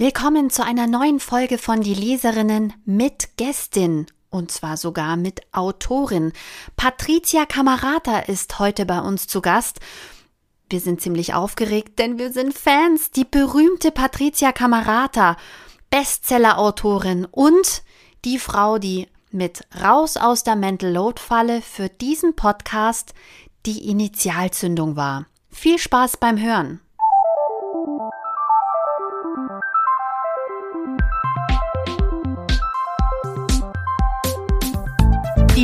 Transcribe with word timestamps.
Willkommen 0.00 0.48
zu 0.48 0.64
einer 0.64 0.86
neuen 0.86 1.20
Folge 1.20 1.58
von 1.58 1.82
Die 1.82 1.92
Leserinnen 1.92 2.72
mit 2.86 3.36
Gästin 3.36 4.06
und 4.30 4.50
zwar 4.50 4.78
sogar 4.78 5.18
mit 5.18 5.42
Autorin. 5.52 6.32
Patricia 6.74 7.44
Camarata 7.44 8.20
ist 8.20 8.58
heute 8.58 8.86
bei 8.86 9.00
uns 9.00 9.26
zu 9.26 9.42
Gast. 9.42 9.78
Wir 10.70 10.80
sind 10.80 11.02
ziemlich 11.02 11.34
aufgeregt, 11.34 11.98
denn 11.98 12.18
wir 12.18 12.32
sind 12.32 12.54
Fans. 12.54 13.10
Die 13.10 13.26
berühmte 13.26 13.90
Patricia 13.90 14.52
Camarata, 14.52 15.36
Bestseller-Autorin 15.90 17.26
und 17.30 17.82
die 18.24 18.38
Frau, 18.38 18.78
die 18.78 19.06
mit 19.30 19.66
Raus 19.84 20.16
aus 20.16 20.44
der 20.44 20.56
Mental 20.56 20.90
Load 20.90 21.20
Falle 21.20 21.60
für 21.60 21.90
diesen 21.90 22.34
Podcast 22.34 23.12
die 23.66 23.86
Initialzündung 23.90 24.96
war. 24.96 25.26
Viel 25.50 25.78
Spaß 25.78 26.16
beim 26.16 26.40
Hören. 26.40 26.80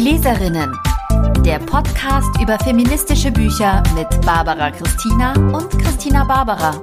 Leserinnen. 0.07 0.73
Der 1.45 1.59
Podcast 1.59 2.41
über 2.41 2.57
feministische 2.61 3.33
Bücher 3.33 3.83
mit 3.97 4.09
Barbara 4.25 4.71
Christina 4.71 5.33
und 5.53 5.69
Christina 5.81 6.23
Barbara. 6.23 6.81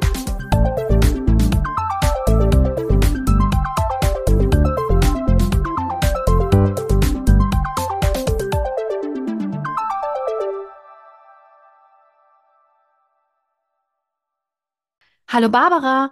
Hallo 15.30 15.48
Barbara. 15.48 16.12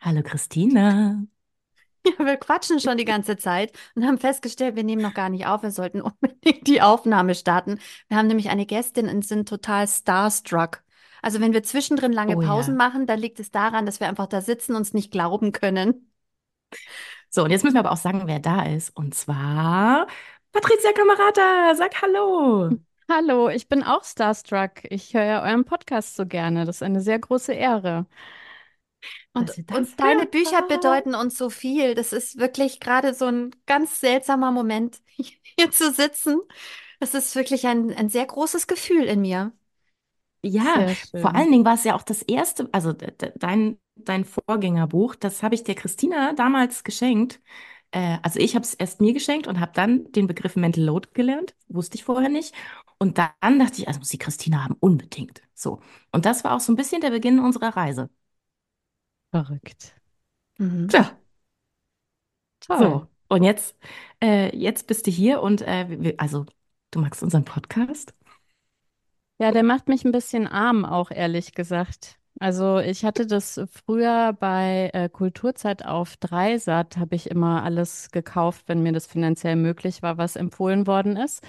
Hallo 0.00 0.22
Christina. 0.24 1.22
Ja, 2.06 2.12
wir 2.24 2.36
quatschen 2.36 2.80
schon 2.80 2.96
die 2.96 3.04
ganze 3.04 3.36
Zeit 3.36 3.72
und 3.94 4.06
haben 4.06 4.18
festgestellt, 4.18 4.76
wir 4.76 4.84
nehmen 4.84 5.02
noch 5.02 5.14
gar 5.14 5.28
nicht 5.28 5.46
auf. 5.46 5.62
Wir 5.62 5.70
sollten 5.70 6.00
unbedingt 6.02 6.66
die 6.66 6.82
Aufnahme 6.82 7.34
starten. 7.34 7.78
Wir 8.08 8.16
haben 8.16 8.26
nämlich 8.26 8.50
eine 8.50 8.66
Gästin 8.66 9.08
und 9.08 9.24
sind 9.24 9.48
total 9.48 9.86
starstruck. 9.88 10.82
Also 11.22 11.40
wenn 11.40 11.52
wir 11.52 11.62
zwischendrin 11.62 12.12
lange 12.12 12.36
Oh 12.36 12.40
Pausen 12.40 12.78
ja. 12.78 12.88
machen, 12.88 13.06
dann 13.06 13.18
liegt 13.18 13.40
es 13.40 13.50
daran, 13.50 13.84
dass 13.86 14.00
wir 14.00 14.08
einfach 14.08 14.26
da 14.26 14.40
sitzen 14.40 14.74
und 14.74 14.82
es 14.82 14.94
nicht 14.94 15.10
glauben 15.10 15.52
können. 15.52 16.10
So, 17.28 17.44
und 17.44 17.50
jetzt 17.50 17.62
müssen 17.62 17.74
wir 17.74 17.80
aber 17.80 17.92
auch 17.92 17.96
sagen, 17.96 18.22
wer 18.26 18.38
da 18.40 18.62
ist. 18.64 18.90
Und 18.96 19.14
zwar 19.14 20.06
Patricia 20.52 20.92
Camarata. 20.92 21.74
Sag 21.76 22.02
Hallo. 22.02 22.70
Hallo, 23.08 23.48
ich 23.48 23.68
bin 23.68 23.82
auch 23.82 24.04
starstruck. 24.04 24.84
Ich 24.84 25.14
höre 25.14 25.24
ja 25.24 25.42
euren 25.42 25.64
Podcast 25.64 26.16
so 26.16 26.26
gerne. 26.26 26.64
Das 26.64 26.76
ist 26.76 26.82
eine 26.82 27.00
sehr 27.00 27.18
große 27.18 27.52
Ehre. 27.52 28.06
Und, 29.32 29.52
das 29.56 29.60
und 29.70 30.00
deine. 30.00 30.26
Bücher 30.26 30.62
bedeuten 30.62 31.14
uns 31.14 31.38
so 31.38 31.50
viel. 31.50 31.94
Das 31.94 32.12
ist 32.12 32.38
wirklich 32.38 32.80
gerade 32.80 33.14
so 33.14 33.26
ein 33.26 33.50
ganz 33.66 34.00
seltsamer 34.00 34.50
Moment, 34.52 35.00
hier 35.16 35.70
zu 35.70 35.92
sitzen. 35.92 36.40
Das 37.00 37.14
ist 37.14 37.34
wirklich 37.36 37.66
ein, 37.66 37.92
ein 37.94 38.08
sehr 38.08 38.26
großes 38.26 38.66
Gefühl 38.66 39.04
in 39.04 39.20
mir. 39.22 39.52
Ja, 40.42 40.96
vor 41.14 41.34
allen 41.34 41.50
Dingen 41.52 41.64
war 41.66 41.74
es 41.74 41.84
ja 41.84 41.94
auch 41.94 42.02
das 42.02 42.22
erste, 42.22 42.68
also 42.72 42.92
de- 42.94 43.10
de- 43.12 43.32
dein, 43.36 43.78
dein 43.96 44.24
Vorgängerbuch, 44.24 45.14
das 45.14 45.42
habe 45.42 45.54
ich 45.54 45.64
der 45.64 45.74
Christina 45.74 46.32
damals 46.32 46.82
geschenkt. 46.82 47.40
Äh, 47.90 48.18
also 48.22 48.38
ich 48.40 48.54
habe 48.54 48.64
es 48.64 48.72
erst 48.74 49.00
mir 49.02 49.12
geschenkt 49.12 49.46
und 49.46 49.60
habe 49.60 49.72
dann 49.74 50.10
den 50.12 50.26
Begriff 50.26 50.56
Mental 50.56 50.82
Load 50.84 51.10
gelernt, 51.12 51.54
wusste 51.68 51.96
ich 51.96 52.04
vorher 52.04 52.30
nicht. 52.30 52.54
Und 52.98 53.18
dann 53.18 53.58
dachte 53.58 53.80
ich, 53.82 53.88
also 53.88 54.00
muss 54.00 54.08
die 54.10 54.18
Christina 54.18 54.64
haben, 54.64 54.76
unbedingt. 54.80 55.42
So. 55.54 55.80
Und 56.12 56.24
das 56.24 56.42
war 56.44 56.52
auch 56.56 56.60
so 56.60 56.72
ein 56.72 56.76
bisschen 56.76 57.00
der 57.02 57.10
Beginn 57.10 57.38
unserer 57.38 57.76
Reise. 57.76 58.08
Verrückt. 59.32 59.94
Mhm. 60.58 60.88
Tja. 60.88 61.18
Toll. 62.60 62.78
So, 62.78 63.06
und 63.28 63.42
jetzt, 63.42 63.76
äh, 64.22 64.54
jetzt 64.56 64.86
bist 64.86 65.06
du 65.06 65.10
hier 65.10 65.40
und 65.42 65.62
äh, 65.62 65.86
wir- 65.88 66.14
also 66.20 66.46
du 66.90 67.00
magst 67.00 67.22
unseren 67.22 67.44
Podcast? 67.44 68.14
Ja, 69.38 69.52
der 69.52 69.62
macht 69.62 69.88
mich 69.88 70.04
ein 70.04 70.12
bisschen 70.12 70.46
arm, 70.46 70.84
auch 70.84 71.10
ehrlich 71.10 71.54
gesagt. 71.54 72.16
Also 72.38 72.78
ich 72.78 73.04
hatte 73.04 73.26
das 73.26 73.60
früher 73.86 74.32
bei 74.38 74.90
äh, 74.92 75.08
Kulturzeit 75.08 75.84
auf 75.84 76.16
Dreisat, 76.18 76.96
habe 76.96 77.14
ich 77.16 77.30
immer 77.30 77.62
alles 77.64 78.10
gekauft, 78.10 78.64
wenn 78.68 78.82
mir 78.82 78.92
das 78.92 79.06
finanziell 79.06 79.56
möglich 79.56 80.02
war, 80.02 80.16
was 80.18 80.36
empfohlen 80.36 80.86
worden 80.86 81.16
ist. 81.16 81.42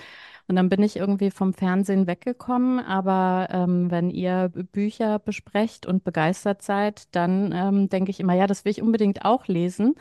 Und 0.47 0.55
dann 0.55 0.69
bin 0.69 0.83
ich 0.83 0.97
irgendwie 0.97 1.31
vom 1.31 1.53
Fernsehen 1.53 2.07
weggekommen. 2.07 2.79
Aber 2.79 3.47
ähm, 3.51 3.91
wenn 3.91 4.09
ihr 4.09 4.49
Bücher 4.49 5.19
besprecht 5.19 5.85
und 5.85 6.03
begeistert 6.03 6.61
seid, 6.61 7.13
dann 7.15 7.51
ähm, 7.53 7.89
denke 7.89 8.11
ich 8.11 8.19
immer, 8.19 8.33
ja, 8.33 8.47
das 8.47 8.65
will 8.65 8.71
ich 8.71 8.81
unbedingt 8.81 9.25
auch 9.25 9.47
lesen. 9.47 9.95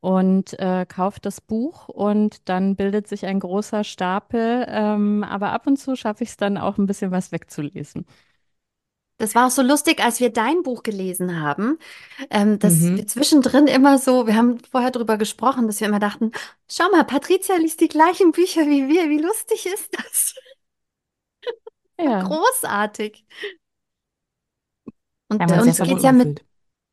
Und 0.00 0.58
äh, 0.60 0.86
kauft 0.86 1.24
das 1.26 1.40
Buch 1.40 1.88
und 1.88 2.48
dann 2.48 2.76
bildet 2.76 3.08
sich 3.08 3.26
ein 3.26 3.40
großer 3.40 3.84
Stapel. 3.84 4.66
Ähm, 4.68 5.24
aber 5.24 5.52
ab 5.52 5.66
und 5.66 5.78
zu 5.78 5.96
schaffe 5.96 6.24
ich 6.24 6.30
es 6.30 6.36
dann 6.36 6.58
auch 6.58 6.78
ein 6.78 6.86
bisschen 6.86 7.10
was 7.10 7.32
wegzulesen. 7.32 8.06
Das 9.18 9.34
war 9.36 9.46
auch 9.46 9.50
so 9.50 9.62
lustig, 9.62 10.02
als 10.04 10.18
wir 10.20 10.30
dein 10.32 10.62
Buch 10.64 10.82
gelesen 10.82 11.40
haben, 11.40 11.78
ähm, 12.30 12.58
dass 12.58 12.80
Mhm. 12.80 12.96
wir 12.96 13.06
zwischendrin 13.06 13.66
immer 13.68 13.98
so, 13.98 14.26
wir 14.26 14.36
haben 14.36 14.58
vorher 14.70 14.90
drüber 14.90 15.18
gesprochen, 15.18 15.66
dass 15.68 15.80
wir 15.80 15.88
immer 15.88 16.00
dachten, 16.00 16.32
schau 16.70 16.90
mal, 16.90 17.04
Patricia 17.04 17.56
liest 17.56 17.80
die 17.80 17.88
gleichen 17.88 18.32
Bücher 18.32 18.62
wie 18.66 18.88
wir, 18.88 19.10
wie 19.10 19.18
lustig 19.20 19.66
ist 19.66 19.90
das? 19.98 20.34
Ja, 21.98 22.20
Großartig. 22.28 23.24
Und 25.28 25.40
haben 25.40 25.58
uns 25.58 25.82
geht's 25.82 26.02
ja 26.02 26.12
mit, 26.12 26.44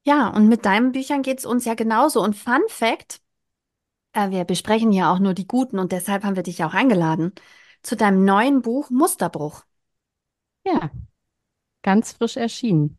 ja, 0.06 0.30
und 0.30 0.48
mit 0.50 0.66
deinen 0.66 0.92
Büchern 0.92 1.22
geht's 1.24 1.46
uns 1.46 1.66
ja 1.66 1.74
genauso. 1.76 2.22
Und 2.24 2.36
Fun 2.38 2.62
Fact, 2.68 3.22
äh, 4.14 4.30
wir 4.32 4.46
besprechen 4.46 4.94
ja 4.94 5.14
auch 5.14 5.20
nur 5.20 5.34
die 5.34 5.48
guten 5.48 5.80
und 5.80 5.92
deshalb 5.92 6.24
haben 6.24 6.36
wir 6.36 6.44
dich 6.44 6.64
auch 6.64 6.74
eingeladen 6.76 7.34
zu 7.84 7.96
deinem 7.98 8.26
neuen 8.26 8.62
Buch 8.62 8.90
Musterbruch. 8.92 9.64
ja, 10.64 10.92
ganz 11.84 12.14
frisch 12.14 12.38
erschienen. 12.38 12.98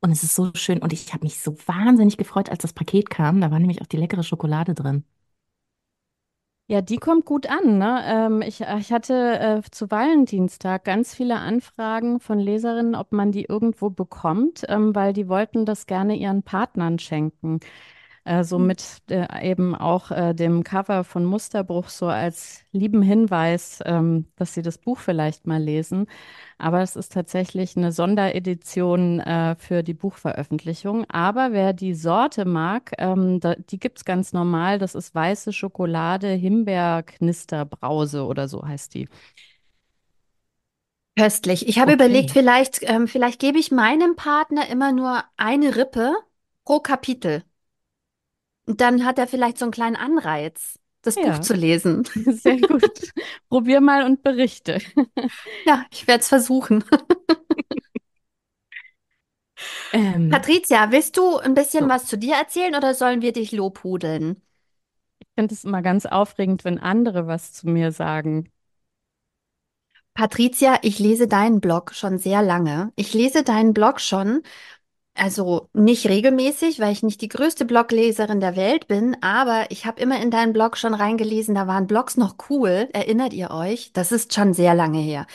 Und 0.00 0.10
es 0.10 0.22
ist 0.22 0.34
so 0.34 0.50
schön 0.54 0.80
und 0.82 0.92
ich 0.92 1.12
habe 1.14 1.24
mich 1.24 1.40
so 1.40 1.56
wahnsinnig 1.66 2.16
gefreut, 2.18 2.50
als 2.50 2.60
das 2.62 2.72
Paket 2.74 3.08
kam. 3.10 3.40
Da 3.40 3.50
war 3.50 3.58
nämlich 3.58 3.80
auch 3.80 3.86
die 3.86 3.96
leckere 3.96 4.22
Schokolade 4.24 4.74
drin. 4.74 5.04
Ja, 6.68 6.80
die 6.80 6.96
kommt 6.96 7.26
gut 7.26 7.46
an, 7.50 7.76
ne? 7.78 8.02
Ähm, 8.06 8.40
ich, 8.42 8.60
ich 8.62 8.92
hatte 8.92 9.38
äh, 9.38 9.62
zu 9.70 9.90
Valentinstag 9.90 10.84
ganz 10.84 11.14
viele 11.14 11.36
Anfragen 11.38 12.18
von 12.20 12.38
Leserinnen, 12.38 12.94
ob 12.94 13.12
man 13.12 13.30
die 13.32 13.44
irgendwo 13.44 13.90
bekommt, 13.90 14.62
ähm, 14.68 14.94
weil 14.94 15.12
die 15.12 15.28
wollten 15.28 15.66
das 15.66 15.86
gerne 15.86 16.16
ihren 16.16 16.42
Partnern 16.44 16.98
schenken. 16.98 17.60
Äh, 18.24 18.44
so 18.44 18.58
mit 18.58 19.02
äh, 19.10 19.50
eben 19.50 19.74
auch 19.74 20.10
äh, 20.12 20.32
dem 20.34 20.62
Cover 20.62 21.02
von 21.04 21.24
Musterbruch 21.24 21.88
so 21.88 22.06
als 22.06 22.60
lieben 22.70 23.02
Hinweis, 23.02 23.80
ähm, 23.84 24.26
dass 24.36 24.54
sie 24.54 24.62
das 24.62 24.78
Buch 24.78 24.98
vielleicht 24.98 25.46
mal 25.46 25.60
lesen. 25.60 26.06
Aber 26.58 26.82
es 26.82 26.96
ist 26.96 27.12
tatsächlich 27.12 27.76
eine 27.76 27.92
Sonderedition 27.92 29.20
äh, 29.20 29.56
für 29.56 29.82
die 29.82 29.94
Buchveröffentlichung. 29.94 31.04
Aber 31.10 31.52
wer 31.52 31.72
die 31.72 31.94
Sorte 31.94 32.44
mag, 32.44 32.92
ähm, 32.98 33.40
da, 33.40 33.54
die 33.56 33.80
gibt's 33.80 34.04
ganz 34.04 34.32
normal. 34.32 34.78
Das 34.78 34.94
ist 34.94 35.14
weiße 35.14 35.52
Schokolade, 35.52 36.28
Himbeerknisterbrause 36.28 38.24
oder 38.26 38.48
so 38.48 38.66
heißt 38.66 38.94
die. 38.94 39.08
Köstlich. 41.18 41.68
Ich 41.68 41.78
habe 41.78 41.92
überlegt, 41.92 42.30
Okay. 42.30 42.32
vielleicht, 42.32 42.82
ähm, 42.82 43.06
vielleicht 43.08 43.38
gebe 43.40 43.58
ich 43.58 43.70
meinem 43.70 44.16
Partner 44.16 44.68
immer 44.68 44.92
nur 44.92 45.24
eine 45.36 45.76
Rippe 45.76 46.14
pro 46.64 46.80
Kapitel. 46.80 47.44
Dann 48.66 49.04
hat 49.04 49.18
er 49.18 49.26
vielleicht 49.26 49.58
so 49.58 49.64
einen 49.64 49.72
kleinen 49.72 49.96
Anreiz, 49.96 50.78
das 51.02 51.16
Buch 51.20 51.24
Ja, 51.26 51.40
zu 51.40 51.54
lesen. 51.54 52.04
sehr 52.14 52.58
gut. 52.60 53.12
Probier 53.48 53.80
mal 53.80 54.04
und 54.04 54.22
berichte. 54.22 54.78
Ja, 55.66 55.84
ich 55.90 56.06
werde 56.06 56.20
es 56.22 56.28
versuchen. 56.28 56.84
Ähm, 59.92 60.30
Patricia, 60.30 60.90
willst 60.90 61.16
du 61.16 61.38
ein 61.38 61.54
bisschen 61.54 61.84
so. 61.84 61.88
was 61.88 62.06
zu 62.06 62.16
dir 62.18 62.34
erzählen 62.36 62.74
oder 62.74 62.94
sollen 62.94 63.22
wir 63.22 63.32
dich 63.32 63.52
lobhudeln? 63.52 64.42
Ich 65.20 65.28
finde 65.34 65.54
es 65.54 65.64
immer 65.64 65.82
ganz 65.82 66.06
aufregend, 66.06 66.64
wenn 66.64 66.78
andere 66.78 67.26
was 67.26 67.52
zu 67.52 67.68
mir 67.68 67.92
sagen. 67.92 68.50
Patricia, 70.14 70.78
ich 70.82 70.98
lese 70.98 71.26
deinen 71.26 71.60
Blog 71.60 71.94
schon 71.94 72.18
sehr 72.18 72.42
lange. 72.42 72.92
Ich 72.96 73.14
lese 73.14 73.42
deinen 73.44 73.72
Blog 73.72 74.00
schon, 74.00 74.42
also 75.14 75.68
nicht 75.74 76.08
regelmäßig, 76.08 76.80
weil 76.80 76.92
ich 76.92 77.02
nicht 77.02 77.20
die 77.20 77.28
größte 77.28 77.64
Blogleserin 77.64 78.40
der 78.40 78.56
Welt 78.56 78.88
bin, 78.88 79.16
aber 79.20 79.66
ich 79.70 79.84
habe 79.84 80.00
immer 80.00 80.20
in 80.20 80.30
deinen 80.30 80.52
Blog 80.52 80.76
schon 80.76 80.94
reingelesen, 80.94 81.54
da 81.54 81.66
waren 81.66 81.86
Blogs 81.86 82.16
noch 82.16 82.36
cool. 82.48 82.88
Erinnert 82.92 83.32
ihr 83.32 83.50
euch? 83.50 83.92
Das 83.92 84.10
ist 84.10 84.34
schon 84.34 84.54
sehr 84.54 84.74
lange 84.74 85.00
her. 85.00 85.26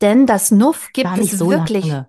Denn 0.00 0.26
das 0.26 0.50
Nuff 0.50 0.90
gibt 0.92 1.08
Gar 1.08 1.16
nicht 1.16 1.32
es 1.32 1.38
so 1.38 1.50
wirklich. 1.50 1.86
lange. 1.86 2.08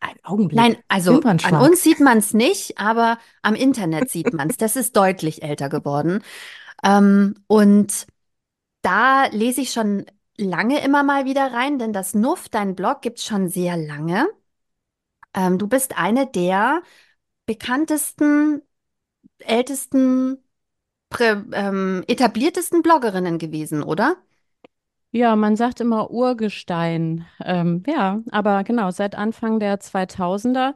Ein 0.00 0.16
Augenblick. 0.24 0.58
Nein, 0.58 0.76
also 0.88 1.10
an 1.10 1.16
Wimpernschlag. 1.18 1.62
uns 1.62 1.82
sieht 1.82 2.00
man 2.00 2.18
es 2.18 2.34
nicht, 2.34 2.78
aber 2.78 3.18
am 3.42 3.54
Internet 3.54 4.10
sieht 4.10 4.32
man 4.32 4.50
es. 4.50 4.56
Das 4.56 4.74
ist 4.74 4.96
deutlich 4.96 5.42
älter 5.42 5.68
geworden. 5.68 6.22
Ähm, 6.82 7.36
und 7.46 8.06
da 8.82 9.26
lese 9.26 9.60
ich 9.60 9.72
schon 9.72 10.06
lange 10.36 10.82
immer 10.84 11.02
mal 11.02 11.24
wieder 11.24 11.52
rein, 11.52 11.78
denn 11.78 11.92
das 11.92 12.14
Nuff, 12.14 12.48
dein 12.48 12.74
Blog, 12.74 13.02
gibt's 13.02 13.24
schon 13.24 13.48
sehr 13.48 13.76
lange. 13.76 14.26
Ähm, 15.36 15.58
du 15.58 15.68
bist 15.68 15.96
eine 15.96 16.26
der 16.26 16.82
bekanntesten 17.46 18.62
ältesten, 19.38 20.38
prä, 21.10 21.36
ähm, 21.52 22.04
etabliertesten 22.08 22.82
Bloggerinnen 22.82 23.38
gewesen, 23.38 23.82
oder? 23.82 24.16
Ja, 25.12 25.36
man 25.36 25.56
sagt 25.56 25.80
immer 25.80 26.10
Urgestein. 26.10 27.26
Ähm, 27.42 27.82
ja, 27.86 28.20
aber 28.30 28.64
genau, 28.64 28.90
seit 28.90 29.14
Anfang 29.14 29.60
der 29.60 29.80
2000er. 29.80 30.74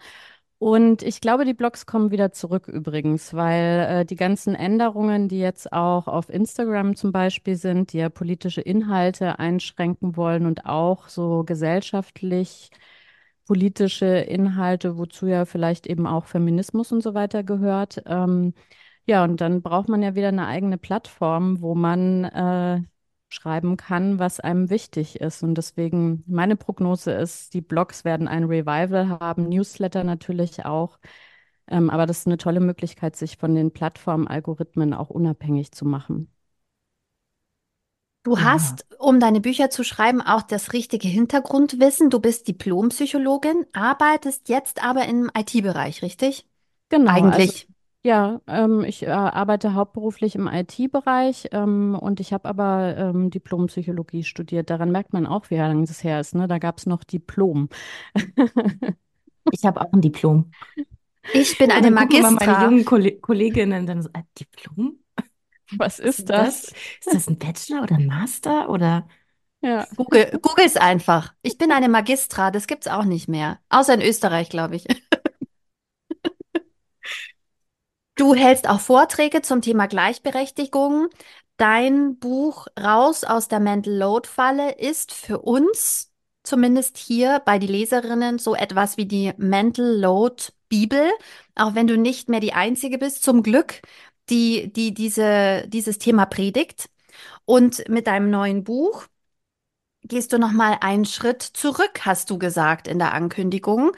Und 0.59 1.03
ich 1.03 1.21
glaube, 1.21 1.45
die 1.47 1.55
Blogs 1.55 1.87
kommen 1.87 2.11
wieder 2.11 2.33
zurück 2.33 2.69
übrigens, 2.69 3.35
weil 3.35 4.01
äh, 4.03 4.05
die 4.05 4.17
ganzen 4.17 4.55
Änderungen, 4.55 5.29
die 5.29 5.39
jetzt 5.41 5.73
auch 5.73 6.07
auf 6.07 6.29
Instagram 6.29 6.97
zum 6.97 7.13
Beispiel 7.13 7.57
sind, 7.57 7.93
die 7.93 7.99
ja 7.99 8.11
politische 8.11 8.61
Inhalte 8.61 9.39
einschränken 9.39 10.17
wollen 10.17 10.47
und 10.47 10.67
auch 10.67 11.09
so 11.09 11.45
gesellschaftlich 11.45 12.71
politische 13.51 14.07
Inhalte, 14.07 14.97
wozu 14.97 15.27
ja 15.27 15.45
vielleicht 15.45 15.89
eben 15.89 16.07
auch 16.07 16.27
Feminismus 16.27 16.93
und 16.93 17.03
so 17.03 17.15
weiter 17.15 17.43
gehört. 17.43 18.01
Ähm, 18.07 18.55
ja, 19.07 19.25
und 19.25 19.41
dann 19.41 19.61
braucht 19.61 19.89
man 19.89 20.03
ja 20.03 20.15
wieder 20.15 20.29
eine 20.29 20.47
eigene 20.47 20.79
Plattform, 20.79 21.61
wo 21.61 21.75
man 21.75 22.25
äh, 22.27 22.81
schreiben 23.29 23.77
kann, 23.77 24.21
was 24.21 24.39
einem 24.39 24.71
wichtig 24.71 25.21
ist. 25.21 25.43
Und 25.43 25.57
deswegen, 25.57 26.23
meine 26.29 26.55
Prognose 26.55 27.11
ist, 27.11 27.53
die 27.53 27.61
Blogs 27.61 28.05
werden 28.05 28.29
ein 28.29 28.45
Revival 28.45 29.09
haben, 29.09 29.49
Newsletter 29.49 30.05
natürlich 30.05 30.65
auch. 30.65 31.01
Ähm, 31.67 31.91
aber 31.91 32.07
das 32.07 32.21
ist 32.21 32.27
eine 32.29 32.39
tolle 32.39 32.61
Möglichkeit, 32.61 33.17
sich 33.17 33.37
von 33.37 33.57
den 33.57 33.73
Plattformalgorithmen 33.73 34.95
auch 34.95 35.11
unabhängig 35.11 35.73
zu 35.73 35.85
machen. 35.87 36.33
Du 38.23 38.39
Ja, 38.39 38.43
hast, 38.43 38.87
um 38.99 39.19
deine 39.21 39.41
Bücher 39.41 39.71
zu 39.71 39.83
schreiben, 39.85 40.21
auch 40.21 40.43
das 40.43 40.73
richtige 40.75 41.09
Hintergrundwissen. 41.09 42.11
Du 42.11 42.21
bist 42.21 42.49
Diplompsychologin, 42.49 43.67
arbeitest 43.73 44.49
jetzt 44.51 44.83
aber 44.85 45.07
im 45.07 45.31
IT-Bereich, 45.37 46.03
richtig? 46.03 46.47
Genau, 46.89 47.25
also 47.25 47.53
Eigentlich. 47.53 47.69
ja, 48.05 48.41
ähm, 48.47 48.83
ich 48.85 49.03
äh, 49.05 49.07
arbeite 49.11 49.75
hauptberuflich 49.75 50.35
im 50.35 50.49
IT-Bereich 50.49 51.49
ähm, 51.53 51.97
und 52.01 52.19
ich 52.21 52.33
habe 52.33 52.49
aber 52.49 52.97
ähm, 52.97 53.31
Diplompsychologie 53.31 54.25
studiert. 54.25 54.71
Daran 54.71 54.91
merkt 54.91 55.13
man 55.13 55.27
auch, 55.27 55.51
wie 55.51 55.57
lange 55.57 55.85
das 55.87 56.03
her 56.03 56.21
ist. 56.21 56.35
Ne? 56.35 56.49
Da 56.49 56.59
gab 56.59 56.79
es 56.79 56.87
noch 56.87 57.05
Diplom. 57.05 57.69
ich 59.51 59.65
habe 59.65 59.81
auch 59.81 59.93
ein 59.93 60.01
Diplom. 60.01 60.53
Ich 61.33 61.59
bin 61.59 61.73
eine 61.73 61.91
dann 61.91 61.95
gucken 61.97 62.17
immer 62.17 62.31
meine 62.31 62.55
Magistra. 62.55 62.55
jungen 62.55 62.85
Kolle- 62.85 63.19
Kolleginnen 63.21 63.87
dann 63.87 64.03
so, 64.03 64.09
äh, 64.13 64.23
Diplom? 64.39 65.00
Was 65.79 65.99
ist 65.99 66.29
das? 66.31 66.63
das? 66.63 66.73
Ist 67.01 67.15
das 67.15 67.29
ein 67.29 67.39
Bachelor 67.39 67.83
oder 67.83 67.97
ein 67.97 68.07
Master 68.07 68.69
oder? 68.69 69.09
Ja. 69.63 69.87
Google, 69.97 70.39
Google's 70.41 70.77
einfach. 70.77 71.35
Ich 71.43 71.59
bin 71.59 71.71
eine 71.71 71.89
Magistra, 71.89 72.51
das 72.51 72.67
gibt's 72.67 72.89
auch 72.89 73.05
nicht 73.05 73.29
mehr. 73.29 73.59
Außer 73.69 73.95
in 73.95 74.03
Österreich, 74.03 74.49
glaube 74.49 74.77
ich. 74.77 74.87
Du 78.17 78.35
hältst 78.35 78.69
auch 78.69 78.81
Vorträge 78.81 79.41
zum 79.41 79.63
Thema 79.63 79.87
Gleichberechtigung. 79.87 81.09
Dein 81.57 82.19
Buch 82.19 82.67
Raus 82.79 83.25
aus 83.25 83.49
der 83.49 83.61
Mental 83.61 83.95
Load 83.95 84.29
Falle 84.29 84.73
ist 84.73 85.13
für 85.13 85.39
uns, 85.41 86.13
zumindest 86.43 86.99
hier 86.99 87.41
bei 87.47 87.59
die 87.59 87.67
Leserinnen, 87.67 88.39
so 88.39 88.55
etwas 88.55 88.99
wie 88.99 89.07
die 89.07 89.33
Mental 89.39 89.97
Load 89.97 90.45
Bibel, 90.69 91.11
auch 91.55 91.75
wenn 91.75 91.87
du 91.87 91.97
nicht 91.97 92.29
mehr 92.29 92.41
die 92.41 92.53
Einzige 92.53 92.99
bist, 92.99 93.23
zum 93.23 93.43
Glück, 93.43 93.81
die, 94.31 94.73
die 94.73 94.95
diese, 94.95 95.65
dieses 95.69 95.99
Thema 95.99 96.27
predigt. 96.27 96.91
Und 97.45 97.89
mit 97.89 98.07
deinem 98.07 98.31
neuen 98.31 98.65
Buch 98.65 99.07
gehst 100.03 100.33
du 100.33 100.39
noch 100.39 100.53
mal 100.53 100.79
einen 100.81 101.05
Schritt 101.05 101.43
zurück, 101.43 102.01
hast 102.03 102.31
du 102.31 102.39
gesagt 102.39 102.89
in 102.89 102.99
der 102.99 103.13
Ankündigung, 103.13 103.93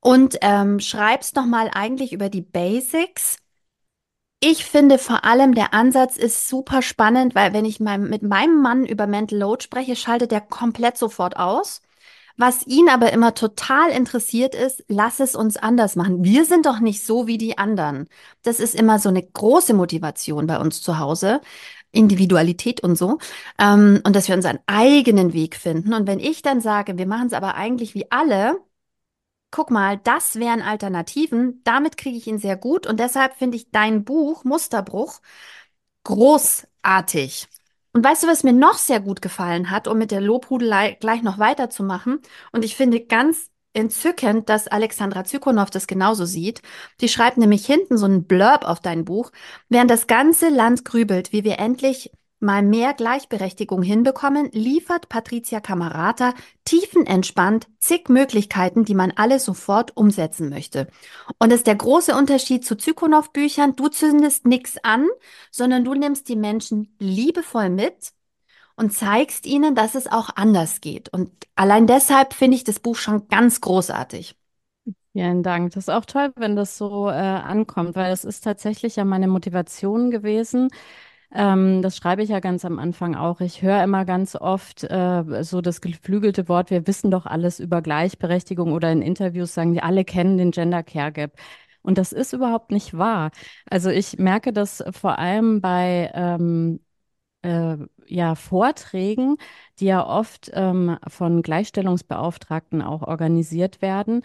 und 0.00 0.38
ähm, 0.40 0.80
schreibst 0.80 1.36
noch 1.36 1.46
mal 1.46 1.70
eigentlich 1.72 2.12
über 2.12 2.30
die 2.30 2.40
Basics 2.42 3.38
ich 4.42 4.64
finde 4.64 4.98
vor 4.98 5.24
allem, 5.24 5.54
der 5.54 5.74
Ansatz 5.74 6.16
ist 6.16 6.48
super 6.48 6.80
spannend, 6.82 7.34
weil 7.34 7.52
wenn 7.52 7.64
ich 7.66 7.78
mein, 7.78 8.08
mit 8.08 8.22
meinem 8.22 8.62
Mann 8.62 8.86
über 8.86 9.06
Mental 9.06 9.38
Load 9.38 9.62
spreche, 9.62 9.96
schaltet 9.96 10.32
er 10.32 10.40
komplett 10.40 10.96
sofort 10.96 11.36
aus. 11.36 11.82
Was 12.40 12.66
ihn 12.66 12.88
aber 12.88 13.12
immer 13.12 13.34
total 13.34 13.90
interessiert 13.90 14.54
ist, 14.54 14.82
lass 14.88 15.20
es 15.20 15.34
uns 15.36 15.58
anders 15.58 15.94
machen. 15.94 16.24
Wir 16.24 16.46
sind 16.46 16.64
doch 16.64 16.80
nicht 16.80 17.04
so 17.04 17.26
wie 17.26 17.36
die 17.36 17.58
anderen. 17.58 18.08
Das 18.42 18.60
ist 18.60 18.74
immer 18.74 18.98
so 18.98 19.10
eine 19.10 19.22
große 19.22 19.74
Motivation 19.74 20.46
bei 20.46 20.58
uns 20.58 20.80
zu 20.80 20.98
Hause. 20.98 21.42
Individualität 21.92 22.82
und 22.82 22.96
so. 22.96 23.18
Ähm, 23.58 24.00
und 24.04 24.16
dass 24.16 24.28
wir 24.28 24.34
unseren 24.36 24.58
eigenen 24.66 25.34
Weg 25.34 25.54
finden. 25.54 25.92
Und 25.92 26.06
wenn 26.06 26.18
ich 26.18 26.40
dann 26.40 26.62
sage, 26.62 26.96
wir 26.96 27.06
machen 27.06 27.26
es 27.26 27.34
aber 27.34 27.56
eigentlich 27.56 27.94
wie 27.94 28.10
alle, 28.10 28.58
Guck 29.52 29.70
mal, 29.70 29.98
das 29.98 30.36
wären 30.36 30.62
Alternativen. 30.62 31.60
Damit 31.64 31.96
kriege 31.96 32.16
ich 32.16 32.26
ihn 32.28 32.38
sehr 32.38 32.56
gut 32.56 32.86
und 32.86 33.00
deshalb 33.00 33.34
finde 33.36 33.56
ich 33.56 33.70
dein 33.70 34.04
Buch 34.04 34.44
Musterbruch 34.44 35.20
großartig. 36.04 37.48
Und 37.92 38.04
weißt 38.04 38.22
du, 38.22 38.28
was 38.28 38.44
mir 38.44 38.52
noch 38.52 38.78
sehr 38.78 39.00
gut 39.00 39.20
gefallen 39.20 39.70
hat, 39.70 39.88
um 39.88 39.98
mit 39.98 40.10
der 40.12 40.20
Lobhudelei 40.20 40.96
gleich 41.00 41.22
noch 41.22 41.38
weiterzumachen? 41.38 42.20
Und 42.52 42.64
ich 42.64 42.76
finde 42.76 43.00
ganz 43.00 43.50
entzückend, 43.72 44.48
dass 44.48 44.68
Alexandra 44.68 45.24
Zykonow 45.24 45.70
das 45.70 45.86
genauso 45.86 46.24
sieht. 46.24 46.62
Die 47.00 47.08
schreibt 47.08 47.36
nämlich 47.38 47.66
hinten 47.66 47.98
so 47.98 48.06
einen 48.06 48.24
Blurb 48.26 48.64
auf 48.64 48.80
dein 48.80 49.04
Buch, 49.04 49.30
während 49.68 49.90
das 49.90 50.06
ganze 50.06 50.48
Land 50.48 50.84
grübelt, 50.84 51.32
wie 51.32 51.44
wir 51.44 51.58
endlich 51.58 52.10
mal 52.40 52.62
mehr 52.62 52.94
Gleichberechtigung 52.94 53.82
hinbekommen, 53.82 54.50
liefert 54.52 55.08
Patricia 55.08 55.60
Camerata 55.60 56.34
tiefenentspannt 56.64 57.68
zig 57.78 58.08
Möglichkeiten, 58.08 58.84
die 58.84 58.94
man 58.94 59.12
alle 59.14 59.38
sofort 59.38 59.96
umsetzen 59.96 60.48
möchte. 60.48 60.88
Und 61.38 61.50
das 61.50 61.60
ist 61.60 61.66
der 61.66 61.76
große 61.76 62.14
Unterschied 62.14 62.64
zu 62.64 62.76
Zykonow-Büchern. 62.76 63.76
Du 63.76 63.88
zündest 63.88 64.46
nichts 64.46 64.76
an, 64.82 65.06
sondern 65.50 65.84
du 65.84 65.94
nimmst 65.94 66.28
die 66.28 66.36
Menschen 66.36 66.94
liebevoll 66.98 67.70
mit 67.70 68.12
und 68.76 68.92
zeigst 68.92 69.46
ihnen, 69.46 69.74
dass 69.74 69.94
es 69.94 70.06
auch 70.06 70.30
anders 70.36 70.80
geht. 70.80 71.10
Und 71.10 71.30
allein 71.54 71.86
deshalb 71.86 72.32
finde 72.32 72.56
ich 72.56 72.64
das 72.64 72.80
Buch 72.80 72.96
schon 72.96 73.28
ganz 73.28 73.60
großartig. 73.60 74.36
Vielen 75.12 75.42
Dank. 75.42 75.72
Das 75.72 75.84
ist 75.84 75.88
auch 75.90 76.04
toll, 76.04 76.32
wenn 76.36 76.54
das 76.54 76.78
so 76.78 77.08
äh, 77.08 77.12
ankommt, 77.12 77.96
weil 77.96 78.12
es 78.12 78.24
ist 78.24 78.42
tatsächlich 78.44 78.96
ja 78.96 79.04
meine 79.04 79.26
Motivation 79.26 80.10
gewesen. 80.10 80.68
Ähm, 81.32 81.80
das 81.82 81.96
schreibe 81.96 82.22
ich 82.22 82.30
ja 82.30 82.40
ganz 82.40 82.64
am 82.64 82.78
Anfang 82.78 83.14
auch. 83.14 83.40
Ich 83.40 83.62
höre 83.62 83.82
immer 83.84 84.04
ganz 84.04 84.34
oft 84.34 84.82
äh, 84.84 85.42
so 85.44 85.60
das 85.60 85.80
geflügelte 85.80 86.48
Wort, 86.48 86.70
wir 86.70 86.86
wissen 86.86 87.10
doch 87.10 87.26
alles 87.26 87.60
über 87.60 87.82
Gleichberechtigung 87.82 88.72
oder 88.72 88.90
in 88.90 89.00
Interviews 89.02 89.54
sagen 89.54 89.72
die, 89.72 89.82
alle 89.82 90.04
kennen 90.04 90.38
den 90.38 90.50
Gender 90.50 90.82
Care 90.82 91.12
Gap. 91.12 91.32
Und 91.82 91.98
das 91.98 92.12
ist 92.12 92.32
überhaupt 92.32 92.72
nicht 92.72 92.96
wahr. 92.98 93.30
Also 93.70 93.90
ich 93.90 94.18
merke 94.18 94.52
das 94.52 94.82
vor 94.92 95.18
allem 95.18 95.60
bei 95.60 96.10
ähm, 96.14 96.80
äh, 97.42 97.76
ja, 98.06 98.34
Vorträgen, 98.34 99.36
die 99.78 99.86
ja 99.86 100.06
oft 100.06 100.50
ähm, 100.54 100.98
von 101.08 101.42
Gleichstellungsbeauftragten 101.42 102.82
auch 102.82 103.02
organisiert 103.02 103.82
werden. 103.82 104.22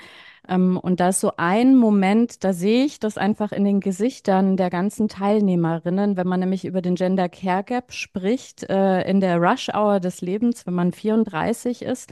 Ähm, 0.47 0.77
und 0.77 0.99
da 0.99 1.09
ist 1.09 1.21
so 1.21 1.33
ein 1.37 1.75
Moment, 1.75 2.43
da 2.43 2.53
sehe 2.53 2.85
ich 2.85 2.99
das 2.99 3.17
einfach 3.17 3.51
in 3.51 3.63
den 3.63 3.79
Gesichtern 3.79 4.57
der 4.57 4.69
ganzen 4.69 5.07
Teilnehmerinnen, 5.07 6.17
wenn 6.17 6.27
man 6.27 6.39
nämlich 6.39 6.65
über 6.65 6.81
den 6.81 6.95
Gender 6.95 7.29
Care 7.29 7.63
Gap 7.63 7.91
spricht, 7.93 8.63
äh, 8.69 9.01
in 9.09 9.21
der 9.21 9.37
Rush 9.37 9.69
Hour 9.69 9.99
des 9.99 10.21
Lebens, 10.21 10.65
wenn 10.65 10.73
man 10.73 10.91
34 10.91 11.81
ist, 11.83 12.11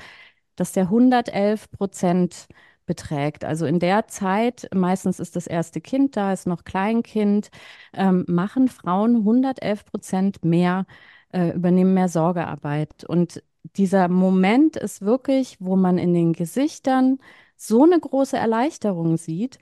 dass 0.55 0.71
der 0.73 0.83
111 0.83 1.71
Prozent 1.71 2.47
beträgt. 2.85 3.45
Also 3.45 3.65
in 3.65 3.79
der 3.79 4.07
Zeit, 4.07 4.69
meistens 4.73 5.19
ist 5.19 5.35
das 5.35 5.47
erste 5.47 5.81
Kind 5.81 6.17
da, 6.17 6.33
ist 6.33 6.47
noch 6.47 6.63
Kleinkind, 6.63 7.49
ähm, 7.93 8.25
machen 8.27 8.67
Frauen 8.67 9.17
111 9.17 9.85
Prozent 9.85 10.45
mehr, 10.45 10.85
äh, 11.33 11.49
übernehmen 11.51 11.93
mehr 11.93 12.09
Sorgearbeit. 12.09 13.03
Und 13.05 13.43
dieser 13.75 14.07
Moment 14.07 14.75
ist 14.75 15.01
wirklich, 15.01 15.57
wo 15.59 15.75
man 15.75 15.97
in 15.97 16.13
den 16.13 16.33
Gesichtern 16.33 17.19
so 17.55 17.83
eine 17.83 17.99
große 17.99 18.37
Erleichterung 18.37 19.17
sieht, 19.17 19.59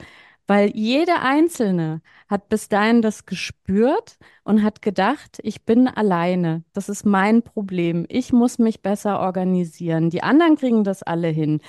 weil 0.48 0.72
jede 0.76 1.22
Einzelne 1.22 2.02
hat 2.28 2.50
bis 2.50 2.68
dahin 2.68 3.02
das 3.02 3.26
gespürt 3.26 4.18
und 4.44 4.64
hat 4.64 4.82
gedacht, 4.82 5.40
ich 5.44 5.64
bin 5.66 5.88
alleine. 5.88 6.64
Das 6.74 6.90
ist 6.90 7.06
mein 7.06 7.42
Problem. 7.42 8.06
Ich 8.10 8.34
muss 8.34 8.60
mich 8.60 8.82
besser 8.82 9.20
organisieren. 9.22 10.10
Die 10.10 10.24
anderen 10.24 10.58
kriegen 10.58 10.84
das 10.84 11.04
alle 11.04 11.30
hin. 11.30 11.62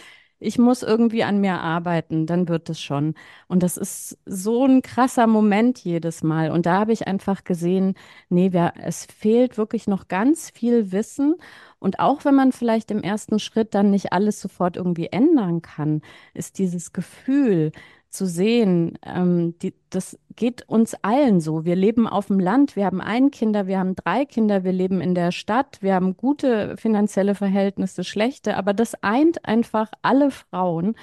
Ich 0.43 0.59
muss 0.59 0.83
irgendwie 0.83 1.23
an 1.23 1.41
mir 1.41 1.61
arbeiten, 1.61 2.27
dann 2.27 2.49
wird 2.49 2.69
es 2.69 2.81
schon. 2.81 3.15
Und 3.47 3.63
das 3.63 3.77
ist 3.77 4.19
so 4.27 4.65
ein 4.67 4.83
krasser 4.83 5.29
Moment 5.29 5.79
jedes 5.79 6.23
Mal. 6.25 6.51
Und 6.51 6.67
da 6.67 6.81
habe 6.81 6.93
ich 6.93 7.07
einfach 7.07 7.45
gesehen, 7.45 7.95
nee, 8.29 8.53
wir, 8.53 8.73
es 8.83 9.07
fehlt 9.07 9.57
wirklich 9.57 9.87
noch 9.87 10.09
ganz 10.09 10.51
viel 10.51 10.91
Wissen. 10.91 11.37
Und 11.79 12.01
auch 12.01 12.25
wenn 12.25 12.35
man 12.35 12.51
vielleicht 12.51 12.91
im 12.91 13.03
ersten 13.03 13.39
Schritt 13.39 13.75
dann 13.75 13.91
nicht 13.91 14.13
alles 14.13 14.41
sofort 14.41 14.77
irgendwie 14.77 15.07
ändern 15.07 15.63
kann, 15.63 16.03
ist 16.35 16.59
dieses 16.59 16.93
Gefühl 16.93 17.71
zu 18.13 18.27
sehen, 18.27 18.99
ähm, 19.05 19.59
die, 19.61 19.75
das 19.91 20.19
geht 20.37 20.69
uns 20.69 20.95
allen 21.03 21.41
so. 21.41 21.65
Wir 21.65 21.77
leben 21.77 22.07
auf 22.07 22.27
dem 22.27 22.39
Land, 22.41 22.77
wir 22.77 22.85
haben 22.87 23.01
ein 23.01 23.31
Kinder, 23.31 23.67
wir 23.67 23.79
haben 23.79 23.97
drei 23.97 24.25
Kinder, 24.27 24.65
wir 24.65 24.73
leben 24.73 25.01
in 25.01 25.15
der 25.15 25.33
Stadt, 25.33 25.79
wir 25.81 25.95
haben 25.95 26.17
gute 26.17 26.77
finanzielle 26.77 27.35
Verhältnisse, 27.35 28.05
schlechte, 28.05 28.57
aber 28.57 28.75
das 28.75 28.95
eint 29.03 29.45
einfach 29.47 29.91
alle 30.03 30.31
Frauen. 30.31 30.95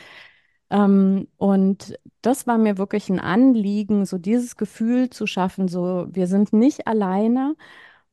Ähm, 0.70 1.28
und 1.38 1.98
das 2.22 2.48
war 2.48 2.58
mir 2.58 2.78
wirklich 2.78 3.10
ein 3.10 3.20
Anliegen, 3.20 4.06
so 4.06 4.18
dieses 4.18 4.56
Gefühl 4.56 5.10
zu 5.10 5.28
schaffen, 5.28 5.68
so 5.68 6.08
wir 6.12 6.28
sind 6.28 6.54
nicht 6.54 6.88
alleine 6.88 7.56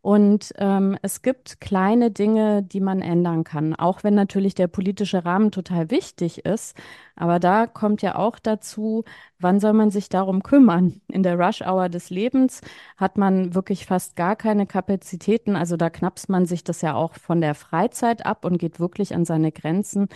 und 0.06 0.52
ähm, 0.58 0.96
es 1.02 1.20
gibt 1.20 1.60
kleine 1.60 2.12
Dinge, 2.12 2.62
die 2.62 2.78
man 2.78 3.02
ändern 3.02 3.42
kann, 3.42 3.74
auch 3.74 4.04
wenn 4.04 4.14
natürlich 4.14 4.54
der 4.54 4.68
politische 4.68 5.24
Rahmen 5.24 5.50
total 5.50 5.90
wichtig 5.90 6.44
ist. 6.44 6.76
Aber 7.16 7.40
da 7.40 7.66
kommt 7.66 8.02
ja 8.02 8.14
auch 8.14 8.38
dazu, 8.38 9.02
wann 9.40 9.58
soll 9.58 9.72
man 9.72 9.90
sich 9.90 10.08
darum 10.08 10.44
kümmern? 10.44 11.00
In 11.08 11.24
der 11.24 11.36
Rush-Hour 11.36 11.88
des 11.88 12.10
Lebens 12.10 12.60
hat 12.96 13.18
man 13.18 13.56
wirklich 13.56 13.84
fast 13.84 14.14
gar 14.14 14.36
keine 14.36 14.64
Kapazitäten. 14.68 15.56
Also 15.56 15.76
da 15.76 15.90
knappst 15.90 16.28
man 16.28 16.46
sich 16.46 16.62
das 16.62 16.82
ja 16.82 16.94
auch 16.94 17.14
von 17.14 17.40
der 17.40 17.56
Freizeit 17.56 18.24
ab 18.24 18.44
und 18.44 18.58
geht 18.58 18.78
wirklich 18.78 19.12
an 19.12 19.24
seine 19.24 19.50
Grenzen 19.50 20.08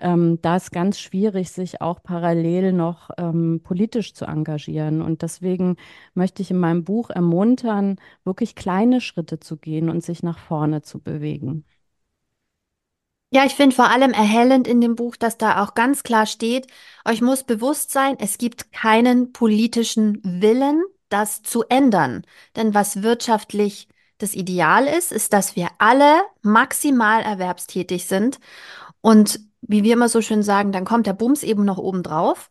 ähm, 0.00 0.38
da 0.42 0.56
ist 0.56 0.72
ganz 0.72 0.98
schwierig, 0.98 1.50
sich 1.50 1.80
auch 1.80 2.02
parallel 2.02 2.72
noch 2.72 3.10
ähm, 3.18 3.60
politisch 3.62 4.14
zu 4.14 4.24
engagieren. 4.24 5.02
Und 5.02 5.22
deswegen 5.22 5.76
möchte 6.14 6.42
ich 6.42 6.50
in 6.50 6.58
meinem 6.58 6.84
Buch 6.84 7.10
ermuntern, 7.10 7.96
wirklich 8.24 8.54
kleine 8.54 9.00
Schritte 9.00 9.40
zu 9.40 9.56
gehen 9.56 9.88
und 9.88 10.02
sich 10.02 10.22
nach 10.22 10.38
vorne 10.38 10.82
zu 10.82 11.00
bewegen. 11.00 11.64
Ja, 13.32 13.44
ich 13.44 13.54
finde 13.54 13.76
vor 13.76 13.90
allem 13.90 14.12
erhellend 14.12 14.66
in 14.66 14.80
dem 14.80 14.96
Buch, 14.96 15.16
dass 15.16 15.38
da 15.38 15.62
auch 15.62 15.74
ganz 15.74 16.02
klar 16.02 16.26
steht, 16.26 16.66
euch 17.04 17.20
muss 17.22 17.44
bewusst 17.44 17.92
sein, 17.92 18.16
es 18.18 18.38
gibt 18.38 18.72
keinen 18.72 19.32
politischen 19.32 20.20
Willen, 20.24 20.82
das 21.10 21.42
zu 21.42 21.62
ändern. 21.68 22.24
Denn 22.56 22.74
was 22.74 23.02
wirtschaftlich 23.02 23.88
das 24.18 24.34
Ideal 24.34 24.86
ist, 24.86 25.12
ist, 25.12 25.32
dass 25.32 25.54
wir 25.54 25.68
alle 25.78 26.22
maximal 26.42 27.22
erwerbstätig 27.22 28.06
sind 28.06 28.40
und 29.00 29.40
wie 29.62 29.84
wir 29.84 29.94
immer 29.94 30.08
so 30.08 30.20
schön 30.22 30.42
sagen, 30.42 30.72
dann 30.72 30.84
kommt 30.84 31.06
der 31.06 31.12
Bums 31.12 31.42
eben 31.42 31.64
noch 31.64 31.78
oben 31.78 32.02
drauf. 32.02 32.48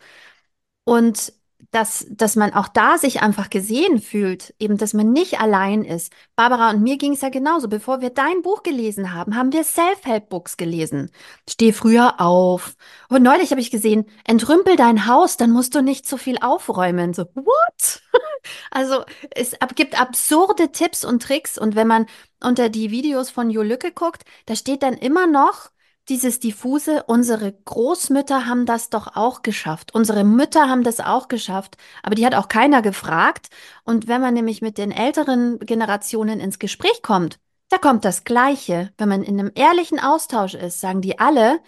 Und 0.84 1.34
dass, 1.72 2.08
dass 2.10 2.36
man 2.36 2.54
auch 2.54 2.68
da 2.68 2.98
sich 2.98 3.22
einfach 3.22 3.50
gesehen 3.50 4.00
fühlt, 4.00 4.56
eben, 4.60 4.78
dass 4.78 4.94
man 4.94 5.12
nicht 5.12 5.40
allein 5.40 5.84
ist. 5.84 6.12
Barbara 6.36 6.72
und 6.72 6.82
mir 6.82 6.98
ging 6.98 7.14
es 7.14 7.22
ja 7.22 7.30
genauso. 7.30 7.68
Bevor 7.68 8.02
wir 8.02 8.10
dein 8.10 8.42
Buch 8.42 8.64
gelesen 8.64 9.14
haben, 9.14 9.36
haben 9.36 9.54
wir 9.54 9.64
Self-Help-Books 9.64 10.58
gelesen. 10.58 11.12
Steh 11.48 11.72
früher 11.74 12.20
auf. 12.22 12.76
Und 13.10 13.24
neulich 13.24 13.52
habe 13.52 13.62
ich 13.62 13.72
gesehen, 13.72 14.06
entrümpel 14.26 14.78
dein 14.78 15.06
Haus, 15.06 15.38
dann 15.38 15.52
musst 15.52 15.76
du 15.76 15.82
nicht 15.82 16.08
so 16.08 16.18
viel 16.18 16.38
aufräumen. 16.40 17.14
So, 17.14 17.26
what? 17.36 18.02
also 18.72 19.04
es 19.32 19.56
gibt 19.76 20.00
absurde 20.00 20.72
Tipps 20.72 21.06
und 21.06 21.22
Tricks. 21.22 21.58
Und 21.58 21.76
wenn 21.76 21.88
man 21.88 22.08
unter 22.42 22.70
die 22.70 22.90
Videos 22.90 23.30
von 23.30 23.50
Jo 23.50 23.62
Lücke 23.62 23.92
guckt, 23.92 24.24
da 24.46 24.56
steht 24.56 24.82
dann 24.82 24.94
immer 24.94 25.28
noch, 25.28 25.70
dieses 26.10 26.40
diffuse, 26.40 27.04
unsere 27.04 27.54
Großmütter 27.54 28.46
haben 28.48 28.66
das 28.66 28.90
doch 28.90 29.16
auch 29.16 29.42
geschafft, 29.44 29.94
unsere 29.94 30.24
Mütter 30.24 30.68
haben 30.68 30.84
das 30.84 31.00
auch 31.00 31.28
geschafft, 31.28 31.78
aber 32.04 32.16
die 32.16 32.26
hat 32.26 32.36
auch 32.36 32.48
keiner 32.48 32.82
gefragt. 32.82 33.50
Und 33.84 34.08
wenn 34.08 34.22
man 34.22 34.34
nämlich 34.34 34.62
mit 34.62 34.78
den 34.78 34.92
älteren 34.92 35.60
Generationen 35.60 36.40
ins 36.40 36.60
Gespräch 36.60 37.02
kommt, 37.04 37.40
da 37.70 37.78
kommt 37.78 38.04
das 38.06 38.24
Gleiche. 38.24 38.92
Wenn 38.98 39.10
man 39.10 39.24
in 39.24 39.40
einem 39.40 39.52
ehrlichen 39.56 40.00
Austausch 40.00 40.56
ist, 40.56 40.82
sagen 40.82 41.02
die 41.02 41.20
alle, 41.20 41.60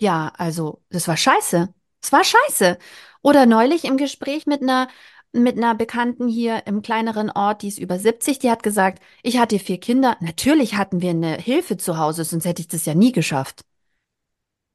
ja, 0.00 0.32
also, 0.36 0.82
das 0.90 1.08
war 1.08 1.16
scheiße. 1.16 1.72
Es 2.02 2.12
war 2.12 2.24
scheiße. 2.24 2.78
Oder 3.22 3.46
neulich 3.46 3.84
im 3.84 3.96
Gespräch 3.96 4.46
mit 4.46 4.62
einer 4.62 4.88
mit 5.32 5.56
einer 5.56 5.74
Bekannten 5.74 6.28
hier 6.28 6.66
im 6.66 6.82
kleineren 6.82 7.30
Ort, 7.30 7.62
die 7.62 7.68
ist 7.68 7.78
über 7.78 7.98
70, 7.98 8.38
die 8.38 8.50
hat 8.50 8.62
gesagt, 8.62 9.02
ich 9.22 9.38
hatte 9.38 9.58
vier 9.58 9.78
Kinder. 9.78 10.16
Natürlich 10.20 10.76
hatten 10.76 11.02
wir 11.02 11.10
eine 11.10 11.36
Hilfe 11.36 11.76
zu 11.76 11.98
Hause, 11.98 12.24
sonst 12.24 12.46
hätte 12.46 12.62
ich 12.62 12.68
das 12.68 12.86
ja 12.86 12.94
nie 12.94 13.12
geschafft. 13.12 13.62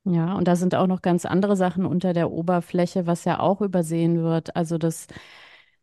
Ja, 0.04 0.34
und 0.34 0.48
da 0.48 0.56
sind 0.56 0.74
auch 0.74 0.88
noch 0.88 1.02
ganz 1.04 1.26
andere 1.26 1.56
Sachen 1.56 1.86
unter 1.86 2.14
der 2.14 2.32
Oberfläche, 2.32 3.06
was 3.06 3.24
ja 3.26 3.40
auch 3.40 3.62
übersehen 3.62 4.24
wird. 4.24 4.56
Also 4.56 4.80
das 4.80 5.06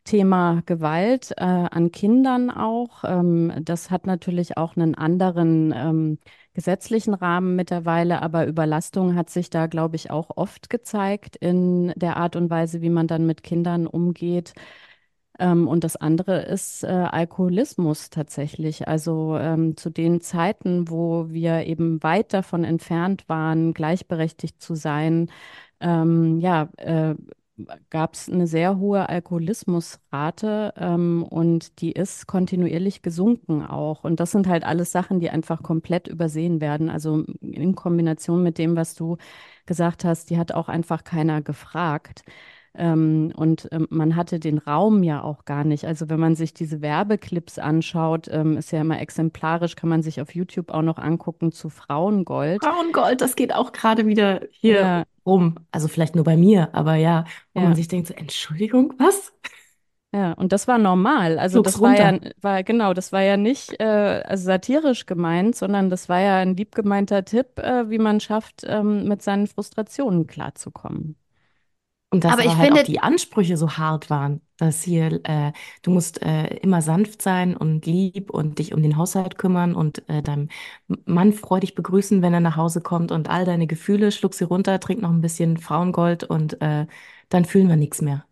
Thema 0.03 0.61
Gewalt 0.65 1.31
äh, 1.37 1.43
an 1.45 1.91
Kindern 1.91 2.49
auch. 2.51 3.03
Ähm, 3.05 3.53
das 3.63 3.91
hat 3.91 4.07
natürlich 4.07 4.57
auch 4.57 4.75
einen 4.75 4.95
anderen 4.95 5.73
ähm, 5.75 6.19
gesetzlichen 6.53 7.13
Rahmen 7.13 7.55
mittlerweile, 7.55 8.21
aber 8.21 8.45
Überlastung 8.47 9.15
hat 9.15 9.29
sich 9.29 9.49
da, 9.49 9.67
glaube 9.67 9.95
ich, 9.95 10.11
auch 10.11 10.31
oft 10.35 10.69
gezeigt 10.69 11.37
in 11.37 11.93
der 11.95 12.17
Art 12.17 12.35
und 12.35 12.49
Weise, 12.49 12.81
wie 12.81 12.89
man 12.89 13.07
dann 13.07 13.25
mit 13.25 13.43
Kindern 13.43 13.87
umgeht. 13.87 14.53
Ähm, 15.39 15.67
und 15.67 15.83
das 15.83 15.95
andere 15.95 16.41
ist 16.43 16.83
äh, 16.83 16.87
Alkoholismus 16.87 18.09
tatsächlich. 18.09 18.87
Also 18.87 19.37
ähm, 19.37 19.77
zu 19.77 19.89
den 19.89 20.21
Zeiten, 20.21 20.89
wo 20.89 21.29
wir 21.29 21.65
eben 21.65 22.01
weit 22.03 22.33
davon 22.33 22.63
entfernt 22.63 23.27
waren, 23.29 23.73
gleichberechtigt 23.73 24.61
zu 24.61 24.75
sein, 24.75 25.31
ähm, 25.79 26.39
ja, 26.39 26.69
äh, 26.77 27.15
gab 27.89 28.13
es 28.13 28.29
eine 28.29 28.47
sehr 28.47 28.77
hohe 28.77 29.09
Alkoholismusrate 29.09 30.73
ähm, 30.77 31.23
und 31.23 31.81
die 31.81 31.91
ist 31.91 32.25
kontinuierlich 32.27 33.01
gesunken 33.01 33.65
auch. 33.65 34.03
Und 34.03 34.19
das 34.19 34.31
sind 34.31 34.47
halt 34.47 34.63
alles 34.63 34.91
Sachen, 34.91 35.19
die 35.19 35.29
einfach 35.29 35.61
komplett 35.63 36.07
übersehen 36.07 36.61
werden. 36.61 36.89
Also 36.89 37.23
in 37.41 37.75
Kombination 37.75 38.43
mit 38.43 38.57
dem, 38.57 38.75
was 38.75 38.95
du 38.95 39.17
gesagt 39.65 40.05
hast, 40.05 40.29
die 40.29 40.37
hat 40.37 40.53
auch 40.53 40.69
einfach 40.69 41.03
keiner 41.03 41.41
gefragt. 41.41 42.23
Ähm, 42.75 43.31
und 43.35 43.67
ähm, 43.71 43.87
man 43.89 44.15
hatte 44.15 44.39
den 44.39 44.57
Raum 44.57 45.03
ja 45.03 45.23
auch 45.23 45.45
gar 45.45 45.63
nicht. 45.63 45.85
Also 45.85 46.09
wenn 46.09 46.19
man 46.19 46.35
sich 46.35 46.53
diese 46.53 46.81
Werbeclips 46.81 47.59
anschaut, 47.59 48.27
ähm, 48.29 48.57
ist 48.57 48.71
ja 48.71 48.81
immer 48.81 49.01
exemplarisch, 49.01 49.75
kann 49.75 49.89
man 49.89 50.03
sich 50.03 50.21
auf 50.21 50.35
YouTube 50.35 50.71
auch 50.71 50.81
noch 50.81 50.97
angucken 50.97 51.51
zu 51.51 51.69
Frauengold. 51.69 52.63
Frauengold, 52.63 53.21
das 53.21 53.35
geht 53.35 53.53
auch 53.53 53.71
gerade 53.71 54.05
wieder 54.05 54.41
hier 54.51 54.81
ja. 54.81 55.03
rum. 55.25 55.55
Also 55.71 55.87
vielleicht 55.87 56.15
nur 56.15 56.23
bei 56.23 56.37
mir, 56.37 56.69
aber 56.73 56.95
ja, 56.95 57.25
wo 57.53 57.61
ja. 57.61 57.67
man 57.67 57.75
sich 57.75 57.87
denkt 57.87 58.07
so, 58.07 58.13
Entschuldigung, 58.13 58.93
was? 58.97 59.33
Ja, 60.11 60.33
und 60.33 60.51
das 60.53 60.67
war 60.67 60.79
normal. 60.79 61.37
Also 61.37 61.57
Flug's 61.61 61.73
das 61.73 61.81
war 61.81 61.89
runter. 61.89 62.27
ja, 62.27 62.31
war 62.41 62.63
genau, 62.63 62.93
das 62.93 63.11
war 63.11 63.21
ja 63.21 63.37
nicht 63.37 63.79
äh, 63.79 64.23
also 64.25 64.43
satirisch 64.45 65.05
gemeint, 65.05 65.55
sondern 65.55 65.91
das 65.91 66.09
war 66.09 66.19
ja 66.19 66.37
ein 66.37 66.55
lieb 66.55 66.73
gemeinter 66.73 67.25
Tipp, 67.25 67.59
äh, 67.59 67.89
wie 67.91 67.99
man 67.99 68.19
schafft, 68.19 68.63
ähm, 68.65 69.07
mit 69.07 69.21
seinen 69.21 69.45
Frustrationen 69.45 70.25
klarzukommen. 70.25 71.15
Und 72.11 72.23
dass 72.23 72.33
aber, 72.33 72.41
aber 72.41 72.57
halt 72.57 72.67
finde, 72.67 72.81
auch 72.81 72.85
die 72.85 72.99
Ansprüche 73.01 73.55
so 73.55 73.77
hart 73.77 74.09
waren, 74.09 74.41
dass 74.57 74.81
hier, 74.81 75.19
äh, 75.25 75.51
du 75.83 75.91
musst 75.91 76.21
äh, 76.23 76.47
immer 76.57 76.81
sanft 76.81 77.21
sein 77.21 77.55
und 77.55 77.85
lieb 77.85 78.31
und 78.31 78.57
dich 78.57 78.73
um 78.73 78.81
den 78.81 78.97
Haushalt 78.97 79.37
kümmern 79.37 79.75
und 79.75 80.07
äh, 80.09 80.23
deinem 80.23 80.49
Mann 81.05 81.33
freudig 81.33 81.75
begrüßen, 81.75 82.23
wenn 82.23 82.33
er 82.33 82.39
nach 82.39 82.55
Hause 82.55 82.81
kommt 82.81 83.11
und 83.11 83.29
all 83.29 83.45
deine 83.45 83.67
Gefühle, 83.67 84.11
schluck 84.11 84.33
sie 84.33 84.43
runter, 84.45 84.79
trink 84.79 85.01
noch 85.01 85.11
ein 85.11 85.21
bisschen 85.21 85.57
Frauengold 85.57 86.23
und 86.23 86.59
äh, 86.61 86.87
dann 87.29 87.45
fühlen 87.45 87.69
wir 87.69 87.75
nichts 87.75 88.01
mehr. 88.01 88.25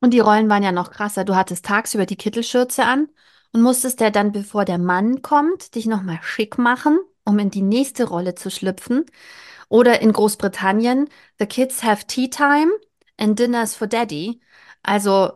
Und 0.00 0.14
die 0.14 0.20
Rollen 0.20 0.48
waren 0.48 0.62
ja 0.62 0.70
noch 0.70 0.92
krasser. 0.92 1.24
Du 1.24 1.34
hattest 1.34 1.64
tagsüber 1.64 2.06
die 2.06 2.16
Kittelschürze 2.16 2.84
an 2.84 3.08
und 3.52 3.62
musstest 3.62 4.00
ja 4.00 4.10
dann, 4.10 4.30
bevor 4.30 4.64
der 4.64 4.78
Mann 4.78 5.22
kommt, 5.22 5.74
dich 5.74 5.86
nochmal 5.86 6.20
schick 6.22 6.58
machen, 6.58 6.98
um 7.24 7.40
in 7.40 7.50
die 7.50 7.62
nächste 7.62 8.04
Rolle 8.04 8.36
zu 8.36 8.50
schlüpfen. 8.52 9.04
Oder 9.68 10.00
in 10.00 10.12
Großbritannien, 10.12 11.08
The 11.40 11.46
Kids 11.46 11.82
Have 11.82 12.06
Tea 12.06 12.30
Time 12.30 12.70
and 13.18 13.38
Dinners 13.38 13.74
for 13.74 13.86
Daddy. 13.86 14.40
Also 14.82 15.32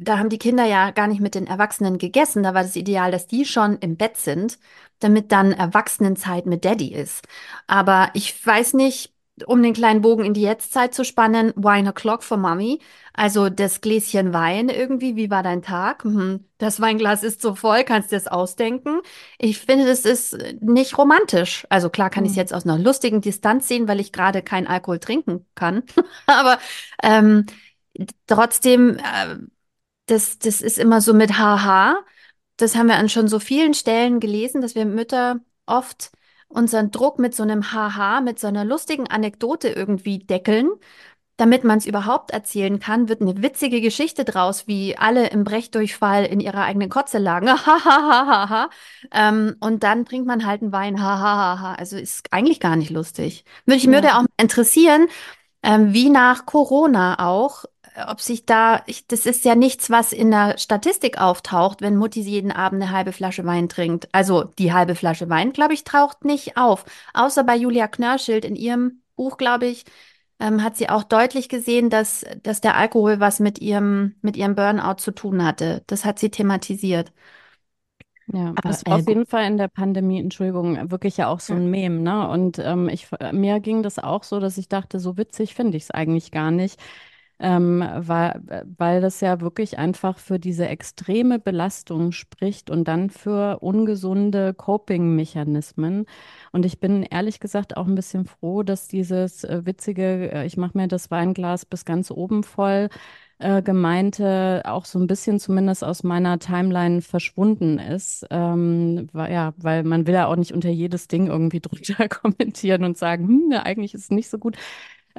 da 0.00 0.18
haben 0.18 0.28
die 0.28 0.38
Kinder 0.38 0.64
ja 0.64 0.90
gar 0.90 1.06
nicht 1.08 1.20
mit 1.20 1.34
den 1.34 1.46
Erwachsenen 1.46 1.98
gegessen. 1.98 2.42
Da 2.42 2.54
war 2.54 2.62
das 2.62 2.76
Ideal, 2.76 3.10
dass 3.10 3.26
die 3.26 3.44
schon 3.44 3.78
im 3.78 3.96
Bett 3.96 4.16
sind, 4.16 4.58
damit 5.00 5.32
dann 5.32 5.52
Erwachsenenzeit 5.52 6.46
mit 6.46 6.64
Daddy 6.64 6.92
ist. 6.94 7.26
Aber 7.66 8.10
ich 8.14 8.44
weiß 8.46 8.74
nicht, 8.74 9.14
um 9.46 9.62
den 9.62 9.74
kleinen 9.74 10.00
Bogen 10.00 10.24
in 10.24 10.34
die 10.34 10.42
Jetztzeit 10.42 10.94
zu 10.94 11.04
spannen, 11.04 11.52
Wine 11.56 11.92
O'Clock 11.92 12.22
for 12.22 12.36
Mommy. 12.36 12.80
Also 13.12 13.50
das 13.50 13.80
Gläschen 13.80 14.32
Wein 14.32 14.68
irgendwie, 14.68 15.16
wie 15.16 15.30
war 15.30 15.42
dein 15.42 15.62
Tag? 15.62 16.04
Mhm. 16.04 16.44
Das 16.58 16.80
Weinglas 16.80 17.22
ist 17.22 17.42
so 17.42 17.54
voll, 17.54 17.84
kannst 17.84 18.12
du 18.12 18.16
das 18.16 18.26
ausdenken? 18.26 19.00
Ich 19.38 19.58
finde, 19.58 19.86
das 19.86 20.04
ist 20.04 20.36
nicht 20.60 20.96
romantisch. 20.96 21.66
Also 21.70 21.90
klar 21.90 22.10
kann 22.10 22.22
mhm. 22.22 22.26
ich 22.26 22.32
es 22.32 22.36
jetzt 22.36 22.54
aus 22.54 22.64
einer 22.64 22.78
lustigen 22.78 23.20
Distanz 23.20 23.68
sehen, 23.68 23.88
weil 23.88 24.00
ich 24.00 24.12
gerade 24.12 24.42
keinen 24.42 24.66
Alkohol 24.66 25.00
trinken 25.00 25.46
kann. 25.54 25.82
Aber 26.26 26.58
ähm, 27.02 27.46
trotzdem, 28.26 28.96
äh, 28.98 29.36
das, 30.06 30.38
das 30.38 30.60
ist 30.60 30.78
immer 30.78 31.00
so 31.00 31.14
mit 31.14 31.38
Haha. 31.38 32.02
Das 32.56 32.76
haben 32.76 32.88
wir 32.88 32.96
an 32.96 33.08
schon 33.08 33.28
so 33.28 33.38
vielen 33.38 33.74
Stellen 33.74 34.20
gelesen, 34.20 34.60
dass 34.60 34.74
wir 34.74 34.84
Mütter 34.84 35.40
oft 35.66 36.10
unseren 36.50 36.90
Druck 36.90 37.18
mit 37.18 37.34
so 37.34 37.42
einem 37.42 37.72
Haha, 37.72 38.20
mit 38.20 38.38
so 38.38 38.48
einer 38.48 38.64
lustigen 38.64 39.06
Anekdote 39.08 39.68
irgendwie 39.68 40.18
deckeln. 40.18 40.70
Damit 41.36 41.64
man 41.64 41.78
es 41.78 41.86
überhaupt 41.86 42.32
erzählen 42.32 42.78
kann, 42.80 43.08
wird 43.08 43.22
eine 43.22 43.40
witzige 43.42 43.80
Geschichte 43.80 44.26
draus, 44.26 44.66
wie 44.66 44.98
alle 44.98 45.28
im 45.28 45.42
Brechdurchfall 45.42 46.26
in 46.26 46.38
ihrer 46.38 46.64
eigenen 46.64 46.90
Kotze 46.90 47.18
lagen. 47.18 47.48
Ähm, 49.12 49.56
und 49.60 49.82
dann 49.82 50.04
trinkt 50.04 50.26
man 50.26 50.44
halt 50.44 50.62
einen 50.62 50.72
Wein. 50.72 51.02
Hahaha. 51.02 51.74
Also 51.74 51.96
ist 51.96 52.32
eigentlich 52.32 52.60
gar 52.60 52.76
nicht 52.76 52.90
lustig. 52.90 53.44
Würde 53.64 53.78
ich 53.78 53.84
ja. 53.84 53.92
würde 53.92 54.16
auch 54.16 54.24
interessieren, 54.38 55.08
ähm, 55.62 55.92
wie 55.94 56.10
nach 56.10 56.46
Corona 56.46 57.26
auch 57.26 57.64
ob 58.08 58.20
sich 58.20 58.46
da, 58.46 58.82
ich, 58.86 59.06
das 59.06 59.26
ist 59.26 59.44
ja 59.44 59.54
nichts, 59.54 59.90
was 59.90 60.12
in 60.12 60.30
der 60.30 60.58
Statistik 60.58 61.20
auftaucht, 61.20 61.80
wenn 61.80 61.96
Mutti 61.96 62.20
jeden 62.20 62.52
Abend 62.52 62.82
eine 62.82 62.92
halbe 62.92 63.12
Flasche 63.12 63.44
Wein 63.44 63.68
trinkt. 63.68 64.08
Also 64.12 64.44
die 64.58 64.72
halbe 64.72 64.94
Flasche 64.94 65.28
Wein, 65.28 65.52
glaube 65.52 65.74
ich, 65.74 65.84
taucht 65.84 66.24
nicht 66.24 66.56
auf. 66.56 66.84
Außer 67.14 67.44
bei 67.44 67.56
Julia 67.56 67.88
Knörschild 67.88 68.44
in 68.44 68.56
ihrem 68.56 69.02
Buch, 69.16 69.36
glaube 69.36 69.66
ich, 69.66 69.84
ähm, 70.38 70.62
hat 70.62 70.76
sie 70.76 70.88
auch 70.88 71.02
deutlich 71.04 71.48
gesehen, 71.48 71.90
dass, 71.90 72.24
dass 72.42 72.60
der 72.60 72.76
Alkohol 72.76 73.20
was 73.20 73.40
mit 73.40 73.60
ihrem, 73.60 74.14
mit 74.22 74.36
ihrem 74.36 74.54
Burnout 74.54 74.94
zu 74.98 75.10
tun 75.12 75.44
hatte. 75.44 75.82
Das 75.86 76.04
hat 76.04 76.18
sie 76.18 76.30
thematisiert. 76.30 77.12
Ja, 78.32 78.54
das 78.62 78.86
war 78.86 78.96
auf 78.96 79.08
jeden 79.08 79.26
Fall 79.26 79.44
in 79.46 79.56
der 79.56 79.66
Pandemie, 79.66 80.20
Entschuldigung, 80.20 80.90
wirklich 80.90 81.16
ja 81.16 81.26
auch 81.26 81.40
so 81.40 81.52
ein 81.52 81.68
Mem, 81.68 82.04
ne? 82.04 82.28
Und 82.28 82.60
ähm, 82.60 82.88
ich, 82.88 83.08
mir 83.32 83.58
ging 83.58 83.82
das 83.82 83.98
auch 83.98 84.22
so, 84.22 84.38
dass 84.38 84.56
ich 84.56 84.68
dachte, 84.68 85.00
so 85.00 85.16
witzig 85.16 85.54
finde 85.54 85.76
ich 85.76 85.84
es 85.84 85.90
eigentlich 85.90 86.30
gar 86.30 86.52
nicht, 86.52 86.80
ähm, 87.40 87.80
weil, 87.96 88.42
weil 88.76 89.00
das 89.00 89.20
ja 89.20 89.40
wirklich 89.40 89.78
einfach 89.78 90.18
für 90.18 90.38
diese 90.38 90.68
extreme 90.68 91.38
Belastung 91.38 92.12
spricht 92.12 92.70
und 92.70 92.86
dann 92.86 93.10
für 93.10 93.58
ungesunde 93.60 94.54
Coping-Mechanismen. 94.54 96.06
Und 96.52 96.66
ich 96.66 96.80
bin 96.80 97.02
ehrlich 97.02 97.40
gesagt 97.40 97.76
auch 97.76 97.86
ein 97.86 97.94
bisschen 97.94 98.26
froh, 98.26 98.62
dass 98.62 98.88
dieses 98.88 99.44
äh, 99.44 99.64
witzige, 99.64 100.30
äh, 100.32 100.46
ich 100.46 100.56
mache 100.56 100.76
mir 100.76 100.88
das 100.88 101.10
Weinglas 101.10 101.64
bis 101.64 101.84
ganz 101.84 102.10
oben 102.10 102.42
voll, 102.44 102.88
äh, 103.38 103.62
gemeinte 103.62 104.62
auch 104.66 104.84
so 104.84 104.98
ein 104.98 105.06
bisschen 105.06 105.40
zumindest 105.40 105.82
aus 105.84 106.02
meiner 106.02 106.38
Timeline 106.38 107.00
verschwunden 107.02 107.78
ist. 107.78 108.26
Ähm, 108.30 109.08
weil, 109.12 109.32
ja, 109.32 109.54
weil 109.56 109.82
man 109.84 110.06
will 110.06 110.14
ja 110.14 110.26
auch 110.26 110.36
nicht 110.36 110.52
unter 110.52 110.68
jedes 110.70 111.08
Ding 111.08 111.26
irgendwie 111.28 111.60
drunter 111.62 112.08
kommentieren 112.08 112.84
und 112.84 112.98
sagen, 112.98 113.26
hm, 113.28 113.52
eigentlich 113.52 113.94
ist 113.94 114.04
es 114.04 114.10
nicht 114.10 114.28
so 114.30 114.38
gut. 114.38 114.56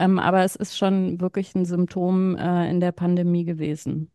Ähm, 0.02 0.18
aber 0.20 0.44
es 0.44 0.56
ist 0.56 0.78
schon 0.78 1.22
wirklich 1.22 1.54
ein 1.54 1.66
Symptom 1.66 2.36
äh, 2.36 2.70
in 2.70 2.80
der 2.80 2.92
Pandemie 2.92 3.46
gewesen. 3.46 4.12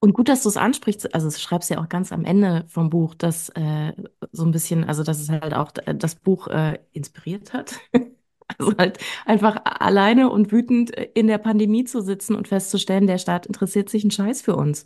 Und 0.00 0.14
gut, 0.14 0.28
dass 0.28 0.42
du 0.42 0.48
es 0.48 0.56
ansprichst, 0.56 1.14
also 1.14 1.30
schreibst 1.30 1.70
ja 1.70 1.78
auch 1.80 1.88
ganz 1.88 2.10
am 2.10 2.24
Ende 2.24 2.64
vom 2.66 2.90
Buch, 2.90 3.14
dass 3.14 3.50
äh, 3.50 3.92
so 4.32 4.44
ein 4.44 4.50
bisschen, 4.50 4.84
also 4.84 5.04
dass 5.04 5.20
es 5.20 5.28
halt 5.28 5.54
auch 5.54 5.70
das 5.70 6.16
Buch 6.16 6.48
äh, 6.48 6.78
inspiriert 6.92 7.52
hat. 7.52 7.74
Also 8.58 8.76
halt 8.76 8.98
einfach 9.24 9.62
alleine 9.64 10.28
und 10.28 10.52
wütend 10.52 10.90
in 10.90 11.26
der 11.26 11.38
Pandemie 11.38 11.84
zu 11.84 12.02
sitzen 12.02 12.34
und 12.34 12.48
festzustellen, 12.48 13.06
der 13.06 13.16
Staat 13.16 13.46
interessiert 13.46 13.88
sich 13.88 14.02
einen 14.04 14.10
Scheiß 14.10 14.42
für 14.42 14.56
uns. 14.56 14.84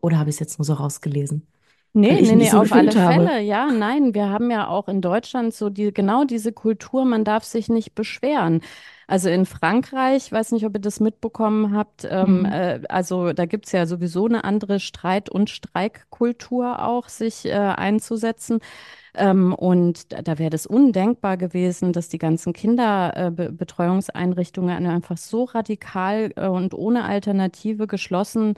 Oder 0.00 0.18
habe 0.18 0.30
ich 0.30 0.36
es 0.36 0.40
jetzt 0.40 0.58
nur 0.58 0.64
so 0.64 0.72
rausgelesen? 0.74 1.46
Nee, 1.92 2.22
nee, 2.22 2.34
nee, 2.34 2.48
so 2.48 2.58
auf 2.58 2.72
alle 2.72 2.94
habe. 2.94 3.26
Fälle. 3.26 3.40
Ja, 3.40 3.70
nein, 3.70 4.14
wir 4.14 4.30
haben 4.30 4.50
ja 4.50 4.66
auch 4.66 4.88
in 4.88 5.00
Deutschland 5.00 5.54
so 5.54 5.70
die, 5.70 5.92
genau 5.92 6.24
diese 6.24 6.52
Kultur, 6.52 7.04
man 7.04 7.24
darf 7.24 7.44
sich 7.44 7.68
nicht 7.68 7.94
beschweren. 7.94 8.62
Also 9.06 9.28
in 9.28 9.46
Frankreich, 9.46 10.32
weiß 10.32 10.52
nicht, 10.52 10.64
ob 10.64 10.74
ihr 10.74 10.80
das 10.80 11.00
mitbekommen 11.00 11.76
habt, 11.76 12.06
ähm, 12.10 12.40
mhm. 12.40 12.46
äh, 12.46 12.80
also 12.88 13.32
da 13.32 13.46
gibt's 13.46 13.72
ja 13.72 13.86
sowieso 13.86 14.26
eine 14.26 14.44
andere 14.44 14.80
Streit- 14.80 15.30
und 15.30 15.50
Streikkultur 15.50 16.82
auch, 16.82 17.08
sich 17.08 17.46
äh, 17.46 17.52
einzusetzen. 17.52 18.60
Ähm, 19.14 19.54
und 19.54 20.12
da, 20.12 20.22
da 20.22 20.38
wäre 20.38 20.50
das 20.50 20.66
undenkbar 20.66 21.36
gewesen, 21.36 21.92
dass 21.92 22.08
die 22.08 22.18
ganzen 22.18 22.52
Kinderbetreuungseinrichtungen 22.52 24.86
äh, 24.86 24.88
einfach 24.88 25.18
so 25.18 25.44
radikal 25.44 26.32
äh, 26.36 26.48
und 26.48 26.74
ohne 26.74 27.04
Alternative 27.04 27.86
geschlossen 27.86 28.54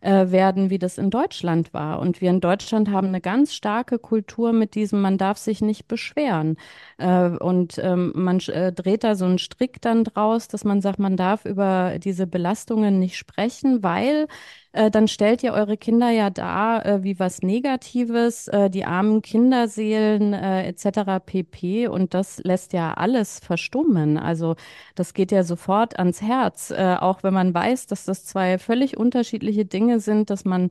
äh, 0.00 0.30
werden, 0.30 0.70
wie 0.70 0.78
das 0.78 0.98
in 0.98 1.10
Deutschland 1.10 1.74
war. 1.74 2.00
Und 2.00 2.20
wir 2.20 2.30
in 2.30 2.40
Deutschland 2.40 2.90
haben 2.90 3.08
eine 3.08 3.20
ganz 3.20 3.54
starke 3.54 3.98
Kultur 3.98 4.52
mit 4.52 4.74
diesem, 4.74 5.00
man 5.00 5.18
darf 5.18 5.38
sich 5.38 5.60
nicht 5.60 5.88
beschweren. 5.88 6.56
Äh, 6.98 7.30
und 7.30 7.78
ähm, 7.78 8.12
man 8.14 8.40
äh, 8.40 8.72
dreht 8.72 9.04
da 9.04 9.14
so 9.14 9.24
einen 9.24 9.38
Strick 9.38 9.80
dann 9.80 10.04
draus, 10.04 10.48
dass 10.48 10.64
man 10.64 10.80
sagt, 10.80 10.98
man 10.98 11.16
darf 11.16 11.44
über 11.44 11.98
diese 11.98 12.26
Belastungen 12.26 12.98
nicht 12.98 13.16
sprechen, 13.16 13.82
weil 13.82 14.28
äh, 14.72 14.90
dann 14.90 15.08
stellt 15.08 15.42
ihr 15.42 15.52
eure 15.54 15.76
Kinder 15.76 16.10
ja 16.10 16.30
dar 16.30 16.84
äh, 16.84 17.02
wie 17.02 17.18
was 17.18 17.42
Negatives, 17.42 18.48
äh, 18.48 18.70
die 18.70 18.84
armen 18.84 19.22
Kinderseelen 19.22 20.32
äh, 20.34 20.66
etc. 20.68 21.20
pp. 21.24 21.88
Und 21.88 22.14
das 22.14 22.38
lässt 22.44 22.72
ja 22.72 22.94
alles 22.94 23.40
verstummen. 23.40 24.18
Also 24.18 24.56
das 24.94 25.14
geht 25.14 25.32
ja 25.32 25.42
sofort 25.44 25.98
ans 25.98 26.20
Herz, 26.22 26.70
äh, 26.70 26.96
auch 27.00 27.22
wenn 27.22 27.34
man 27.34 27.54
weiß, 27.54 27.86
dass 27.86 28.04
das 28.04 28.24
zwei 28.24 28.58
völlig 28.58 28.96
unterschiedliche 28.96 29.64
Dinge 29.64 30.00
sind, 30.00 30.30
dass 30.30 30.44
man 30.44 30.70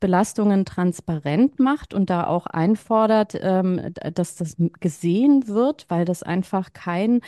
Belastungen 0.00 0.64
transparent 0.66 1.58
macht 1.58 1.94
und 1.94 2.10
da 2.10 2.26
auch 2.26 2.46
einfordert, 2.46 3.34
ähm, 3.40 3.94
dass 4.14 4.36
das 4.36 4.56
gesehen 4.80 5.48
wird, 5.48 5.86
weil 5.88 6.04
das 6.04 6.22
einfach 6.22 6.72
kein 6.74 7.20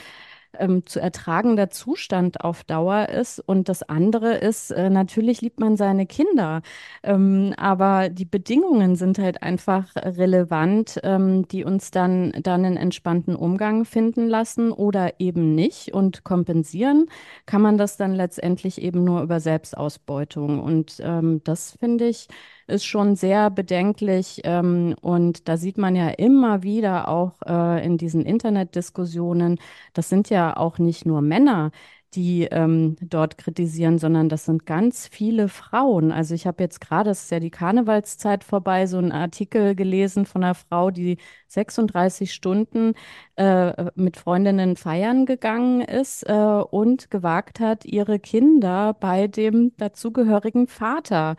ähm, 0.59 0.87
zu 0.87 1.01
ertragender 1.01 1.71
Zustand 1.71 2.43
auf 2.43 2.65
Dauer 2.65 3.09
ist. 3.09 3.41
Und 3.41 3.69
das 3.69 3.83
andere 3.83 4.37
ist, 4.37 4.71
äh, 4.71 4.91
natürlich 4.91 5.41
liebt 5.41 5.61
man 5.61 5.77
seine 5.77 6.07
Kinder, 6.07 6.63
ähm, 7.03 7.55
aber 7.57 8.09
die 8.09 8.25
Bedingungen 8.25 8.97
sind 8.97 9.19
halt 9.19 9.43
einfach 9.43 9.95
relevant, 9.97 11.01
ähm, 11.03 11.47
die 11.49 11.65
uns 11.65 11.91
dann, 11.91 12.33
dann 12.43 12.65
einen 12.65 12.77
entspannten 12.77 13.37
Umgang 13.37 13.85
finden 13.85 14.29
lassen 14.29 14.73
oder 14.73 15.21
eben 15.21 15.55
nicht. 15.55 15.93
Und 15.95 16.25
kompensieren 16.25 17.07
kann 17.47 17.63
man 17.63 17.79
das 17.79 17.97
dann 17.97 18.15
letztendlich 18.15 18.81
eben 18.83 19.05
nur 19.05 19.23
über 19.23 19.41
Selbstausbeutung. 19.41 20.61
Und 20.61 21.01
ähm, 21.03 21.43
das 21.45 21.77
finde 21.79 22.09
ich, 22.09 22.29
ist 22.69 22.85
schon 22.85 23.17
sehr 23.17 23.51
bedenklich. 23.51 24.41
Ähm, 24.45 24.95
und 25.01 25.49
da 25.49 25.57
sieht 25.57 25.79
man 25.79 25.97
ja 25.97 26.09
immer 26.11 26.63
wieder 26.63 27.09
auch 27.09 27.33
äh, 27.47 27.85
in 27.85 27.99
diesen 27.99 28.25
Internetdiskussionen, 28.25 29.59
das 29.95 30.09
sind 30.09 30.31
ja 30.31 30.57
auch 30.57 30.79
nicht 30.79 31.07
nur 31.07 31.23
Männer, 31.23 31.71
die 32.15 32.45
ähm, 32.45 32.97
dort 33.03 33.37
kritisieren, 33.37 33.99
sondern 33.99 34.29
das 34.29 34.47
sind 34.47 34.65
ganz 34.67 35.07
viele 35.07 35.49
Frauen. 35.49 36.11
Also 36.11 36.35
ich 36.35 36.47
habe 36.47 36.63
jetzt 36.63 36.81
gerade, 36.81 37.11
es 37.11 37.25
ist 37.25 37.31
ja 37.31 37.41
die 37.41 37.51
Karnevalszeit 37.51 38.45
vorbei, 38.45 38.87
so 38.87 38.97
einen 38.99 39.13
Artikel 39.13 39.75
gelesen 39.75 40.25
von 40.25 40.43
einer 40.43 40.55
Frau, 40.55 40.91
die 40.91 41.19
36 41.49 42.33
Stunden 42.33 42.95
äh, 43.37 43.91
mit 43.95 44.17
Freundinnen 44.17 44.77
feiern 44.77 45.27
gegangen 45.27 45.83
ist 45.83 46.23
äh, 46.29 46.33
und 46.33 47.11
gewagt 47.11 47.61
hat, 47.61 47.85
ihre 47.85 48.19
Kinder 48.19 48.95
bei 48.95 49.27
dem 49.29 49.77
dazugehörigen 49.77 50.67
Vater 50.67 51.37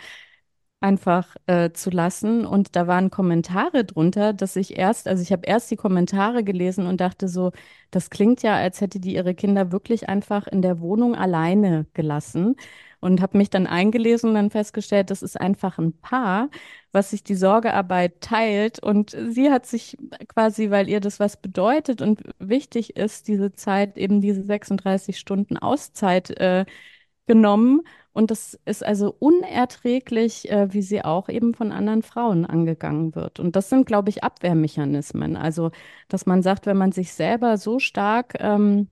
einfach 0.82 1.36
äh, 1.48 1.72
zu 1.72 1.90
lassen. 1.90 2.46
Und 2.46 2.76
da 2.76 2.88
waren 2.88 3.10
Kommentare 3.10 3.84
drunter, 3.84 4.34
dass 4.34 4.56
ich 4.56 4.78
erst, 4.78 5.08
also 5.08 5.22
ich 5.22 5.32
habe 5.32 5.46
erst 5.46 5.70
die 5.72 5.76
Kommentare 5.76 6.44
gelesen 6.44 6.88
und 6.88 7.02
dachte 7.02 7.28
so, 7.28 7.52
das 7.92 8.10
klingt 8.10 8.44
ja, 8.44 8.56
als 8.56 8.80
hätte 8.82 9.00
die 9.00 9.14
ihre 9.16 9.36
Kinder 9.36 9.72
wirklich 9.72 10.08
einfach 10.10 10.48
in 10.48 10.62
der 10.62 10.80
Wohnung 10.80 11.16
alleine 11.16 11.86
gelassen. 11.94 12.56
Und 13.02 13.22
habe 13.22 13.38
mich 13.38 13.50
dann 13.50 13.66
eingelesen 13.66 14.30
und 14.30 14.36
dann 14.36 14.50
festgestellt, 14.50 15.10
das 15.10 15.22
ist 15.22 15.40
einfach 15.40 15.78
ein 15.78 15.94
Paar, 16.02 16.50
was 16.92 17.12
sich 17.12 17.24
die 17.24 17.36
Sorgearbeit 17.36 18.20
teilt. 18.20 18.84
Und 18.84 19.16
sie 19.30 19.52
hat 19.52 19.66
sich 19.66 19.98
quasi, 20.28 20.70
weil 20.70 20.90
ihr 20.90 21.00
das 21.00 21.20
was 21.20 21.38
bedeutet 21.38 22.02
und 22.02 22.24
wichtig 22.40 22.98
ist, 22.98 23.30
diese 23.30 23.54
Zeit, 23.54 23.98
eben 23.98 24.20
diese 24.20 24.44
36 24.44 25.18
Stunden 25.18 25.58
Auszeit 25.58 26.30
äh, 26.32 26.66
genommen 27.26 27.82
und 28.20 28.32
das 28.32 28.60
ist 28.66 28.86
also 28.86 29.16
unerträglich, 29.20 30.52
äh, 30.52 30.74
wie 30.74 30.82
sie 30.82 31.06
auch 31.06 31.30
eben 31.30 31.54
von 31.54 31.72
anderen 31.72 32.04
Frauen 32.04 32.46
angegangen 32.46 33.16
wird. 33.16 33.40
Und 33.40 33.56
das 33.56 33.70
sind, 33.70 33.86
glaube 33.86 34.10
ich, 34.10 34.26
Abwehrmechanismen. 34.26 35.38
Also, 35.38 35.72
dass 36.10 36.26
man 36.26 36.44
sagt, 36.44 36.66
wenn 36.66 36.76
man 36.76 36.92
sich 36.92 37.14
selber 37.14 37.58
so 37.58 37.80
stark 37.80 38.36
ähm, 38.42 38.90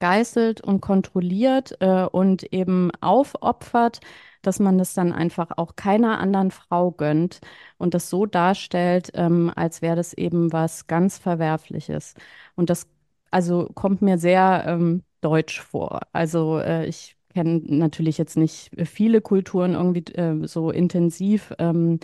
geißelt 0.00 0.60
und 0.60 0.80
kontrolliert 0.80 1.76
äh, 1.80 2.04
und 2.04 2.44
eben 2.52 2.92
aufopfert, 3.00 4.00
dass 4.42 4.60
man 4.60 4.78
das 4.78 4.94
dann 4.94 5.12
einfach 5.12 5.50
auch 5.56 5.76
keiner 5.76 6.20
anderen 6.20 6.52
Frau 6.52 6.92
gönnt 6.92 7.40
und 7.78 7.94
das 7.94 8.08
so 8.10 8.24
darstellt, 8.26 9.10
ähm, 9.14 9.52
als 9.56 9.82
wäre 9.82 9.96
das 9.96 10.12
eben 10.14 10.52
was 10.52 10.86
ganz 10.86 11.18
Verwerfliches. 11.18 12.14
Und 12.56 12.70
das 12.70 12.86
also 13.32 13.68
kommt 13.74 14.00
mir 14.02 14.18
sehr 14.18 14.64
ähm, 14.68 15.02
deutsch 15.20 15.60
vor. 15.60 16.02
Also 16.12 16.60
äh, 16.60 16.86
ich 16.86 17.16
kenne 17.34 17.60
natürlich 17.66 18.18
jetzt 18.18 18.36
nicht 18.36 18.70
viele 18.86 19.20
Kulturen 19.20 19.74
irgendwie 19.74 20.04
äh, 20.14 20.46
so 20.46 20.70
intensiv, 20.70 21.52
ähm, 21.58 22.00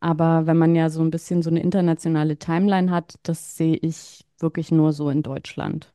aber 0.00 0.46
wenn 0.46 0.58
man 0.58 0.74
ja 0.76 0.90
so 0.90 1.02
ein 1.02 1.10
bisschen 1.10 1.42
so 1.42 1.50
eine 1.50 1.60
internationale 1.60 2.38
Timeline 2.38 2.90
hat, 2.90 3.16
das 3.24 3.56
sehe 3.56 3.76
ich 3.76 4.24
wirklich 4.38 4.70
nur 4.72 4.92
so 4.92 5.10
in 5.10 5.22
Deutschland. 5.22 5.92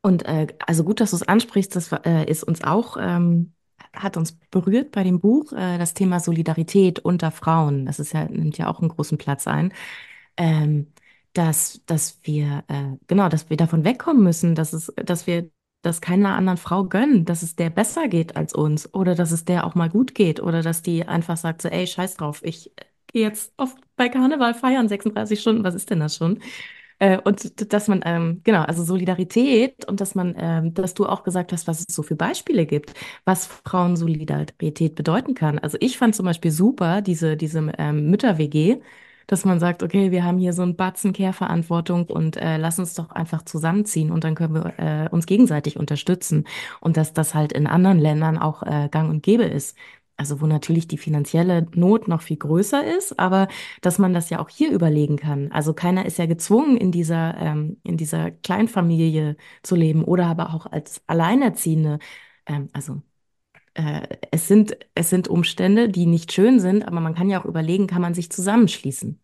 Und 0.00 0.24
äh, 0.26 0.46
also 0.66 0.84
gut, 0.84 1.00
dass 1.00 1.10
du 1.10 1.16
es 1.16 1.22
ansprichst, 1.28 1.74
das 1.76 1.92
äh, 1.92 2.24
ist 2.30 2.44
uns 2.44 2.62
auch, 2.64 2.96
ähm, 2.98 3.52
hat 3.92 4.16
uns 4.16 4.32
berührt 4.50 4.92
bei 4.92 5.02
dem 5.04 5.20
Buch, 5.20 5.52
äh, 5.52 5.78
das 5.78 5.94
Thema 5.94 6.20
Solidarität 6.20 7.00
unter 7.00 7.30
Frauen. 7.30 7.86
Das 7.86 7.98
ist 8.00 8.12
ja, 8.12 8.24
nimmt 8.26 8.56
ja 8.58 8.68
auch 8.68 8.80
einen 8.80 8.88
großen 8.90 9.18
Platz 9.18 9.46
ein. 9.46 9.72
Ähm, 10.36 10.88
dass, 11.34 11.82
dass 11.86 12.18
wir, 12.24 12.64
äh, 12.68 12.96
genau, 13.06 13.28
dass 13.28 13.50
wir 13.50 13.56
davon 13.56 13.84
wegkommen 13.84 14.22
müssen, 14.24 14.54
dass 14.54 14.72
es, 14.72 14.92
dass 14.96 15.26
wir 15.26 15.50
das 15.82 16.00
keiner 16.00 16.34
anderen 16.36 16.58
Frau 16.58 16.84
gönnen, 16.84 17.24
dass 17.24 17.42
es 17.42 17.56
der 17.56 17.70
besser 17.70 18.08
geht 18.08 18.36
als 18.36 18.54
uns 18.54 18.92
oder 18.94 19.14
dass 19.14 19.30
es 19.32 19.44
der 19.44 19.66
auch 19.66 19.74
mal 19.74 19.88
gut 19.88 20.14
geht 20.14 20.40
oder 20.40 20.62
dass 20.62 20.82
die 20.82 21.06
einfach 21.06 21.36
sagt 21.36 21.62
so, 21.62 21.68
ey, 21.68 21.86
scheiß 21.86 22.16
drauf, 22.16 22.40
ich 22.44 22.72
gehe 23.08 23.22
jetzt 23.22 23.52
oft 23.56 23.78
bei 23.96 24.08
Karneval 24.08 24.54
feiern, 24.54 24.88
36 24.88 25.40
Stunden, 25.40 25.64
was 25.64 25.74
ist 25.74 25.90
denn 25.90 26.00
das 26.00 26.16
schon? 26.16 26.40
Äh, 27.00 27.18
und 27.18 27.72
dass 27.72 27.88
man, 27.88 28.02
ähm, 28.04 28.40
genau, 28.44 28.62
also 28.62 28.82
Solidarität 28.84 29.84
und 29.86 30.00
dass 30.00 30.14
man, 30.16 30.34
ähm, 30.36 30.74
dass 30.74 30.94
du 30.94 31.06
auch 31.06 31.22
gesagt 31.22 31.52
hast, 31.52 31.66
was 31.68 31.80
es 31.80 31.94
so 31.94 32.02
für 32.02 32.16
Beispiele 32.16 32.66
gibt, 32.66 32.94
was 33.24 33.46
Frauensolidarität 33.46 34.94
bedeuten 34.96 35.34
kann. 35.34 35.58
Also 35.60 35.78
ich 35.80 35.96
fand 35.98 36.16
zum 36.16 36.26
Beispiel 36.26 36.50
super 36.50 37.00
diese, 37.02 37.36
diese 37.36 37.72
ähm, 37.78 38.10
Mütter-WG, 38.10 38.80
dass 39.28 39.44
man 39.44 39.60
sagt, 39.60 39.82
okay, 39.84 40.10
wir 40.10 40.24
haben 40.24 40.38
hier 40.38 40.52
so 40.52 40.62
ein 40.62 40.74
Batzen 40.74 41.12
Care-Verantwortung 41.12 42.06
und 42.06 42.36
äh, 42.36 42.56
lass 42.56 42.78
uns 42.80 42.94
doch 42.94 43.10
einfach 43.10 43.42
zusammenziehen 43.42 44.10
und 44.10 44.24
dann 44.24 44.34
können 44.34 44.54
wir 44.54 44.74
äh, 44.78 45.08
uns 45.10 45.26
gegenseitig 45.26 45.78
unterstützen. 45.78 46.44
Und 46.80 46.96
dass 46.96 47.12
das 47.12 47.34
halt 47.34 47.52
in 47.52 47.66
anderen 47.68 47.98
Ländern 47.98 48.38
auch 48.38 48.62
äh, 48.64 48.88
gang 48.90 49.10
und 49.10 49.22
gäbe 49.22 49.44
ist. 49.44 49.76
Also 50.16 50.40
wo 50.40 50.46
natürlich 50.46 50.88
die 50.88 50.98
finanzielle 50.98 51.66
Not 51.74 52.08
noch 52.08 52.22
viel 52.22 52.38
größer 52.38 52.84
ist, 52.96 53.18
aber 53.20 53.46
dass 53.82 53.98
man 53.98 54.14
das 54.14 54.30
ja 54.30 54.40
auch 54.40 54.48
hier 54.48 54.72
überlegen 54.72 55.16
kann. 55.16 55.52
Also 55.52 55.74
keiner 55.74 56.06
ist 56.06 56.18
ja 56.18 56.26
gezwungen, 56.26 56.76
in 56.76 56.90
dieser, 56.90 57.36
ähm, 57.38 57.76
in 57.84 57.96
dieser 57.96 58.32
Kleinfamilie 58.32 59.36
zu 59.62 59.76
leben 59.76 60.02
oder 60.04 60.26
aber 60.26 60.54
auch 60.54 60.66
als 60.66 61.02
Alleinerziehende. 61.06 62.00
Ähm, 62.46 62.68
also 62.72 63.02
es 64.30 64.48
sind, 64.48 64.76
es 64.94 65.10
sind 65.10 65.28
Umstände, 65.28 65.88
die 65.88 66.06
nicht 66.06 66.32
schön 66.32 66.60
sind, 66.60 66.86
aber 66.86 67.00
man 67.00 67.14
kann 67.14 67.30
ja 67.30 67.40
auch 67.40 67.44
überlegen, 67.46 67.86
kann 67.86 68.02
man 68.02 68.14
sich 68.14 68.30
zusammenschließen. 68.30 69.20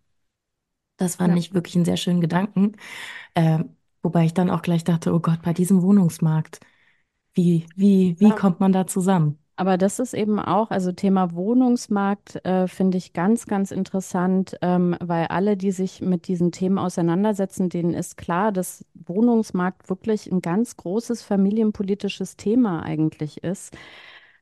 Das 0.97 1.17
fand 1.17 1.33
Ja. 1.33 1.39
ich 1.39 1.55
wirklich 1.55 1.75
einen 1.77 1.85
sehr 1.85 1.97
schönen 1.97 2.21
Gedanken. 2.21 2.77
Äh, 3.35 3.61
wobei 4.03 4.27
ich 4.27 4.35
dann 4.35 4.51
auch 4.51 4.63
gleich 4.63 4.85
dachte, 4.85 5.15
oh 5.15 5.21
Gott, 5.21 5.43
bei 5.43 5.53
diesem 5.55 5.83
Wohnungsmarkt, 5.83 6.61
wie, 7.35 7.67
wie, 7.77 8.17
wie 8.21 8.31
Ja. 8.31 8.35
kommt 8.35 8.61
man 8.61 8.73
da 8.73 8.87
zusammen? 8.87 9.39
Aber 9.57 9.79
das 9.79 10.01
ist 10.01 10.15
eben 10.15 10.41
auch, 10.41 10.71
also 10.73 10.91
Thema 10.91 11.33
Wohnungsmarkt, 11.33 12.45
äh, 12.45 12.67
finde 12.67 12.99
ich 12.99 13.13
ganz, 13.13 13.47
ganz 13.47 13.71
interessant, 13.71 14.57
ähm, 14.63 14.97
weil 15.01 15.27
alle, 15.29 15.57
die 15.57 15.71
sich 15.71 16.01
mit 16.01 16.27
diesen 16.27 16.51
Themen 16.51 16.77
auseinandersetzen, 16.77 17.69
denen 17.69 17.95
ist 17.95 18.17
klar, 18.17 18.51
dass 18.51 18.85
Wohnungsmarkt 18.95 19.89
wirklich 19.89 20.31
ein 20.33 20.41
ganz 20.43 20.77
großes 20.77 21.23
familienpolitisches 21.23 22.37
Thema 22.37 22.83
eigentlich 22.83 23.45
ist. 23.45 23.77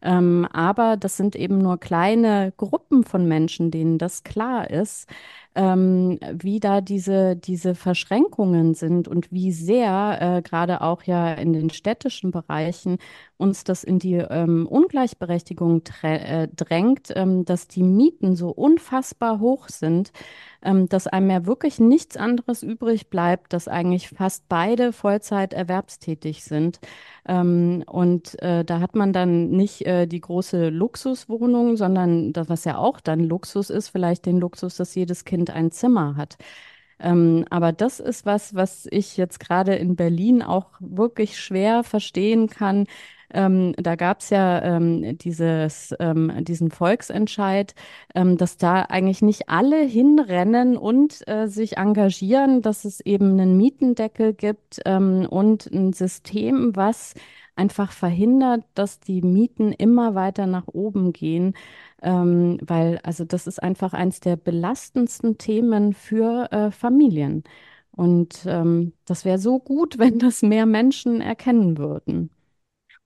Ähm, 0.03 0.47
aber 0.53 0.97
das 0.97 1.17
sind 1.17 1.37
eben 1.37 1.59
nur 1.59 1.79
kleine 1.79 2.53
Gruppen 2.57 3.05
von 3.05 3.27
Menschen, 3.27 3.71
denen 3.71 3.99
das 3.99 4.25
klar 4.25 4.69
ist, 4.71 5.09
ähm, 5.55 6.19
wie 6.33 6.61
da 6.61 6.81
diese, 6.81 7.37
diese 7.37 7.75
Verschränkungen 7.75 8.75
sind 8.75 9.09
und 9.09 9.31
wie 9.33 9.53
sehr, 9.53 10.19
äh, 10.21 10.43
gerade 10.43 10.81
auch 10.81 11.03
ja 11.05 11.33
in 11.35 11.53
den 11.53 11.71
städtischen 11.71 12.31
Bereichen, 12.31 12.99
uns 13.37 13.65
das 13.65 13.85
in 13.85 13.99
die 13.99 14.15
ähm, 14.15 14.67
Ungleichberechtigung 14.67 15.83
äh, 16.03 16.49
drängt, 16.49 17.13
ähm, 17.15 17.45
dass 17.45 17.69
die 17.69 17.83
Mieten 17.83 18.37
so 18.37 18.51
unfassbar 18.51 19.41
hoch 19.41 19.69
sind, 19.69 20.13
ähm, 20.63 20.89
dass 20.89 21.09
einem 21.09 21.31
ja 21.31 21.45
wirklich 21.45 21.81
nichts 21.81 22.17
anderes 22.17 22.63
übrig 22.63 23.09
bleibt, 23.11 23.53
dass 23.53 23.69
eigentlich 23.69 24.09
fast 24.11 24.49
beide 24.49 24.93
Vollzeit 24.93 25.53
erwerbstätig 25.53 26.45
sind. 26.45 26.79
Ähm, 27.27 27.85
und 27.87 28.41
äh, 28.43 28.65
da 28.65 28.81
hat 28.81 28.95
man 28.95 29.13
dann 29.13 29.51
nicht 29.51 29.87
äh, 29.87 30.07
die 30.07 30.21
große 30.21 30.69
Luxuswohnung, 30.69 31.77
sondern 31.77 32.33
das, 32.33 32.49
was 32.49 32.65
ja 32.65 32.79
auch 32.79 33.01
dann 33.01 33.21
Luxus 33.21 33.71
ist, 33.71 33.89
vielleicht 33.89 34.27
den 34.27 34.39
Luxus, 34.39 34.77
dass 34.77 34.95
jedes 34.95 35.25
Kind 35.25 35.42
ein 35.51 35.71
Zimmer 35.71 36.17
hat. 36.17 36.37
Ähm, 37.01 37.45
aber 37.51 37.73
das 37.73 38.01
ist 38.01 38.27
was, 38.27 38.55
was 38.55 38.87
ich 38.91 39.17
jetzt 39.17 39.41
gerade 39.41 39.75
in 39.75 39.97
Berlin 39.97 40.43
auch 40.43 40.71
wirklich 40.81 41.39
schwer 41.39 41.83
verstehen 41.85 42.49
kann. 42.49 42.87
Ähm, 43.35 43.75
da 43.79 43.97
gab 43.97 44.21
es 44.21 44.31
ja 44.31 44.63
ähm, 44.63 45.19
dieses, 45.19 45.95
ähm, 46.01 46.33
diesen 46.45 46.71
Volksentscheid, 46.71 47.75
ähm, 48.15 48.37
dass 48.37 48.57
da 48.59 48.83
eigentlich 48.83 49.23
nicht 49.23 49.49
alle 49.49 49.83
hinrennen 49.83 50.77
und 50.77 51.27
äh, 51.29 51.49
sich 51.49 51.79
engagieren, 51.79 52.63
dass 52.63 52.85
es 52.85 53.01
eben 53.01 53.33
einen 53.33 53.57
Mietendeckel 53.57 54.35
gibt 54.35 54.81
ähm, 54.85 55.27
und 55.29 55.67
ein 55.67 55.93
System, 55.95 56.77
was 56.77 57.15
einfach 57.57 57.93
verhindert, 57.93 58.65
dass 58.75 59.01
die 59.01 59.23
Mieten 59.23 59.73
immer 59.73 60.15
weiter 60.15 60.47
nach 60.47 60.69
oben 60.69 61.13
gehen. 61.13 61.55
Ähm, 62.03 62.59
weil, 62.63 62.99
also 63.03 63.25
das 63.25 63.47
ist 63.47 63.63
einfach 63.63 63.93
eins 63.93 64.21
der 64.21 64.37
belastendsten 64.37 65.39
Themen 65.39 65.95
für 65.95 66.51
äh, 66.53 66.71
Familien. 66.71 67.45
Und 67.93 68.45
ähm, 68.47 68.95
das 69.05 69.25
wäre 69.25 69.39
so 69.39 69.59
gut, 69.59 69.99
wenn 69.99 70.19
das 70.19 70.43
mehr 70.43 70.67
Menschen 70.67 71.21
erkennen 71.21 71.79
würden. 71.79 72.31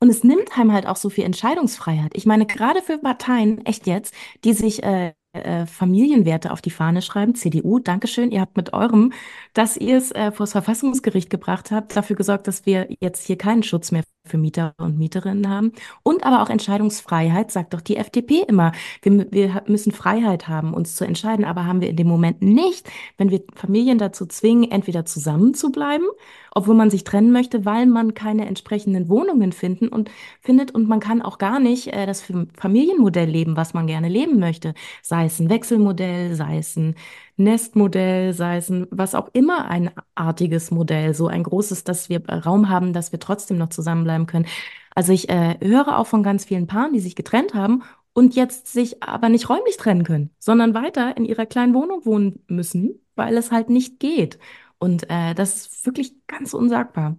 Und 0.00 0.10
es 0.10 0.24
nimmt 0.24 0.58
einem 0.58 0.72
halt 0.72 0.86
auch 0.86 0.96
so 0.96 1.08
viel 1.10 1.24
Entscheidungsfreiheit. 1.24 2.12
Ich 2.14 2.26
meine, 2.26 2.46
gerade 2.46 2.82
für 2.82 2.98
Parteien, 2.98 3.64
echt 3.64 3.86
jetzt, 3.86 4.14
die 4.44 4.52
sich 4.52 4.82
äh, 4.82 5.14
äh, 5.32 5.66
Familienwerte 5.66 6.52
auf 6.52 6.60
die 6.60 6.70
Fahne 6.70 7.02
schreiben, 7.02 7.34
CDU, 7.34 7.78
Dankeschön, 7.78 8.30
ihr 8.30 8.40
habt 8.40 8.56
mit 8.56 8.72
eurem, 8.72 9.12
dass 9.54 9.76
ihr 9.76 9.96
es 9.96 10.12
äh, 10.12 10.32
vor 10.32 10.44
das 10.44 10.52
Verfassungsgericht 10.52 11.30
gebracht 11.30 11.70
habt, 11.70 11.96
dafür 11.96 12.16
gesorgt, 12.16 12.46
dass 12.46 12.66
wir 12.66 12.88
jetzt 13.00 13.26
hier 13.26 13.38
keinen 13.38 13.62
Schutz 13.62 13.90
mehr 13.90 14.04
für 14.28 14.38
Mieter 14.38 14.74
und 14.78 14.98
Mieterinnen 14.98 15.48
haben. 15.48 15.72
Und 16.02 16.24
aber 16.24 16.42
auch 16.42 16.50
Entscheidungsfreiheit, 16.50 17.50
sagt 17.50 17.74
doch 17.74 17.80
die 17.80 17.96
FDP 17.96 18.44
immer. 18.46 18.72
Wir, 19.02 19.30
wir 19.30 19.62
müssen 19.66 19.92
Freiheit 19.92 20.48
haben, 20.48 20.74
uns 20.74 20.96
zu 20.96 21.04
entscheiden, 21.04 21.44
aber 21.44 21.66
haben 21.66 21.80
wir 21.80 21.88
in 21.88 21.96
dem 21.96 22.08
Moment 22.08 22.42
nicht, 22.42 22.88
wenn 23.18 23.30
wir 23.30 23.42
Familien 23.54 23.98
dazu 23.98 24.26
zwingen, 24.26 24.70
entweder 24.70 25.04
zusammen 25.04 25.54
zu 25.54 25.70
bleiben, 25.70 26.04
obwohl 26.52 26.74
man 26.74 26.90
sich 26.90 27.04
trennen 27.04 27.32
möchte, 27.32 27.64
weil 27.64 27.86
man 27.86 28.14
keine 28.14 28.46
entsprechenden 28.46 29.08
Wohnungen 29.08 29.52
finden 29.52 29.88
und 29.88 30.10
findet 30.40 30.70
und 30.74 30.88
man 30.88 31.00
kann 31.00 31.20
auch 31.22 31.38
gar 31.38 31.60
nicht 31.60 31.88
äh, 31.88 32.06
das 32.06 32.24
Familienmodell 32.56 33.28
leben, 33.28 33.56
was 33.56 33.74
man 33.74 33.86
gerne 33.86 34.08
leben 34.08 34.38
möchte. 34.38 34.74
Sei 35.02 35.26
es 35.26 35.38
ein 35.38 35.50
Wechselmodell, 35.50 36.34
sei 36.34 36.58
es 36.58 36.76
ein 36.76 36.94
Nestmodell, 37.38 38.32
sei 38.32 38.56
es 38.56 38.70
ein, 38.70 38.86
was 38.90 39.14
auch 39.14 39.28
immer 39.34 39.66
ein 39.66 39.90
artiges 40.14 40.70
Modell, 40.70 41.12
so 41.12 41.26
ein 41.26 41.42
großes, 41.42 41.84
dass 41.84 42.08
wir 42.08 42.26
Raum 42.26 42.70
haben, 42.70 42.94
dass 42.94 43.12
wir 43.12 43.20
trotzdem 43.20 43.58
noch 43.58 43.68
zusammenbleiben 43.68 44.15
können. 44.24 44.46
Also 44.94 45.12
ich 45.12 45.28
äh, 45.28 45.58
höre 45.62 45.98
auch 45.98 46.06
von 46.06 46.22
ganz 46.22 46.46
vielen 46.46 46.66
Paaren, 46.66 46.94
die 46.94 47.00
sich 47.00 47.14
getrennt 47.14 47.52
haben 47.52 47.82
und 48.14 48.34
jetzt 48.34 48.72
sich 48.72 49.02
aber 49.02 49.28
nicht 49.28 49.50
räumlich 49.50 49.76
trennen 49.76 50.04
können, 50.04 50.30
sondern 50.38 50.72
weiter 50.72 51.14
in 51.18 51.26
ihrer 51.26 51.44
kleinen 51.44 51.74
Wohnung 51.74 52.06
wohnen 52.06 52.42
müssen, 52.48 52.98
weil 53.14 53.36
es 53.36 53.52
halt 53.52 53.68
nicht 53.68 54.00
geht. 54.00 54.38
Und 54.78 55.10
äh, 55.10 55.34
das 55.34 55.66
ist 55.66 55.86
wirklich 55.86 56.14
ganz 56.26 56.54
unsagbar. 56.54 57.18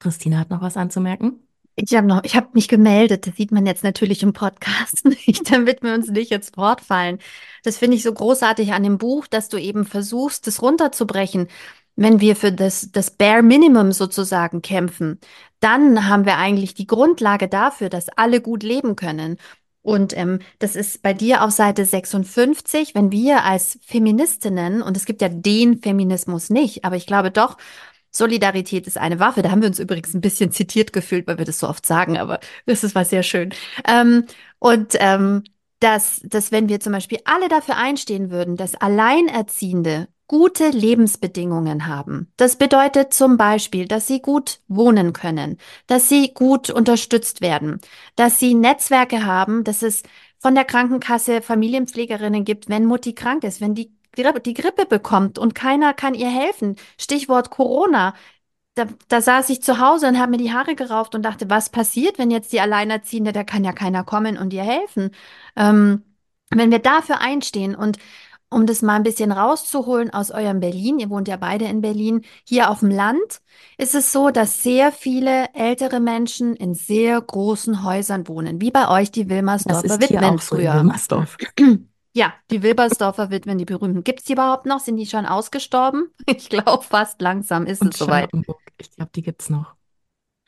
Christina 0.00 0.38
hat 0.38 0.50
noch 0.50 0.62
was 0.62 0.76
anzumerken. 0.76 1.46
Ich 1.76 1.94
habe 1.94 2.06
noch, 2.06 2.24
ich 2.24 2.36
habe 2.36 2.48
mich 2.54 2.68
gemeldet. 2.68 3.26
Das 3.26 3.36
sieht 3.36 3.52
man 3.52 3.66
jetzt 3.66 3.84
natürlich 3.84 4.22
im 4.22 4.32
Podcast 4.32 5.04
nicht, 5.26 5.50
damit 5.52 5.82
wir 5.82 5.94
uns 5.94 6.08
nicht 6.08 6.32
ins 6.32 6.56
Wort 6.56 6.80
fallen. 6.80 7.18
Das 7.62 7.78
finde 7.78 7.96
ich 7.96 8.02
so 8.02 8.12
großartig 8.12 8.72
an 8.72 8.82
dem 8.82 8.98
Buch, 8.98 9.26
dass 9.26 9.48
du 9.48 9.58
eben 9.58 9.84
versuchst, 9.84 10.46
das 10.46 10.62
runterzubrechen. 10.62 11.48
Wenn 11.96 12.20
wir 12.20 12.36
für 12.36 12.52
das, 12.52 12.90
das 12.92 13.10
Bare 13.10 13.42
Minimum 13.42 13.92
sozusagen 13.92 14.62
kämpfen, 14.62 15.20
dann 15.60 16.08
haben 16.08 16.24
wir 16.24 16.36
eigentlich 16.38 16.74
die 16.74 16.86
Grundlage 16.86 17.48
dafür, 17.48 17.88
dass 17.88 18.08
alle 18.08 18.40
gut 18.40 18.62
leben 18.62 18.96
können. 18.96 19.36
Und 19.82 20.16
ähm, 20.16 20.40
das 20.58 20.76
ist 20.76 21.02
bei 21.02 21.14
dir 21.14 21.42
auf 21.42 21.52
Seite 21.52 21.84
56, 21.84 22.94
wenn 22.94 23.12
wir 23.12 23.44
als 23.44 23.78
Feministinnen, 23.82 24.82
und 24.82 24.96
es 24.96 25.06
gibt 25.06 25.22
ja 25.22 25.28
den 25.30 25.78
Feminismus 25.78 26.50
nicht, 26.50 26.84
aber 26.84 26.96
ich 26.96 27.06
glaube 27.06 27.30
doch, 27.30 27.56
Solidarität 28.10 28.86
ist 28.86 28.98
eine 28.98 29.20
Waffe. 29.20 29.42
Da 29.42 29.50
haben 29.50 29.62
wir 29.62 29.68
uns 29.68 29.78
übrigens 29.78 30.14
ein 30.14 30.20
bisschen 30.20 30.52
zitiert 30.52 30.92
gefühlt, 30.92 31.26
weil 31.26 31.38
wir 31.38 31.44
das 31.44 31.60
so 31.60 31.68
oft 31.68 31.86
sagen, 31.86 32.18
aber 32.18 32.40
das 32.66 32.84
ist 32.84 32.94
was 32.94 33.10
sehr 33.10 33.22
schön. 33.22 33.54
Ähm, 33.86 34.26
und 34.58 34.96
ähm, 34.98 35.44
dass, 35.80 36.20
dass 36.24 36.52
wenn 36.52 36.68
wir 36.68 36.80
zum 36.80 36.92
Beispiel 36.92 37.18
alle 37.24 37.48
dafür 37.48 37.76
einstehen 37.76 38.30
würden, 38.30 38.56
dass 38.56 38.74
Alleinerziehende 38.74 40.08
gute 40.30 40.68
Lebensbedingungen 40.68 41.88
haben. 41.88 42.32
Das 42.36 42.54
bedeutet 42.54 43.12
zum 43.12 43.36
Beispiel, 43.36 43.88
dass 43.88 44.06
sie 44.06 44.22
gut 44.22 44.60
wohnen 44.68 45.12
können, 45.12 45.58
dass 45.88 46.08
sie 46.08 46.32
gut 46.32 46.70
unterstützt 46.70 47.40
werden, 47.40 47.80
dass 48.14 48.38
sie 48.38 48.54
Netzwerke 48.54 49.24
haben, 49.26 49.64
dass 49.64 49.82
es 49.82 50.04
von 50.38 50.54
der 50.54 50.64
Krankenkasse 50.64 51.42
Familienpflegerinnen 51.42 52.44
gibt, 52.44 52.68
wenn 52.68 52.84
Mutti 52.86 53.12
krank 53.12 53.42
ist, 53.42 53.60
wenn 53.60 53.74
die 53.74 53.92
die 54.16 54.54
Grippe 54.54 54.86
bekommt 54.86 55.36
und 55.36 55.56
keiner 55.56 55.94
kann 55.94 56.14
ihr 56.14 56.30
helfen. 56.30 56.76
Stichwort 56.96 57.50
Corona. 57.50 58.14
Da, 58.74 58.86
da 59.08 59.20
saß 59.20 59.50
ich 59.50 59.62
zu 59.64 59.80
Hause 59.80 60.06
und 60.06 60.20
habe 60.20 60.30
mir 60.30 60.36
die 60.36 60.52
Haare 60.52 60.76
gerauft 60.76 61.16
und 61.16 61.22
dachte, 61.22 61.50
was 61.50 61.70
passiert, 61.70 62.18
wenn 62.18 62.30
jetzt 62.30 62.52
die 62.52 62.60
Alleinerziehende, 62.60 63.32
da 63.32 63.42
kann 63.42 63.64
ja 63.64 63.72
keiner 63.72 64.04
kommen 64.04 64.38
und 64.38 64.52
ihr 64.52 64.62
helfen. 64.62 65.10
Ähm, 65.56 66.04
wenn 66.50 66.70
wir 66.70 66.80
dafür 66.80 67.20
einstehen 67.20 67.74
und 67.74 67.98
um 68.50 68.66
das 68.66 68.82
mal 68.82 68.96
ein 68.96 69.02
bisschen 69.04 69.32
rauszuholen 69.32 70.12
aus 70.12 70.30
eurem 70.30 70.60
Berlin, 70.60 70.98
ihr 70.98 71.08
wohnt 71.08 71.28
ja 71.28 71.36
beide 71.36 71.66
in 71.66 71.80
Berlin, 71.80 72.22
hier 72.44 72.70
auf 72.70 72.80
dem 72.80 72.90
Land 72.90 73.40
ist 73.78 73.94
es 73.94 74.12
so, 74.12 74.30
dass 74.30 74.62
sehr 74.62 74.92
viele 74.92 75.46
ältere 75.54 76.00
Menschen 76.00 76.54
in 76.56 76.74
sehr 76.74 77.20
großen 77.20 77.84
Häusern 77.84 78.26
wohnen, 78.28 78.60
wie 78.60 78.70
bei 78.70 78.88
euch 78.88 79.10
die 79.10 79.26
Das 79.26 79.36
Wilmersdorfer 79.36 79.98
hier 79.98 80.00
Witwen 80.00 80.20
so 80.20 80.32
in 80.32 80.38
früher. 80.38 80.74
Wilmersdorf. 80.74 81.36
Ja, 82.12 82.34
die 82.50 82.64
Wilbersdorfer 82.64 83.30
Witwen, 83.30 83.58
die 83.58 83.64
berühmten. 83.64 84.02
Gibt's 84.02 84.24
die 84.24 84.32
überhaupt 84.32 84.66
noch? 84.66 84.80
Sind 84.80 84.96
die 84.96 85.06
schon 85.06 85.26
ausgestorben? 85.26 86.10
Ich 86.26 86.48
glaube, 86.48 86.82
fast 86.82 87.20
langsam 87.22 87.66
ist 87.66 87.82
Und 87.82 87.92
es 87.92 88.00
soweit. 88.00 88.30
Ich 88.78 88.90
glaube, 88.90 89.12
die 89.14 89.22
gibt's 89.22 89.48
noch. 89.48 89.74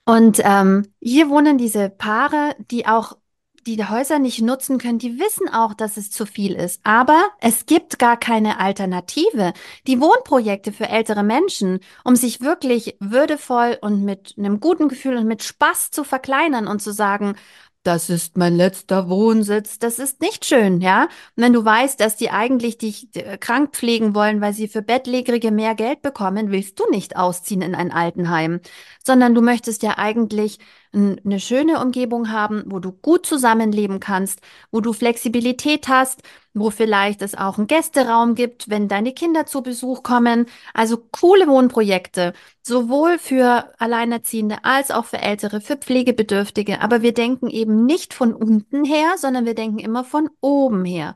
Und 0.05 0.41
ähm, 0.43 0.93
hier 1.01 1.29
wohnen 1.31 1.59
diese 1.59 1.88
Paare, 1.88 2.57
die 2.71 2.87
auch 2.87 3.17
die 3.66 3.85
Häuser 3.85 4.18
nicht 4.18 4.42
nutzen 4.42 4.79
können, 4.79 4.98
die 4.98 5.18
wissen 5.18 5.48
auch, 5.48 5.75
dass 5.75 5.96
es 5.96 6.11
zu 6.11 6.27
viel 6.27 6.55
ist. 6.55 6.81
Aber 6.85 7.22
es 7.40 7.66
gibt 7.66 7.98
gar 7.98 8.16
keine 8.16 8.61
Alternative. 8.61 9.53
Die 9.87 10.01
Wohnprojekte 10.01 10.72
für 10.72 10.88
ältere 10.88 11.22
Menschen, 11.22 11.81
um 12.05 12.16
sich 12.16 12.40
wirklich 12.40 12.96
würdevoll 13.01 13.79
und 13.81 14.05
mit 14.05 14.35
einem 14.38 14.61
guten 14.61 14.88
Gefühl 14.88 15.16
und 15.16 15.27
mit 15.27 15.42
Spaß 15.42 15.90
zu 15.90 16.05
verkleinern 16.05 16.66
und 16.66 16.83
zu 16.83 16.92
sagen, 16.92 17.35
das 17.83 18.11
ist 18.11 18.37
mein 18.37 18.55
letzter 18.55 19.09
Wohnsitz. 19.09 19.79
Das 19.81 19.98
ist 19.98 20.20
nicht 20.20 20.44
schön, 20.44 20.81
ja. 20.81 21.09
Wenn 21.35 21.53
du 21.53 21.64
weißt, 21.64 21.98
dass 21.98 22.16
die 22.16 22.31
eigentlich 22.31 22.79
dich 22.79 23.09
äh, 23.16 23.38
krank 23.38 23.75
pflegen 23.75 24.14
wollen, 24.14 24.40
weil 24.40 24.53
sie 24.53 24.68
für 24.68 24.83
Bettlägerige 24.83 25.51
mehr 25.51 25.75
Geld 25.75 26.01
bekommen, 26.01 26.53
willst 26.53 26.79
du 26.79 26.88
nicht 26.90 27.16
ausziehen 27.16 27.62
in 27.62 27.75
ein 27.75 27.90
Altenheim, 27.90 28.61
sondern 29.05 29.35
du 29.35 29.40
möchtest 29.40 29.83
ja 29.83 29.98
eigentlich 29.98 30.59
eine 30.94 31.40
schöne 31.40 31.81
Umgebung 31.81 32.31
haben, 32.31 32.64
wo 32.66 32.78
du 32.78 32.92
gut 32.92 33.24
zusammenleben 33.24 33.98
kannst, 33.98 34.40
wo 34.70 34.81
du 34.81 34.92
Flexibilität 34.92 35.88
hast, 35.88 36.22
wo 36.55 36.70
vielleicht 36.70 37.22
es 37.22 37.35
auch 37.35 37.57
einen 37.57 37.66
Gästeraum 37.66 38.35
gibt, 38.35 38.68
wenn 38.68 38.88
deine 38.88 39.12
Kinder 39.14 39.46
zu 39.46 39.62
Besuch 39.62 40.02
kommen. 40.02 40.46
Also 40.74 40.98
coole 40.98 41.48
Wohnprojekte, 41.48 42.35
sowohl 42.62 43.18
für 43.18 43.72
Alleinerziehende 43.78 44.64
als 44.64 44.90
auch 44.90 45.07
für 45.07 45.18
Ältere, 45.18 45.61
für 45.62 45.76
Pflegebedürftige. 45.76 46.81
Aber 46.83 47.02
wir 47.02 47.14
denken 47.14 47.48
eben 47.48 47.87
nicht 47.87 48.12
von 48.12 48.35
unten 48.35 48.85
her, 48.85 49.14
sondern 49.16 49.46
wir 49.46 49.55
denken 49.55 49.78
immer 49.78 50.05
von 50.05 50.28
oben 50.40 50.85
her. 50.85 51.14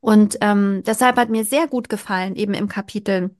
Und 0.00 0.38
ähm, 0.40 0.82
deshalb 0.86 1.16
hat 1.16 1.30
mir 1.30 1.44
sehr 1.44 1.66
gut 1.66 1.88
gefallen, 1.88 2.36
eben 2.36 2.54
im 2.54 2.68
Kapitel 2.68 3.34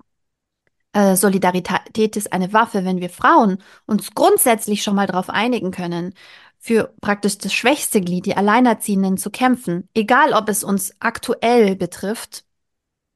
äh, 0.97 1.15
Solidarität 1.15 2.17
ist 2.17 2.33
eine 2.33 2.53
Waffe, 2.55 2.85
wenn 2.87 3.01
wir 3.01 3.11
Frauen 3.11 3.59
uns 3.87 4.15
grundsätzlich 4.15 4.83
schon 4.83 4.95
mal 4.95 5.07
darauf 5.07 5.29
einigen 5.29 5.71
können, 5.71 6.15
für 6.59 6.95
praktisch 7.03 7.37
das 7.39 7.53
schwächste 7.53 8.01
Glied, 8.01 8.25
die 8.27 8.37
Alleinerziehenden, 8.37 9.19
zu 9.19 9.31
kämpfen, 9.31 9.89
egal 9.95 10.33
ob 10.33 10.49
es 10.49 10.65
uns 10.65 10.95
aktuell 11.01 11.77
betrifft 11.77 12.45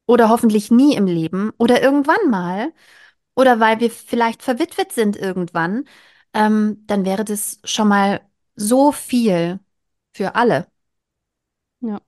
oder 0.07 0.29
hoffentlich 0.29 0.71
nie 0.71 0.95
im 0.95 1.07
Leben 1.07 1.53
oder 1.59 1.83
irgendwann 1.83 2.31
mal 2.31 2.73
oder 3.35 3.61
weil 3.61 3.81
wir 3.81 3.90
vielleicht 3.90 4.43
verwitwet 4.43 4.93
sind 4.93 5.16
irgendwann, 5.16 5.85
ähm, 6.35 6.85
dann 6.87 7.05
wäre 7.07 7.25
das 7.25 7.61
schon 7.64 7.88
mal 7.88 8.21
so 8.57 8.93
viel 8.93 9.61
für 10.12 10.35
alle. 10.35 10.66
Ja, 11.81 12.01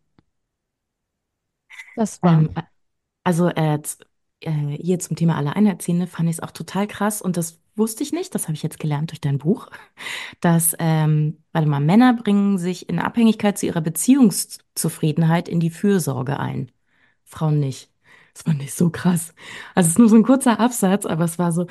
das 1.97 2.23
war. 2.23 2.39
Ähm, 2.39 2.51
also 3.25 3.49
äh, 3.49 3.79
äh, 4.47 4.79
hier 4.81 4.99
zum 4.99 5.17
Thema 5.17 5.37
Alleinerziehende 5.37 6.07
fand 6.07 6.29
ich 6.29 6.37
es 6.37 6.43
auch 6.43 6.51
total 6.51 6.87
krass 6.87 7.23
und 7.23 7.37
das 7.37 7.61
wusste 7.75 8.03
ich 8.03 8.13
nicht, 8.13 8.35
das 8.35 8.45
habe 8.45 8.55
ich 8.55 8.63
jetzt 8.63 8.79
gelernt 8.79 9.11
durch 9.11 9.21
dein 9.21 9.39
Buch, 9.39 9.69
dass, 10.41 10.77
ähm, 10.79 11.39
warte 11.53 11.69
mal, 11.69 11.81
Männer 11.81 12.15
bringen 12.15 12.59
sich 12.59 12.89
in 12.89 12.99
Abhängigkeit 12.99 13.59
zu 13.59 13.67
ihrer 13.67 13.81
Beziehungszufriedenheit 13.81 15.49
in 15.49 15.61
die 15.61 15.71
Fürsorge 15.71 16.39
ein. 16.39 16.71
Frauen 17.25 17.61
nicht. 17.61 17.91
Das 18.35 18.43
fand 18.43 18.63
ich 18.63 18.75
so 18.75 18.91
krass. 18.91 19.35
Also 19.75 19.87
es 19.87 19.93
ist 19.93 19.99
nur 19.99 20.09
so 20.09 20.17
ein 20.17 20.23
kurzer 20.23 20.59
Absatz, 20.61 21.07
aber 21.07 21.25
es 21.25 21.39
war 21.39 21.53
so, 21.53 21.67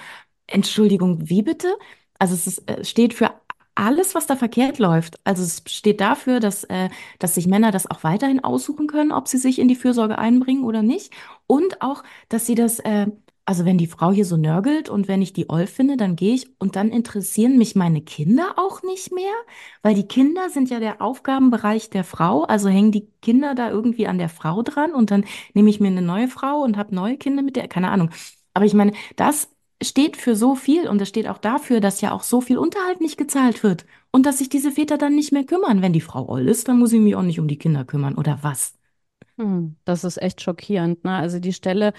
Entschuldigung, 0.47 1.29
wie 1.29 1.41
bitte? 1.41 1.73
Also 2.19 2.35
es 2.35 2.47
ist, 2.47 2.69
äh, 2.69 2.83
steht 2.85 3.13
für 3.13 3.31
alles, 3.75 4.15
was 4.15 4.27
da 4.27 4.35
verkehrt 4.35 4.79
läuft. 4.79 5.19
Also 5.23 5.43
es 5.43 5.63
steht 5.67 6.01
dafür, 6.01 6.39
dass, 6.39 6.63
äh, 6.65 6.89
dass 7.19 7.35
sich 7.35 7.47
Männer 7.47 7.71
das 7.71 7.89
auch 7.89 8.03
weiterhin 8.03 8.43
aussuchen 8.43 8.87
können, 8.87 9.11
ob 9.11 9.27
sie 9.27 9.37
sich 9.37 9.59
in 9.59 9.67
die 9.67 9.75
Fürsorge 9.75 10.17
einbringen 10.17 10.63
oder 10.63 10.81
nicht. 10.83 11.13
Und 11.47 11.81
auch, 11.81 12.03
dass 12.29 12.45
sie 12.45 12.55
das, 12.55 12.79
äh, 12.79 13.07
also 13.45 13.65
wenn 13.65 13.77
die 13.77 13.87
Frau 13.87 14.11
hier 14.11 14.25
so 14.25 14.37
nörgelt 14.37 14.89
und 14.89 15.07
wenn 15.07 15.21
ich 15.21 15.33
die 15.33 15.49
oll 15.49 15.67
finde, 15.67 15.97
dann 15.97 16.15
gehe 16.15 16.35
ich 16.35 16.47
und 16.59 16.75
dann 16.75 16.89
interessieren 16.89 17.57
mich 17.57 17.75
meine 17.75 18.01
Kinder 18.01 18.53
auch 18.57 18.83
nicht 18.83 19.11
mehr, 19.11 19.33
weil 19.81 19.95
die 19.95 20.07
Kinder 20.07 20.49
sind 20.49 20.69
ja 20.69 20.79
der 20.79 21.01
Aufgabenbereich 21.01 21.89
der 21.89 22.03
Frau, 22.03 22.43
also 22.43 22.69
hängen 22.69 22.91
die 22.91 23.09
Kinder 23.21 23.55
da 23.55 23.69
irgendwie 23.69 24.07
an 24.07 24.17
der 24.19 24.29
Frau 24.29 24.61
dran 24.61 24.93
und 24.93 25.11
dann 25.11 25.25
nehme 25.53 25.69
ich 25.69 25.79
mir 25.79 25.87
eine 25.87 26.01
neue 26.01 26.27
Frau 26.27 26.61
und 26.61 26.77
habe 26.77 26.95
neue 26.95 27.17
Kinder 27.17 27.41
mit 27.41 27.55
der, 27.55 27.67
keine 27.67 27.89
Ahnung. 27.91 28.11
Aber 28.53 28.65
ich 28.65 28.73
meine, 28.73 28.93
das 29.15 29.49
steht 29.81 30.17
für 30.17 30.35
so 30.35 30.55
viel 30.55 30.87
und 30.87 31.01
es 31.01 31.09
steht 31.09 31.27
auch 31.27 31.37
dafür, 31.37 31.79
dass 31.81 32.01
ja 32.01 32.11
auch 32.11 32.23
so 32.23 32.41
viel 32.41 32.57
Unterhalt 32.57 33.01
nicht 33.01 33.17
gezahlt 33.17 33.63
wird 33.63 33.85
und 34.11 34.25
dass 34.25 34.37
sich 34.39 34.49
diese 34.49 34.71
Väter 34.71 34.97
dann 34.97 35.15
nicht 35.15 35.31
mehr 35.31 35.45
kümmern. 35.45 35.81
Wenn 35.81 35.93
die 35.93 36.01
Frau 36.01 36.27
oll 36.29 36.47
ist, 36.47 36.67
dann 36.67 36.79
muss 36.79 36.93
ich 36.93 36.99
mich 37.01 37.15
auch 37.15 37.23
nicht 37.23 37.39
um 37.39 37.47
die 37.47 37.57
Kinder 37.57 37.85
kümmern 37.85 38.15
oder 38.15 38.39
was? 38.41 38.75
Hm, 39.37 39.77
das 39.85 40.03
ist 40.03 40.17
echt 40.21 40.41
schockierend, 40.41 41.03
ne? 41.03 41.15
Also 41.15 41.39
die 41.39 41.53
Stelle, 41.53 41.93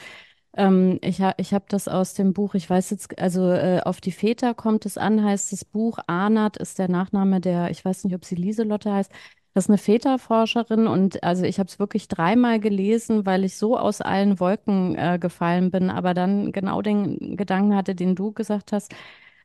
ähm, 0.57 0.99
ich, 1.03 1.21
ha 1.23 1.35
ich 1.39 1.55
habe 1.55 1.67
das 1.69 1.89
aus 1.89 2.15
dem 2.15 2.33
Buch, 2.35 2.55
ich 2.55 2.69
weiß 2.71 2.91
jetzt, 2.91 3.19
also 3.21 3.51
äh, 3.51 3.81
auf 3.85 4.01
die 4.01 4.13
Väter 4.13 4.55
kommt 4.55 4.87
es 4.87 4.99
an, 4.99 5.25
heißt 5.25 5.53
das 5.53 5.65
Buch. 5.65 5.99
Arnert 6.07 6.57
ist 6.59 6.79
der 6.79 6.89
Nachname 6.89 7.41
der, 7.41 7.71
ich 7.71 7.85
weiß 7.85 8.05
nicht, 8.05 8.15
ob 8.15 8.25
sie 8.25 8.37
Lieselotte 8.37 8.93
heißt. 8.93 9.13
Das 9.55 9.65
ist 9.67 9.71
eine 9.71 9.79
Väterforscherin 9.79 10.87
und 10.87 11.23
also 11.23 11.45
ich 11.45 11.59
habe 11.59 11.69
es 11.69 11.79
wirklich 11.79 12.09
dreimal 12.09 12.59
gelesen, 12.59 13.27
weil 13.27 13.45
ich 13.45 13.57
so 13.57 13.77
aus 13.79 14.01
allen 14.01 14.41
Wolken 14.41 14.97
äh, 14.97 15.19
gefallen 15.21 15.71
bin, 15.71 15.91
aber 15.91 16.15
dann 16.15 16.53
genau 16.53 16.81
den 16.81 17.37
Gedanken 17.37 17.75
hatte, 17.77 17.95
den 17.95 18.15
du 18.15 18.33
gesagt 18.33 18.73
hast. 18.73 18.95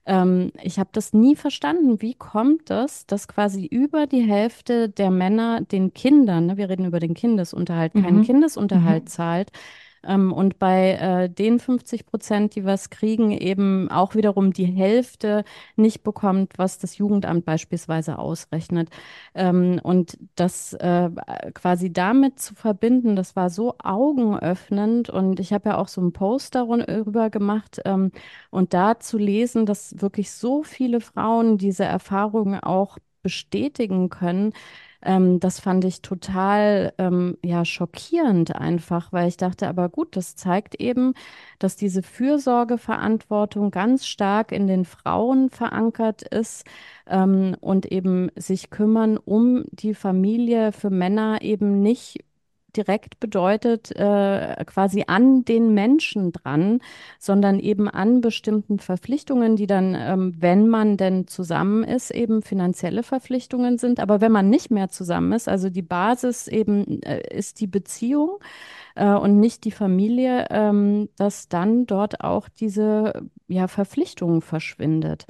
Ähm, 0.05 0.51
ich 0.63 0.79
habe 0.79 0.89
das 0.93 1.13
nie 1.13 1.35
verstanden. 1.35 2.01
Wie 2.01 2.13
kommt 2.15 2.69
das, 2.69 3.05
dass 3.05 3.27
quasi 3.27 3.65
über 3.65 4.07
die 4.07 4.21
Hälfte 4.23 4.89
der 4.89 5.11
Männer 5.11 5.61
den 5.61 5.93
Kindern, 5.93 6.45
ne, 6.47 6.57
wir 6.57 6.69
reden 6.69 6.85
über 6.85 6.99
den 7.01 7.13
Kindesunterhalt, 7.13 7.95
keinen 7.95 8.21
Mhm. 8.21 8.21
Kindesunterhalt 8.21 9.09
Mhm. 9.09 9.09
zahlt? 9.09 9.51
Ähm, 10.07 10.31
und 10.33 10.59
bei 10.59 10.93
äh, 10.93 11.29
den 11.29 11.59
50 11.59 12.05
Prozent, 12.05 12.55
die 12.55 12.65
was 12.65 12.89
kriegen, 12.89 13.31
eben 13.31 13.91
auch 13.91 14.15
wiederum 14.15 14.53
die 14.53 14.65
Hälfte 14.65 15.43
nicht 15.75 16.03
bekommt, 16.03 16.53
was 16.57 16.79
das 16.79 16.97
Jugendamt 16.97 17.45
beispielsweise 17.45 18.17
ausrechnet. 18.19 18.89
Ähm, 19.35 19.79
und 19.83 20.17
das 20.35 20.73
äh, 20.73 21.09
quasi 21.53 21.91
damit 21.93 22.39
zu 22.39 22.55
verbinden, 22.55 23.15
das 23.15 23.35
war 23.35 23.49
so 23.49 23.75
augenöffnend. 23.83 25.09
Und 25.09 25.39
ich 25.39 25.53
habe 25.53 25.69
ja 25.69 25.77
auch 25.77 25.87
so 25.87 26.01
einen 26.01 26.13
Post 26.13 26.55
darüber 26.55 27.29
gemacht 27.29 27.81
ähm, 27.85 28.11
und 28.49 28.73
da 28.73 28.99
zu 28.99 29.17
lesen, 29.17 29.65
dass 29.65 29.99
wirklich 30.01 30.31
so 30.31 30.63
viele 30.63 31.01
Frauen 31.01 31.57
diese 31.57 31.83
Erfahrungen 31.85 32.59
auch 32.59 32.97
bestätigen 33.23 34.09
können, 34.09 34.53
ähm, 35.01 35.39
das 35.39 35.59
fand 35.59 35.85
ich 35.85 36.01
total 36.01 36.93
ähm, 36.97 37.37
ja, 37.43 37.65
schockierend 37.65 38.55
einfach, 38.55 39.13
weil 39.13 39.27
ich 39.27 39.37
dachte, 39.37 39.67
aber 39.67 39.89
gut, 39.89 40.15
das 40.15 40.35
zeigt 40.35 40.75
eben, 40.75 41.13
dass 41.59 41.75
diese 41.75 42.03
Fürsorgeverantwortung 42.03 43.71
ganz 43.71 44.05
stark 44.07 44.51
in 44.51 44.67
den 44.67 44.85
Frauen 44.85 45.49
verankert 45.49 46.23
ist 46.23 46.65
ähm, 47.07 47.55
und 47.61 47.85
eben 47.85 48.31
sich 48.35 48.69
kümmern 48.69 49.17
um 49.17 49.65
die 49.71 49.93
Familie 49.93 50.71
für 50.71 50.89
Männer 50.89 51.41
eben 51.41 51.81
nicht 51.81 52.23
direkt 52.75 53.19
bedeutet, 53.19 53.91
äh, 53.95 54.63
quasi 54.65 55.05
an 55.07 55.45
den 55.45 55.73
Menschen 55.73 56.31
dran, 56.31 56.79
sondern 57.19 57.59
eben 57.59 57.89
an 57.89 58.21
bestimmten 58.21 58.79
Verpflichtungen, 58.79 59.55
die 59.55 59.67
dann, 59.67 59.95
ähm, 59.95 60.35
wenn 60.37 60.67
man 60.67 60.97
denn 60.97 61.27
zusammen 61.27 61.83
ist, 61.83 62.11
eben 62.11 62.41
finanzielle 62.41 63.03
Verpflichtungen 63.03 63.77
sind. 63.77 63.99
Aber 63.99 64.21
wenn 64.21 64.31
man 64.31 64.49
nicht 64.49 64.69
mehr 64.71 64.89
zusammen 64.89 65.31
ist, 65.31 65.47
also 65.47 65.69
die 65.69 65.81
Basis 65.81 66.47
eben 66.47 67.01
äh, 67.03 67.21
ist 67.35 67.59
die 67.59 67.67
Beziehung 67.67 68.39
äh, 68.95 69.13
und 69.13 69.39
nicht 69.39 69.63
die 69.65 69.71
Familie, 69.71 70.47
ähm, 70.49 71.09
dass 71.17 71.47
dann 71.47 71.85
dort 71.85 72.21
auch 72.21 72.49
diese 72.49 73.21
ja, 73.47 73.67
Verpflichtung 73.67 74.41
verschwindet. 74.41 75.25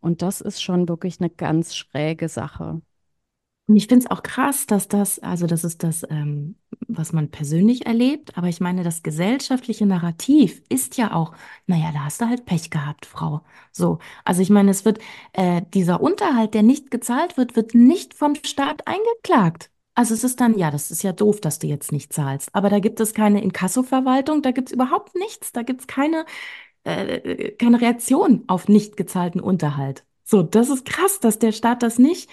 Und 0.00 0.22
das 0.22 0.40
ist 0.40 0.62
schon 0.62 0.88
wirklich 0.88 1.20
eine 1.20 1.30
ganz 1.30 1.74
schräge 1.74 2.28
Sache. 2.28 2.80
Und 3.68 3.76
ich 3.76 3.88
finde 3.88 4.04
es 4.04 4.10
auch 4.10 4.22
krass, 4.22 4.66
dass 4.66 4.86
das, 4.88 5.18
also 5.18 5.46
das 5.46 5.64
ist 5.64 5.82
das, 5.82 6.06
ähm, 6.08 6.56
was 6.88 7.12
man 7.12 7.30
persönlich 7.30 7.86
erlebt, 7.86 8.36
aber 8.36 8.48
ich 8.48 8.60
meine, 8.60 8.82
das 8.82 9.02
gesellschaftliche 9.02 9.86
Narrativ 9.86 10.62
ist 10.68 10.96
ja 10.96 11.12
auch, 11.14 11.32
naja, 11.66 11.90
da 11.92 12.04
hast 12.04 12.20
du 12.20 12.26
halt 12.26 12.44
Pech 12.46 12.70
gehabt, 12.70 13.06
Frau. 13.06 13.42
So, 13.72 13.98
also 14.24 14.42
ich 14.42 14.50
meine, 14.50 14.70
es 14.70 14.84
wird, 14.84 14.98
äh, 15.32 15.62
dieser 15.74 16.00
Unterhalt, 16.00 16.54
der 16.54 16.62
nicht 16.62 16.90
gezahlt 16.90 17.36
wird, 17.36 17.56
wird 17.56 17.74
nicht 17.74 18.14
vom 18.14 18.34
Staat 18.36 18.86
eingeklagt. 18.86 19.70
Also 19.94 20.14
es 20.14 20.24
ist 20.24 20.40
dann, 20.40 20.58
ja, 20.58 20.70
das 20.70 20.90
ist 20.90 21.02
ja 21.02 21.12
doof, 21.12 21.40
dass 21.40 21.58
du 21.58 21.66
jetzt 21.66 21.92
nicht 21.92 22.12
zahlst, 22.12 22.54
aber 22.54 22.68
da 22.70 22.80
gibt 22.80 23.00
es 23.00 23.14
keine 23.14 23.42
Inkassoverwaltung, 23.42 24.42
da 24.42 24.50
gibt 24.52 24.68
es 24.68 24.74
überhaupt 24.74 25.14
nichts, 25.16 25.52
da 25.52 25.62
gibt 25.62 25.80
es 25.82 25.86
keine, 25.86 26.26
äh, 26.84 27.52
keine 27.52 27.80
Reaktion 27.80 28.44
auf 28.48 28.68
nicht 28.68 28.96
gezahlten 28.96 29.40
Unterhalt. 29.40 30.04
So, 30.24 30.42
das 30.42 30.70
ist 30.70 30.84
krass, 30.84 31.20
dass 31.20 31.38
der 31.38 31.52
Staat 31.52 31.82
das 31.82 31.98
nicht 31.98 32.28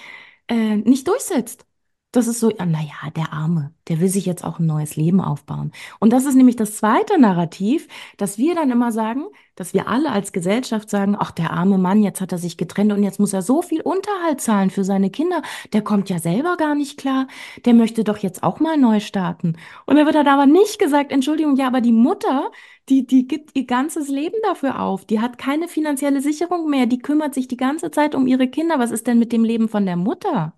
äh, 0.48 0.78
nicht 0.78 1.08
durchsetzt. 1.08 1.66
Das 2.13 2.28
ist 2.28 2.39
so, 2.39 2.52
ja, 2.52 2.67
naja, 2.67 3.10
der 3.15 3.34
Arme, 3.34 3.73
der 3.88 3.99
will 3.99 4.08
sich 4.08 4.28
jetzt 4.28 4.43
auch 4.43 4.60
ein 4.60 4.67
neues 4.67 4.95
Leben 4.95 5.19
aufbauen. 5.19 5.71
Und 5.99 6.13
das 6.13 6.26
ist 6.26 6.36
nämlich 6.36 6.56
das 6.56 6.78
zweite 6.78 7.19
Narrativ, 7.19 7.88
dass 8.17 8.38
wir 8.38 8.54
dann 8.54 8.69
immer 8.69 8.91
sagen, 8.91 9.23
dass 9.56 9.73
wir 9.73 9.88
alle 9.88 10.12
als 10.12 10.32
Gesellschaft 10.32 10.91
sagen, 10.91 11.15
ach, 11.19 11.32
der 11.32 11.52
arme 11.52 11.80
Mann, 11.80 12.04
jetzt 12.04 12.21
hat 12.21 12.32
er 12.32 12.38
sich 12.38 12.56
getrennt 12.56 12.93
und 12.93 13.02
jetzt 13.02 13.19
muss 13.19 13.34
er 13.34 13.41
so 13.41 13.63
viel 13.63 13.82
Unterhalt 13.82 14.41
zahlen 14.41 14.69
für 14.69 14.84
seine 14.84 15.10
Kinder. 15.10 15.41
Der 15.73 15.82
kommt 15.82 16.08
ja 16.12 16.19
selber 16.19 16.56
gar 16.56 16.76
nicht 16.76 16.99
klar. 16.99 17.28
Der 17.65 17.73
möchte 17.73 18.04
doch 18.04 18.17
jetzt 18.19 18.43
auch 18.43 18.60
mal 18.60 18.78
neu 18.78 18.99
starten. 18.99 19.58
Und 19.88 19.95
da 19.95 20.06
wird 20.06 20.15
halt 20.15 20.28
aber 20.28 20.45
nicht 20.45 20.78
gesagt, 20.78 21.12
Entschuldigung, 21.12 21.56
ja, 21.56 21.65
aber 21.65 21.82
die 21.82 21.91
Mutter, 21.91 22.52
die, 22.89 23.08
die 23.08 23.28
gibt 23.28 23.56
ihr 23.56 23.65
ganzes 23.65 24.08
Leben 24.10 24.38
dafür 24.43 24.80
auf. 24.80 25.06
Die 25.06 25.19
hat 25.19 25.39
keine 25.39 25.67
finanzielle 25.67 26.21
Sicherung 26.21 26.69
mehr. 26.69 26.86
Die 26.86 26.99
kümmert 26.99 27.34
sich 27.34 27.47
die 27.47 27.58
ganze 27.58 27.89
Zeit 27.89 28.13
um 28.13 28.28
ihre 28.28 28.47
Kinder. 28.47 28.78
Was 28.78 28.91
ist 28.91 29.08
denn 29.08 29.17
mit 29.17 29.32
dem 29.32 29.43
Leben 29.43 29.67
von 29.67 29.88
der 29.88 29.95
Mutter? 29.95 30.54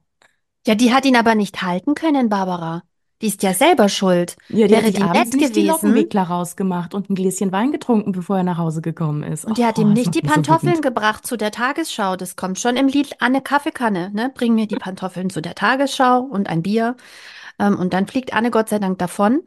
Ja, 0.68 0.76
die 0.76 0.94
hat 0.94 1.06
ihn 1.06 1.16
aber 1.16 1.36
nicht 1.36 1.62
halten 1.62 1.96
können, 1.96 2.30
Barbara. 2.30 2.84
Die 3.22 3.28
ist 3.28 3.44
ja 3.44 3.54
selber 3.54 3.88
schuld. 3.88 4.36
Ja, 4.50 4.68
die 4.68 4.74
Wäre 4.74 4.86
hat 4.86 4.98
die 4.98 5.04
nett 5.04 5.34
nicht 5.34 5.56
die 5.56 5.62
gewesen 5.62 5.68
Lockenwickler 5.68 6.24
rausgemacht 6.24 6.94
und 6.94 7.10
ein 7.10 7.16
Gläschen 7.16 7.52
Wein 7.52 7.72
getrunken, 7.72 8.12
bevor 8.12 8.38
er 8.38 8.44
nach 8.44 8.58
Hause 8.58 8.82
gekommen 8.82 9.24
ist. 9.24 9.46
und 9.46 9.58
die 9.58 9.66
hat 9.66 9.78
Oh, 9.78 9.82
ihm 9.82 9.94
nicht 9.94 10.14
die 10.16 10.22
so 10.22 10.28
Pantoffeln 10.34 10.70
wütend. 10.78 10.84
gebracht 10.84 11.26
zu 11.26 11.38
der 11.38 11.52
Tagesschau, 11.52 12.16
das 12.16 12.36
kommt 12.36 12.60
schon 12.60 12.76
im 12.78 12.88
Lied 12.88 13.16
Anne 13.22 13.42
Kaffeekanne, 13.42 14.12
ne? 14.12 14.32
Bring 14.36 14.56
mir 14.56 14.68
die 14.68 14.76
Pantoffeln 14.76 15.30
zu 15.30 15.42
der 15.42 15.56
Tagesschau 15.56 16.20
und 16.22 16.50
ein 16.50 16.62
Bier. 16.64 16.96
Ähm, 17.60 17.78
und 17.80 17.94
dann 17.94 18.08
fliegt 18.08 18.34
Anne 18.34 18.52
Gott 18.52 18.70
sei 18.70 18.80
Dank 18.80 19.00
davon. 19.00 19.44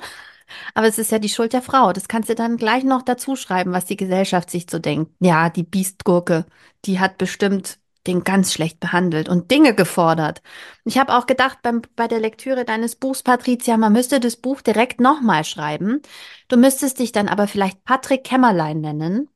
Aber 0.74 0.86
es 0.88 0.98
ist 0.98 1.12
ja 1.12 1.18
die 1.18 1.28
Schuld 1.28 1.52
der 1.52 1.62
Frau. 1.62 1.92
Das 1.92 2.08
kannst 2.08 2.30
du 2.30 2.34
dann 2.36 2.56
gleich 2.58 2.84
noch 2.84 3.02
dazu 3.02 3.36
schreiben, 3.36 3.72
was 3.72 3.86
die 3.86 3.96
Gesellschaft 3.98 4.50
sich 4.50 4.66
so 4.70 4.78
denkt. 4.78 5.12
Ja, 5.20 5.50
die 5.50 5.64
Biestgurke, 5.64 6.46
die 6.84 7.00
hat 7.00 7.18
bestimmt 7.18 7.78
den 8.06 8.24
ganz 8.24 8.52
schlecht 8.52 8.80
behandelt 8.80 9.28
und 9.28 9.50
Dinge 9.50 9.74
gefordert. 9.74 10.42
Ich 10.84 10.98
habe 10.98 11.14
auch 11.14 11.26
gedacht 11.26 11.58
beim, 11.62 11.82
bei 11.96 12.08
der 12.08 12.20
Lektüre 12.20 12.64
deines 12.64 12.96
Buchs, 12.96 13.22
Patricia, 13.22 13.76
man 13.76 13.92
müsste 13.92 14.20
das 14.20 14.36
Buch 14.36 14.60
direkt 14.60 15.00
nochmal 15.00 15.44
schreiben. 15.44 16.00
Du 16.48 16.56
müsstest 16.56 16.98
dich 16.98 17.12
dann 17.12 17.28
aber 17.28 17.48
vielleicht 17.48 17.84
Patrick 17.84 18.24
Kämmerlein 18.24 18.80
nennen 18.80 19.28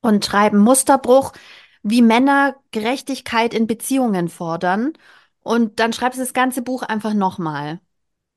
und 0.00 0.24
schreiben 0.24 0.58
Musterbruch, 0.58 1.32
wie 1.82 2.02
Männer 2.02 2.56
Gerechtigkeit 2.70 3.54
in 3.54 3.66
Beziehungen 3.66 4.28
fordern. 4.28 4.92
Und 5.42 5.80
dann 5.80 5.92
schreibst 5.92 6.18
du 6.18 6.22
das 6.22 6.34
ganze 6.34 6.62
Buch 6.62 6.82
einfach 6.82 7.14
nochmal. 7.14 7.80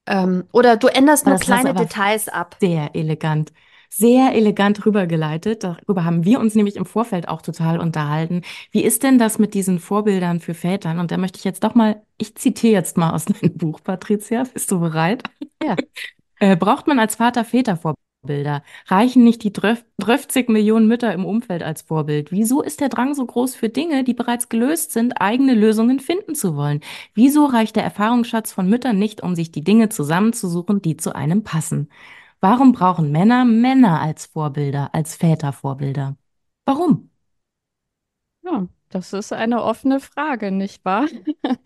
Ähm, 0.05 0.45
oder 0.51 0.77
du 0.77 0.87
änderst 0.87 1.25
nur 1.25 1.37
kleine 1.37 1.73
Details 1.73 2.27
ab. 2.27 2.57
sehr 2.59 2.95
elegant, 2.95 3.53
sehr 3.95 4.33
elegant 4.33 4.85
rübergeleitet. 4.85 5.63
Darüber 5.63 6.03
haben 6.03 6.25
wir 6.25 6.39
uns 6.39 6.55
nämlich 6.55 6.75
im 6.77 6.85
Vorfeld 6.85 7.27
auch 7.27 7.41
total 7.41 7.79
unterhalten. 7.79 8.41
Wie 8.71 8.83
ist 8.83 9.03
denn 9.03 9.19
das 9.19 9.37
mit 9.37 9.53
diesen 9.53 9.79
Vorbildern 9.79 10.39
für 10.39 10.55
Vätern? 10.55 10.99
Und 10.99 11.11
da 11.11 11.17
möchte 11.17 11.37
ich 11.37 11.43
jetzt 11.43 11.63
doch 11.63 11.75
mal, 11.75 12.01
ich 12.17 12.35
zitiere 12.35 12.73
jetzt 12.73 12.97
mal 12.97 13.11
aus 13.11 13.25
deinem 13.41 13.55
Buch, 13.55 13.81
Patricia. 13.83 14.43
Bist 14.51 14.71
du 14.71 14.79
bereit? 14.79 15.23
Ja. 15.61 15.75
Äh, 16.39 16.57
braucht 16.57 16.87
man 16.87 16.99
als 16.99 17.15
Vater 17.15 17.45
Vätervorbilder? 17.45 18.63
Reichen 18.87 19.23
nicht 19.23 19.43
die 19.43 19.53
30 19.53 20.49
Millionen 20.49 20.87
Mütter 20.87 21.13
im 21.13 21.23
Umfeld 21.23 21.63
als 21.63 21.83
Vorbild? 21.83 22.33
Wieso 22.33 22.61
ist 22.61 22.81
der 22.81 22.89
Drang 22.89 23.13
so 23.13 23.25
groß 23.25 23.55
für 23.55 23.69
Dinge, 23.69 24.03
die 24.03 24.13
bereits 24.13 24.49
gelöst 24.49 24.91
sind, 24.91 25.21
eigene 25.21 25.53
Lösungen 25.53 26.01
finden 26.01 26.35
zu 26.35 26.57
wollen? 26.57 26.81
Wieso 27.13 27.45
reicht 27.45 27.77
der 27.77 27.83
Erfahrungsschatz 27.85 28.51
von 28.51 28.67
Müttern 28.67 28.99
nicht, 28.99 29.23
um 29.23 29.35
sich 29.35 29.53
die 29.53 29.63
Dinge 29.63 29.87
zusammenzusuchen, 29.87 30.81
die 30.81 30.97
zu 30.97 31.15
einem 31.15 31.43
passen? 31.43 31.87
Warum 32.43 32.73
brauchen 32.73 33.11
Männer 33.11 33.43
Männer 33.43 33.99
als 34.01 34.25
Vorbilder, 34.27 34.93
als 34.93 35.15
Vätervorbilder? 35.15 36.17
Warum? 36.65 37.09
Ja, 38.43 38.67
das 38.89 39.13
ist 39.13 39.31
eine 39.33 39.63
offene 39.63 39.99
Frage, 39.99 40.51
nicht 40.51 40.83
wahr? 40.85 41.07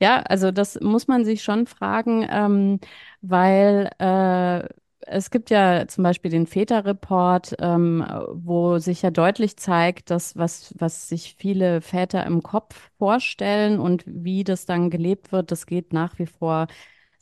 Ja, 0.00 0.20
also 0.22 0.50
das 0.50 0.80
muss 0.80 1.06
man 1.08 1.24
sich 1.24 1.44
schon 1.44 1.66
fragen, 1.66 2.26
ähm, 2.28 2.80
weil 3.20 3.88
äh, 4.00 4.68
es 5.06 5.30
gibt 5.30 5.48
ja 5.50 5.86
zum 5.86 6.02
Beispiel 6.02 6.30
den 6.32 6.48
Väterreport, 6.48 7.54
ähm, 7.60 8.04
wo 8.32 8.78
sich 8.78 9.02
ja 9.02 9.12
deutlich 9.12 9.56
zeigt, 9.58 10.10
dass 10.10 10.36
was, 10.36 10.74
was 10.76 11.08
sich 11.08 11.36
viele 11.38 11.80
Väter 11.80 12.26
im 12.26 12.42
Kopf 12.42 12.90
vorstellen 12.98 13.78
und 13.78 14.02
wie 14.06 14.42
das 14.44 14.66
dann 14.66 14.90
gelebt 14.90 15.30
wird, 15.30 15.52
das 15.52 15.66
geht 15.66 15.92
nach 15.92 16.18
wie 16.18 16.26
vor 16.26 16.66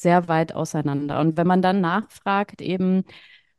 sehr 0.01 0.29
weit 0.29 0.55
auseinander. 0.55 1.21
Und 1.21 1.37
wenn 1.37 1.47
man 1.47 1.63
dann 1.63 1.81
nachfragt, 1.81 2.61
eben, 2.63 3.05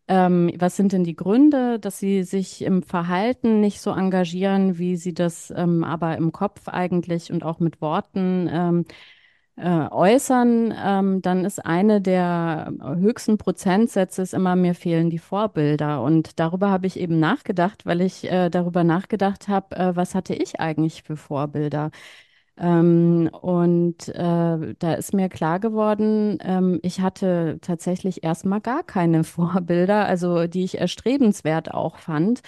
ähm, 0.08 0.52
was 0.58 0.76
sind 0.76 0.92
denn 0.94 1.04
die 1.04 1.16
Gründe, 1.16 1.80
dass 1.80 2.00
sie 2.00 2.24
sich 2.24 2.64
im 2.64 2.84
Verhalten 2.84 3.62
nicht 3.62 3.82
so 3.82 3.92
engagieren, 3.92 4.78
wie 4.78 4.98
sie 4.98 5.14
das 5.14 5.52
ähm, 5.56 5.84
aber 5.84 6.18
im 6.18 6.32
Kopf 6.32 6.68
eigentlich 6.68 7.32
und 7.32 7.44
auch 7.44 7.60
mit 7.60 7.82
Worten 7.82 8.50
ähm, 8.52 8.86
äh, 9.58 9.88
äußern, 9.92 10.74
ähm, 10.78 11.22
dann 11.22 11.46
ist 11.46 11.64
eine 11.66 12.02
der 12.02 12.72
höchsten 12.82 13.38
Prozentsätze 13.38 14.24
immer, 14.36 14.56
mir 14.56 14.76
fehlen 14.76 15.10
die 15.10 15.20
Vorbilder. 15.20 16.02
Und 16.04 16.40
darüber 16.40 16.70
habe 16.70 16.88
ich 16.88 17.00
eben 17.00 17.20
nachgedacht, 17.20 17.86
weil 17.86 18.02
ich 18.02 18.30
äh, 18.32 18.50
darüber 18.50 18.84
nachgedacht 18.84 19.48
habe, 19.48 19.76
äh, 19.76 19.96
was 19.96 20.16
hatte 20.16 20.34
ich 20.34 20.60
eigentlich 20.60 21.04
für 21.04 21.18
Vorbilder? 21.18 21.92
Ähm, 22.58 23.30
und 23.42 24.08
äh, 24.10 24.76
da 24.80 24.94
ist 24.94 25.14
mir 25.14 25.30
klar 25.30 25.60
geworden, 25.60 26.38
ähm, 26.42 26.80
ich 26.84 27.02
hatte 27.02 27.58
tatsächlich 27.62 28.24
erstmal 28.24 28.62
gar 28.62 28.84
keine 28.84 29.24
Vorbilder, 29.26 30.06
also 30.06 30.48
die 30.48 30.64
ich 30.64 30.78
erstrebenswert 30.80 31.74
auch 31.74 31.98
fand. 31.98 32.42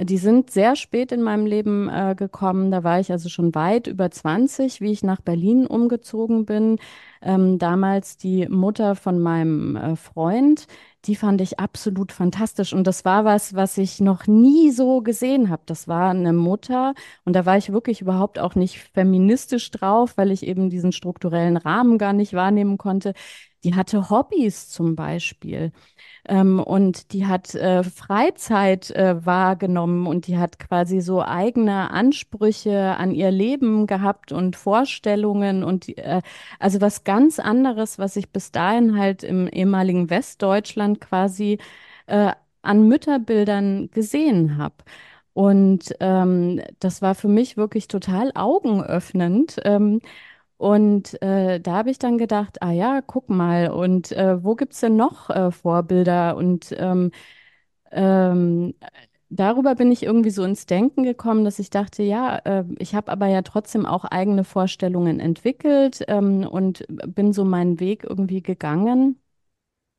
Die 0.00 0.18
sind 0.18 0.50
sehr 0.50 0.76
spät 0.76 1.10
in 1.10 1.22
meinem 1.22 1.44
Leben 1.44 1.88
äh, 1.88 2.14
gekommen. 2.16 2.70
Da 2.70 2.84
war 2.84 3.00
ich 3.00 3.10
also 3.10 3.28
schon 3.28 3.54
weit 3.56 3.88
über 3.88 4.10
20, 4.10 4.80
wie 4.80 4.92
ich 4.92 5.02
nach 5.02 5.20
Berlin 5.20 5.66
umgezogen 5.66 6.44
bin. 6.44 6.78
Ähm, 7.20 7.58
damals 7.58 8.16
die 8.16 8.46
Mutter 8.48 8.94
von 8.94 9.18
meinem 9.18 9.74
äh, 9.74 9.96
Freund, 9.96 10.68
die 11.06 11.16
fand 11.16 11.40
ich 11.40 11.58
absolut 11.58 12.12
fantastisch. 12.12 12.72
Und 12.72 12.86
das 12.86 13.04
war 13.04 13.24
was, 13.24 13.54
was 13.54 13.76
ich 13.76 14.00
noch 14.00 14.28
nie 14.28 14.70
so 14.70 15.00
gesehen 15.02 15.48
habe. 15.50 15.62
Das 15.66 15.88
war 15.88 16.10
eine 16.10 16.32
Mutter. 16.32 16.94
Und 17.24 17.32
da 17.34 17.44
war 17.44 17.56
ich 17.56 17.72
wirklich 17.72 18.00
überhaupt 18.00 18.38
auch 18.38 18.54
nicht 18.54 18.78
feministisch 18.94 19.68
drauf, 19.72 20.16
weil 20.16 20.30
ich 20.30 20.46
eben 20.46 20.70
diesen 20.70 20.92
strukturellen 20.92 21.56
Rahmen 21.56 21.98
gar 21.98 22.12
nicht 22.12 22.34
wahrnehmen 22.34 22.78
konnte. 22.78 23.14
Die 23.64 23.74
hatte 23.74 24.10
Hobbys 24.10 24.68
zum 24.68 24.94
Beispiel. 24.94 25.72
Ähm, 26.28 26.60
und 26.60 27.12
die 27.12 27.26
hat 27.26 27.54
äh, 27.54 27.82
Freizeit 27.82 28.90
äh, 28.90 29.24
wahrgenommen 29.24 30.06
und 30.06 30.26
die 30.26 30.38
hat 30.38 30.58
quasi 30.58 31.00
so 31.00 31.22
eigene 31.22 31.90
Ansprüche 31.90 32.96
an 32.96 33.12
ihr 33.12 33.30
Leben 33.30 33.86
gehabt 33.86 34.32
und 34.32 34.54
Vorstellungen 34.56 35.64
und 35.64 35.88
äh, 35.98 36.20
also 36.58 36.80
was 36.80 37.04
ganz 37.04 37.38
anderes, 37.38 37.98
was 37.98 38.16
ich 38.16 38.30
bis 38.30 38.52
dahin 38.52 38.98
halt 38.98 39.24
im 39.24 39.48
ehemaligen 39.48 40.10
Westdeutschland 40.10 41.00
quasi 41.00 41.58
äh, 42.06 42.32
an 42.62 42.88
Mütterbildern 42.88 43.90
gesehen 43.90 44.58
habe. 44.58 44.74
Und 45.32 45.94
ähm, 46.00 46.60
das 46.80 47.00
war 47.00 47.14
für 47.14 47.28
mich 47.28 47.56
wirklich 47.56 47.88
total 47.88 48.32
augenöffnend. 48.34 49.56
Ähm, 49.64 50.00
und 50.58 51.20
äh, 51.22 51.60
da 51.60 51.72
habe 51.78 51.90
ich 51.90 51.98
dann 51.98 52.18
gedacht, 52.18 52.62
ah 52.62 52.72
ja, 52.72 53.00
guck 53.06 53.30
mal, 53.30 53.70
und 53.70 54.12
äh, 54.12 54.42
wo 54.44 54.56
gibt's 54.56 54.80
denn 54.80 54.96
noch 54.96 55.30
äh, 55.30 55.50
Vorbilder? 55.52 56.36
Und 56.36 56.74
ähm, 56.78 57.12
ähm, 57.92 58.74
darüber 59.30 59.74
bin 59.74 59.92
ich 59.92 60.02
irgendwie 60.04 60.30
so 60.30 60.44
ins 60.44 60.66
Denken 60.66 61.04
gekommen, 61.04 61.44
dass 61.44 61.58
ich 61.58 61.70
dachte, 61.70 62.02
ja, 62.02 62.38
äh, 62.44 62.64
ich 62.78 62.94
habe 62.94 63.12
aber 63.12 63.26
ja 63.28 63.42
trotzdem 63.42 63.86
auch 63.86 64.04
eigene 64.04 64.44
Vorstellungen 64.44 65.20
entwickelt 65.20 66.04
ähm, 66.08 66.46
und 66.46 66.84
bin 66.88 67.32
so 67.32 67.44
meinen 67.44 67.80
Weg 67.80 68.04
irgendwie 68.04 68.42
gegangen. 68.42 69.20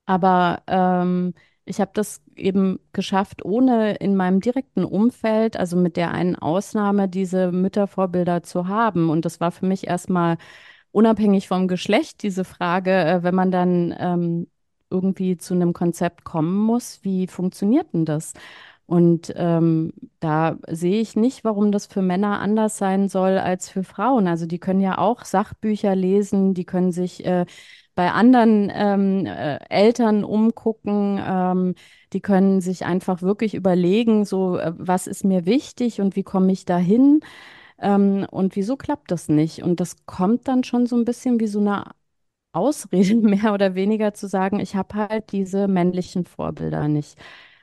Aber 0.05 0.63
ähm, 0.67 1.33
ich 1.69 1.79
habe 1.79 1.91
das 1.93 2.21
eben 2.35 2.79
geschafft, 2.93 3.45
ohne 3.45 3.95
in 3.95 4.15
meinem 4.15 4.41
direkten 4.41 4.83
Umfeld, 4.83 5.55
also 5.57 5.77
mit 5.77 5.97
der 5.97 6.11
einen 6.11 6.35
Ausnahme, 6.35 7.07
diese 7.07 7.51
Müttervorbilder 7.51 8.43
zu 8.43 8.67
haben. 8.67 9.09
Und 9.09 9.25
das 9.25 9.39
war 9.39 9.51
für 9.51 9.65
mich 9.67 9.87
erstmal 9.87 10.37
unabhängig 10.91 11.47
vom 11.47 11.67
Geschlecht 11.67 12.23
diese 12.23 12.43
Frage, 12.43 12.91
äh, 12.91 13.23
wenn 13.23 13.35
man 13.35 13.51
dann 13.51 13.95
ähm, 13.99 14.47
irgendwie 14.89 15.37
zu 15.37 15.53
einem 15.53 15.73
Konzept 15.73 16.23
kommen 16.23 16.57
muss, 16.57 17.03
wie 17.03 17.27
funktioniert 17.27 17.93
denn 17.93 18.05
das? 18.05 18.33
Und 18.87 19.31
ähm, 19.35 19.93
da 20.19 20.57
sehe 20.67 20.99
ich 20.99 21.15
nicht, 21.15 21.43
warum 21.43 21.71
das 21.71 21.85
für 21.85 22.01
Männer 22.01 22.39
anders 22.39 22.79
sein 22.79 23.07
soll 23.07 23.37
als 23.37 23.69
für 23.69 23.83
Frauen. 23.83 24.27
Also 24.27 24.47
die 24.47 24.57
können 24.59 24.81
ja 24.81 24.97
auch 24.97 25.25
Sachbücher 25.25 25.95
lesen, 25.95 26.55
die 26.55 26.65
können 26.65 26.91
sich 26.91 27.23
äh, 27.23 27.45
bei 27.99 28.13
anderen 28.13 28.71
ähm, 28.73 29.25
äh, 29.25 29.57
Eltern 29.67 30.23
umgucken. 30.23 31.19
Ähm, 31.21 31.75
die 32.13 32.21
können 32.21 32.61
sich 32.61 32.85
einfach 32.85 33.21
wirklich 33.21 33.55
überlegen, 33.55 34.23
so, 34.23 34.57
äh, 34.57 34.71
was 34.77 35.05
ist 35.05 35.25
mir 35.25 35.45
wichtig 35.45 35.99
und 35.99 36.15
wie 36.15 36.23
komme 36.23 36.53
ich 36.53 36.63
dahin? 36.63 37.19
Ähm, 37.79 38.25
und 38.31 38.55
wieso 38.55 38.77
klappt 38.77 39.11
das 39.11 39.27
nicht? 39.29 39.63
Und 39.63 39.81
das 39.81 40.05
kommt 40.05 40.47
dann 40.47 40.63
schon 40.63 40.85
so 40.87 40.95
ein 40.97 41.03
bisschen 41.05 41.41
wie 41.41 41.47
so 41.47 41.59
eine 41.59 41.85
Ausrede, 42.53 43.15
mehr 43.21 43.53
oder 43.53 43.75
weniger 43.75 44.13
zu 44.13 44.27
sagen, 44.27 44.59
ich 44.59 44.75
habe 44.75 44.95
halt 44.95 45.31
diese 45.31 45.67
männlichen 45.67 46.25
Vorbilder 46.25 46.87
nicht. 46.87 47.17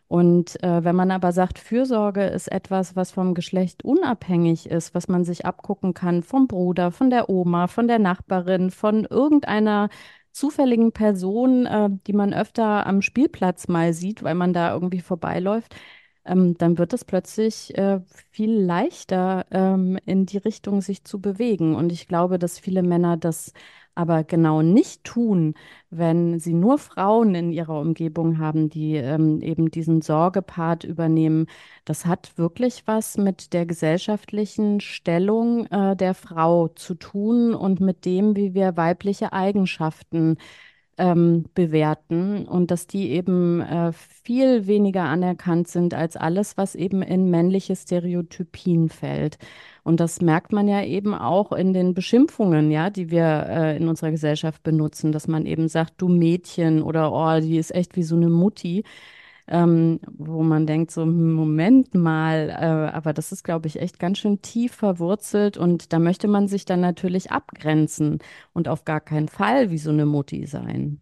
Und 0.08 0.62
äh, 0.62 0.84
wenn 0.84 0.94
man 0.96 1.10
aber 1.10 1.32
sagt, 1.32 1.58
Fürsorge 1.58 2.24
ist 2.26 2.48
etwas, 2.52 2.94
was 2.94 3.10
vom 3.10 3.34
Geschlecht 3.34 3.84
unabhängig 3.84 4.66
ist, 4.70 4.94
was 4.94 5.08
man 5.08 5.24
sich 5.24 5.44
abgucken 5.46 5.94
kann 5.94 6.22
vom 6.22 6.46
Bruder, 6.46 6.92
von 6.92 7.10
der 7.10 7.28
Oma, 7.28 7.66
von 7.66 7.88
der 7.88 7.98
Nachbarin, 7.98 8.70
von 8.70 9.04
irgendeiner 9.04 9.88
zufälligen 10.36 10.92
Person, 10.92 11.66
äh, 11.66 11.88
die 12.06 12.12
man 12.12 12.34
öfter 12.34 12.86
am 12.86 13.00
Spielplatz 13.02 13.68
mal 13.68 13.92
sieht, 13.94 14.22
weil 14.22 14.34
man 14.34 14.52
da 14.52 14.72
irgendwie 14.72 15.00
vorbeiläuft, 15.00 15.74
ähm, 16.26 16.56
dann 16.58 16.76
wird 16.78 16.92
es 16.92 17.04
plötzlich 17.04 17.76
äh, 17.78 18.00
viel 18.30 18.52
leichter, 18.52 19.46
ähm, 19.50 19.98
in 20.04 20.26
die 20.26 20.38
Richtung 20.38 20.82
sich 20.82 21.04
zu 21.04 21.20
bewegen. 21.20 21.74
Und 21.74 21.90
ich 21.92 22.06
glaube, 22.08 22.38
dass 22.38 22.58
viele 22.58 22.82
Männer 22.82 23.16
das 23.16 23.52
aber 23.96 24.24
genau 24.24 24.62
nicht 24.62 25.04
tun, 25.04 25.54
wenn 25.90 26.38
sie 26.38 26.52
nur 26.52 26.78
Frauen 26.78 27.34
in 27.34 27.52
ihrer 27.52 27.80
Umgebung 27.80 28.38
haben, 28.38 28.68
die 28.68 28.94
ähm, 28.96 29.40
eben 29.40 29.70
diesen 29.70 30.02
Sorgepart 30.02 30.84
übernehmen. 30.84 31.46
Das 31.84 32.06
hat 32.06 32.36
wirklich 32.38 32.82
was 32.86 33.16
mit 33.18 33.52
der 33.52 33.66
gesellschaftlichen 33.66 34.80
Stellung 34.80 35.66
äh, 35.66 35.96
der 35.96 36.14
Frau 36.14 36.68
zu 36.68 36.94
tun 36.94 37.54
und 37.54 37.80
mit 37.80 38.04
dem, 38.04 38.36
wie 38.36 38.54
wir 38.54 38.76
weibliche 38.76 39.32
Eigenschaften 39.32 40.36
ähm, 40.98 41.44
bewerten 41.54 42.46
und 42.46 42.70
dass 42.70 42.86
die 42.86 43.10
eben 43.10 43.60
äh, 43.60 43.92
viel 43.92 44.66
weniger 44.66 45.04
anerkannt 45.04 45.68
sind 45.68 45.94
als 45.94 46.16
alles, 46.16 46.56
was 46.56 46.74
eben 46.74 47.02
in 47.02 47.30
männliche 47.30 47.76
Stereotypien 47.76 48.88
fällt. 48.88 49.38
Und 49.84 50.00
das 50.00 50.20
merkt 50.20 50.52
man 50.52 50.66
ja 50.68 50.82
eben 50.82 51.14
auch 51.14 51.52
in 51.52 51.72
den 51.72 51.94
Beschimpfungen, 51.94 52.70
ja, 52.70 52.90
die 52.90 53.10
wir 53.10 53.46
äh, 53.48 53.76
in 53.76 53.88
unserer 53.88 54.10
Gesellschaft 54.10 54.62
benutzen, 54.62 55.12
dass 55.12 55.28
man 55.28 55.46
eben 55.46 55.68
sagt, 55.68 55.94
du 55.98 56.08
Mädchen 56.08 56.82
oder 56.82 57.12
oh, 57.12 57.40
die 57.40 57.58
ist 57.58 57.74
echt 57.74 57.96
wie 57.96 58.02
so 58.02 58.16
eine 58.16 58.28
Mutti. 58.28 58.82
Ähm, 59.48 60.00
wo 60.10 60.42
man 60.42 60.66
denkt, 60.66 60.90
so, 60.90 61.06
Moment 61.06 61.94
mal, 61.94 62.50
äh, 62.50 62.92
aber 62.94 63.12
das 63.12 63.30
ist, 63.30 63.44
glaube 63.44 63.68
ich, 63.68 63.80
echt 63.80 63.98
ganz 64.00 64.18
schön 64.18 64.42
tief 64.42 64.72
verwurzelt 64.74 65.56
und 65.56 65.92
da 65.92 66.00
möchte 66.00 66.26
man 66.26 66.48
sich 66.48 66.64
dann 66.64 66.80
natürlich 66.80 67.30
abgrenzen 67.30 68.18
und 68.54 68.66
auf 68.68 68.84
gar 68.84 69.00
keinen 69.00 69.28
Fall 69.28 69.70
wie 69.70 69.78
so 69.78 69.90
eine 69.90 70.04
Mutti 70.06 70.46
sein. 70.46 71.00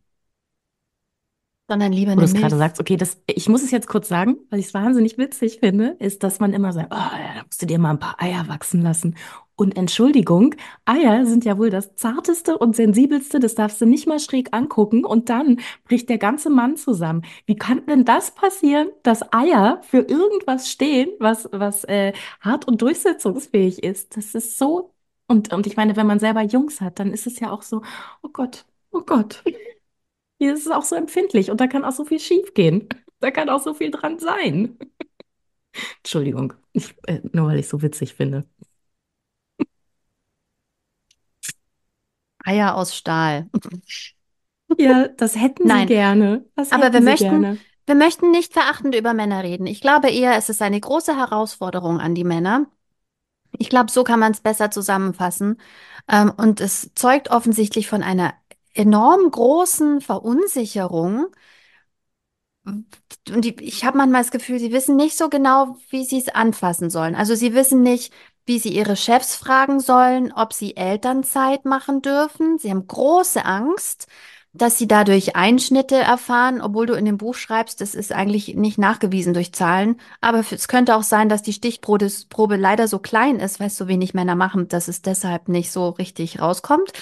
Sondern 1.69 1.93
lieber 1.93 2.13
Wo 2.13 2.21
eine 2.21 2.27
du 2.27 2.33
gerade 2.33 2.57
sagst, 2.57 2.81
okay, 2.81 2.97
das, 2.97 3.21
ich 3.27 3.49
muss 3.49 3.65
es 3.65 3.71
jetzt 3.73 3.89
kurz 3.89 4.09
sagen, 4.09 4.37
weil 4.51 4.61
ich 4.61 4.67
es 4.67 4.75
wahnsinnig 4.75 5.19
witzig 5.19 5.59
finde, 5.61 5.97
ist, 5.99 6.23
dass 6.23 6.39
man 6.39 6.53
immer 6.53 6.73
sagt, 6.73 6.93
oh, 6.93 6.97
ja, 6.97 7.35
da 7.37 7.43
musst 7.45 7.61
du 7.61 7.67
dir 7.67 7.79
mal 7.79 7.91
ein 7.91 7.99
paar 7.99 8.23
Eier 8.23 8.47
wachsen 8.49 8.83
lassen. 8.83 9.17
Und 9.57 9.77
Entschuldigung, 9.77 10.57
Eier 10.85 11.27
sind 11.27 11.45
ja 11.45 11.59
wohl 11.59 11.71
das 11.71 11.95
zarteste 11.95 12.59
und 12.59 12.75
sensibelste, 12.75 13.39
das 13.39 13.55
darfst 13.55 13.81
du 13.81 13.87
nicht 13.87 14.07
mal 14.07 14.19
schräg 14.19 14.49
angucken 14.53 15.05
und 15.05 15.29
dann 15.29 15.61
bricht 15.85 16.09
der 16.09 16.19
ganze 16.19 16.51
Mann 16.51 16.77
zusammen. 16.77 17.23
Wie 17.47 17.55
kann 17.57 17.87
denn 17.87 18.05
das 18.05 18.33
passieren, 18.35 18.89
dass 19.05 19.33
Eier 19.33 19.81
für 19.85 20.01
irgendwas 20.01 20.69
stehen, 20.71 21.11
was, 21.21 21.49
was 21.53 21.85
äh, 21.85 22.13
hart 22.41 22.67
und 22.67 22.83
durchsetzungsfähig 22.83 23.83
ist? 23.85 24.17
Das 24.17 24.35
ist 24.35 24.59
so. 24.59 24.93
Und, 25.29 25.53
und 25.53 25.67
ich 25.67 25.77
meine, 25.77 25.97
wenn 25.97 26.07
man 26.07 26.19
selber 26.19 26.43
Jungs 26.43 26.81
hat, 26.81 26.99
dann 26.99 27.13
ist 27.13 27.27
es 27.27 27.39
ja 27.41 27.51
auch 27.53 27.63
so, 27.63 27.83
oh 28.23 28.29
Gott, 28.33 28.67
oh 28.91 29.03
Gott. 29.03 29.45
Hier 30.39 30.55
ist 30.55 30.67
es 30.67 30.73
auch 30.73 30.83
so 30.83 30.97
empfindlich 30.97 31.51
und 31.51 31.61
da 31.61 31.67
kann 31.67 31.85
auch 31.85 31.93
so 31.93 32.05
viel 32.05 32.21
schief 32.21 32.55
gehen. 32.55 32.89
Da 33.21 33.31
kann 33.31 33.49
auch 33.49 33.63
so 33.63 33.73
viel 33.75 33.91
dran 33.91 34.19
sein. 34.19 34.79
Entschuldigung, 35.99 36.55
ich, 36.73 36.95
äh, 37.07 37.21
nur 37.33 37.49
weil 37.49 37.59
ich 37.59 37.69
so 37.69 37.83
witzig 37.83 38.15
finde. 38.15 38.45
Eier 42.45 42.77
aus 42.77 42.95
Stahl. 42.95 43.49
Ja, 44.79 45.09
das 45.09 45.37
hätten 45.37 45.65
Sie 45.65 45.69
Nein. 45.69 45.87
gerne. 45.87 46.45
Das 46.57 46.73
Aber 46.73 46.93
wir 46.93 47.01
Sie 47.01 47.05
möchten, 47.05 47.43
gerne. 47.43 47.59
wir 47.87 47.95
möchten 47.95 48.31
nicht 48.31 48.53
verachtend 48.53 48.95
über 48.95 49.15
Männer 49.15 49.43
reden. 49.43 49.67
Ich 49.67 49.81
glaube 49.81 50.11
eher, 50.11 50.37
es 50.37 50.49
ist 50.49 50.63
eine 50.63 50.81
große 50.81 51.17
Herausforderung 51.17 52.01
an 52.01 52.15
die 52.15 52.25
Männer. 52.25 52.67
Ich 53.59 53.69
glaube, 53.69 53.91
so 53.91 54.05
kann 54.05 54.19
man 54.19 54.33
es 54.33 54.41
besser 54.41 54.71
zusammenfassen. 54.71 55.61
Ähm, 56.09 56.33
und 56.37 56.61
es 56.61 56.91
zeugt 56.95 57.31
offensichtlich 57.31 57.89
von 57.89 58.03
einer 58.03 58.35
enorm 58.75 59.31
großen 59.31 60.01
Verunsicherung. 60.01 61.27
Und 62.67 62.87
die, 63.45 63.55
ich 63.61 63.85
habe 63.85 63.99
manchmal 63.99 64.23
das 64.23 64.31
Gefühl, 64.31 64.59
sie 64.59 64.73
wissen 64.73 64.97
nicht 64.97 65.17
so 65.17 65.29
genau, 65.29 65.77
wie 65.91 66.05
sie 66.05 66.19
es 66.19 66.29
anfassen 66.29 66.91
sollen. 66.91 67.15
Also 67.15 67.35
sie 67.35 67.55
wissen 67.55 67.83
nicht, 67.83 68.13
wie 68.47 68.59
sie 68.59 68.71
ihre 68.75 68.97
Chefs 68.97 69.37
fragen 69.37 69.81
sollen, 69.81 70.33
ob 70.33 70.53
sie 70.53 70.77
Elternzeit 70.77 71.65
machen 71.65 72.03
dürfen. 72.03 72.59
Sie 72.59 72.71
haben 72.71 72.87
große 72.87 73.45
Angst, 73.45 74.07
dass 74.53 74.79
sie 74.79 74.87
dadurch 74.87 75.35
Einschnitte 75.35 75.97
erfahren, 75.97 76.61
obwohl 76.61 76.87
du 76.87 76.95
in 76.95 77.05
dem 77.05 77.19
Buch 77.19 77.35
schreibst, 77.35 77.81
das 77.81 77.95
ist 77.95 78.13
eigentlich 78.13 78.55
nicht 78.55 78.79
nachgewiesen 78.79 79.35
durch 79.35 79.53
Zahlen. 79.53 80.01
Aber 80.21 80.45
es 80.49 80.69
könnte 80.69 80.95
auch 80.95 81.03
sein, 81.03 81.29
dass 81.29 81.43
die 81.43 81.53
Stichprobe 81.53 82.09
Probe 82.29 82.57
leider 82.57 82.87
so 82.87 83.01
klein 83.01 83.41
ist, 83.41 83.59
weil 83.59 83.67
es 83.67 83.77
so 83.77 83.89
wenig 83.89 84.15
Männer 84.15 84.37
machen, 84.37 84.69
dass 84.69 84.87
es 84.89 85.03
deshalb 85.03 85.49
nicht 85.49 85.73
so 85.73 85.89
richtig 85.91 86.41
rauskommt. 86.41 86.93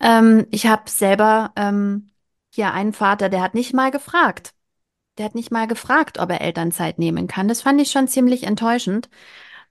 Ähm, 0.00 0.46
ich 0.50 0.66
habe 0.66 0.88
selber 0.90 1.52
ähm, 1.56 2.10
hier 2.54 2.72
einen 2.72 2.92
Vater, 2.92 3.28
der 3.28 3.42
hat 3.42 3.54
nicht 3.54 3.74
mal 3.74 3.90
gefragt. 3.90 4.54
Der 5.18 5.26
hat 5.26 5.34
nicht 5.34 5.50
mal 5.50 5.66
gefragt, 5.66 6.18
ob 6.18 6.30
er 6.30 6.40
Elternzeit 6.40 6.98
nehmen 6.98 7.26
kann. 7.26 7.48
Das 7.48 7.62
fand 7.62 7.80
ich 7.80 7.90
schon 7.90 8.08
ziemlich 8.08 8.44
enttäuschend. 8.44 9.10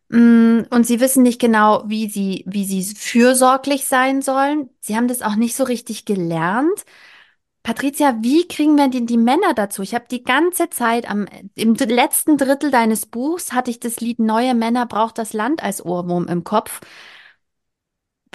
Mm, 0.10 0.62
Und 0.72 0.88
sie 0.88 0.99
wissen 0.99 1.24
nicht 1.24 1.39
genau, 1.39 1.84
wie 1.88 2.10
sie, 2.10 2.43
wie 2.47 2.66
sie 2.66 2.84
fürsorglich 2.95 3.86
sein 3.86 4.22
sollen. 4.22 4.70
Sie 4.80 4.95
haben 4.95 5.07
das 5.07 5.22
auch 5.22 5.36
nicht 5.36 5.55
so 5.55 5.64
richtig 5.64 6.05
gelernt. 6.05 6.84
Patricia, 7.64 8.18
wie 8.22 8.47
kriegen 8.47 8.76
wir 8.78 8.88
denn 8.89 9.05
die 9.05 9.18
Männer 9.18 9.53
dazu? 9.53 9.82
Ich 9.84 9.93
habe 9.93 10.05
die 10.10 10.24
ganze 10.24 10.70
Zeit 10.70 11.10
am, 11.10 11.28
im 11.55 11.76
letzten 11.76 12.38
Drittel 12.38 12.72
deines 12.72 13.05
Buchs 13.05 13.51
hatte 13.53 13.70
ich 13.70 13.80
das 13.80 13.99
Lied 13.99 14.20
Neue 14.20 14.55
Männer 14.55 14.86
braucht 14.88 15.18
das 15.18 15.34
Land 15.34 15.62
als 15.64 15.86
Ohrwurm 15.86 16.28
im 16.28 16.43
Kopf. 16.43 16.82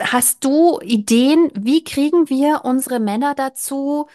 Hast 0.00 0.44
du 0.44 0.80
Ideen, 0.80 1.50
wie 1.54 1.84
kriegen 1.84 2.28
wir 2.28 2.62
unsere 2.64 2.98
Männer 3.00 3.34
dazu, 3.34 4.06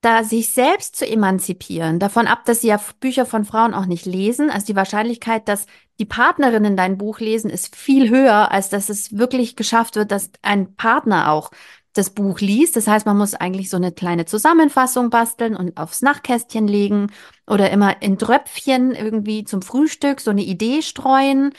da 0.00 0.24
sich 0.24 0.52
selbst 0.52 0.96
zu 0.96 1.06
emanzipieren, 1.08 1.98
davon 1.98 2.26
ab, 2.28 2.44
dass 2.46 2.60
sie 2.62 2.68
ja 2.68 2.80
Bücher 3.00 3.26
von 3.26 3.44
Frauen 3.44 3.74
auch 3.74 3.86
nicht 3.86 4.06
lesen. 4.06 4.50
Also 4.50 4.66
die 4.66 4.76
Wahrscheinlichkeit, 4.76 5.48
dass 5.48 5.66
die 5.98 6.04
Partnerinnen 6.04 6.76
dein 6.76 6.98
Buch 6.98 7.20
lesen, 7.20 7.50
ist 7.50 7.74
viel 7.76 8.08
höher, 8.10 8.52
als 8.52 8.68
dass 8.68 8.88
es 8.88 9.16
wirklich 9.18 9.56
geschafft 9.56 9.96
wird, 9.96 10.12
dass 10.12 10.30
ein 10.42 10.74
Partner 10.76 11.32
auch 11.32 11.50
das 11.92 12.10
Buch 12.10 12.40
liest. 12.40 12.76
Das 12.76 12.86
heißt, 12.86 13.06
man 13.06 13.18
muss 13.18 13.34
eigentlich 13.34 13.70
so 13.70 13.76
eine 13.76 13.92
kleine 13.92 14.24
Zusammenfassung 14.24 15.10
basteln 15.10 15.56
und 15.56 15.76
aufs 15.76 16.02
Nachtkästchen 16.02 16.68
legen 16.68 17.08
oder 17.46 17.70
immer 17.70 18.00
in 18.02 18.18
Tröpfchen 18.18 18.94
irgendwie 18.94 19.44
zum 19.44 19.62
Frühstück 19.62 20.20
so 20.20 20.30
eine 20.30 20.42
Idee 20.42 20.82
streuen. 20.82 21.52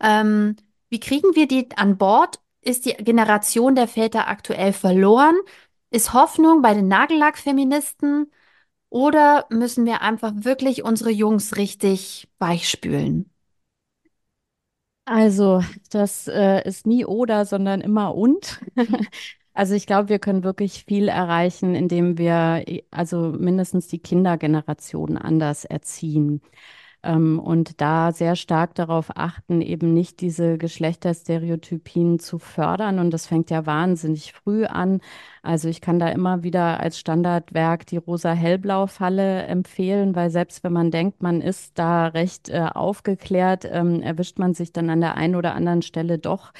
Ähm, 0.00 0.56
wie 0.88 1.00
kriegen 1.00 1.34
wir 1.34 1.48
die 1.48 1.68
an 1.76 1.98
Bord? 1.98 2.40
Ist 2.62 2.84
die 2.86 2.94
Generation 2.94 3.74
der 3.74 3.88
Väter 3.88 4.28
aktuell 4.28 4.72
verloren? 4.72 5.36
Ist 5.90 6.12
Hoffnung 6.12 6.62
bei 6.62 6.74
den 6.74 6.88
Nagellackfeministen 6.88 8.30
oder 8.90 9.46
müssen 9.50 9.86
wir 9.86 10.02
einfach 10.02 10.32
wirklich 10.36 10.84
unsere 10.84 11.10
Jungs 11.10 11.56
richtig 11.56 12.28
weichspülen? 12.38 13.29
Also, 15.12 15.60
das 15.90 16.28
äh, 16.28 16.62
ist 16.68 16.86
nie 16.86 17.04
oder, 17.04 17.44
sondern 17.44 17.80
immer 17.80 18.14
und. 18.14 18.60
Also 19.52 19.74
ich 19.74 19.84
glaube, 19.86 20.08
wir 20.08 20.20
können 20.20 20.44
wirklich 20.44 20.84
viel 20.84 21.08
erreichen, 21.08 21.74
indem 21.74 22.16
wir 22.18 22.64
also 22.92 23.32
mindestens 23.32 23.88
die 23.88 23.98
Kindergeneration 23.98 25.18
anders 25.18 25.64
erziehen. 25.64 26.40
Ähm, 27.02 27.38
und 27.38 27.80
da 27.80 28.12
sehr 28.12 28.36
stark 28.36 28.74
darauf 28.74 29.10
achten, 29.16 29.62
eben 29.62 29.94
nicht 29.94 30.20
diese 30.20 30.58
Geschlechterstereotypien 30.58 32.18
zu 32.18 32.38
fördern. 32.38 32.98
Und 32.98 33.10
das 33.12 33.26
fängt 33.26 33.50
ja 33.50 33.64
wahnsinnig 33.66 34.32
früh 34.32 34.64
an. 34.66 35.00
Also 35.42 35.68
ich 35.68 35.80
kann 35.80 35.98
da 35.98 36.08
immer 36.08 36.42
wieder 36.42 36.80
als 36.80 36.98
Standardwerk 36.98 37.86
die 37.86 37.96
Rosa-Hellblau-Falle 37.96 39.44
empfehlen, 39.44 40.14
weil 40.14 40.30
selbst 40.30 40.62
wenn 40.64 40.72
man 40.72 40.90
denkt, 40.90 41.22
man 41.22 41.40
ist 41.40 41.78
da 41.78 42.08
recht 42.08 42.48
äh, 42.50 42.66
aufgeklärt, 42.74 43.64
ähm, 43.70 44.02
erwischt 44.02 44.38
man 44.38 44.54
sich 44.54 44.72
dann 44.72 44.90
an 44.90 45.00
der 45.00 45.16
einen 45.16 45.36
oder 45.36 45.54
anderen 45.54 45.82
Stelle 45.82 46.18
doch. 46.18 46.52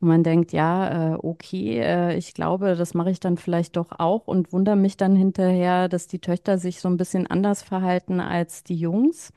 Und 0.00 0.08
man 0.08 0.22
denkt, 0.22 0.52
ja, 0.52 1.14
äh, 1.14 1.18
okay, 1.22 1.78
äh, 1.80 2.16
ich 2.16 2.34
glaube, 2.34 2.76
das 2.76 2.92
mache 2.92 3.10
ich 3.10 3.18
dann 3.20 3.38
vielleicht 3.38 3.76
doch 3.76 3.92
auch 3.98 4.26
und 4.26 4.52
wundere 4.52 4.76
mich 4.76 4.96
dann 4.98 5.16
hinterher, 5.16 5.88
dass 5.88 6.06
die 6.06 6.18
Töchter 6.20 6.58
sich 6.58 6.80
so 6.80 6.88
ein 6.88 6.98
bisschen 6.98 7.26
anders 7.26 7.62
verhalten 7.62 8.20
als 8.20 8.62
die 8.62 8.76
Jungs. 8.76 9.32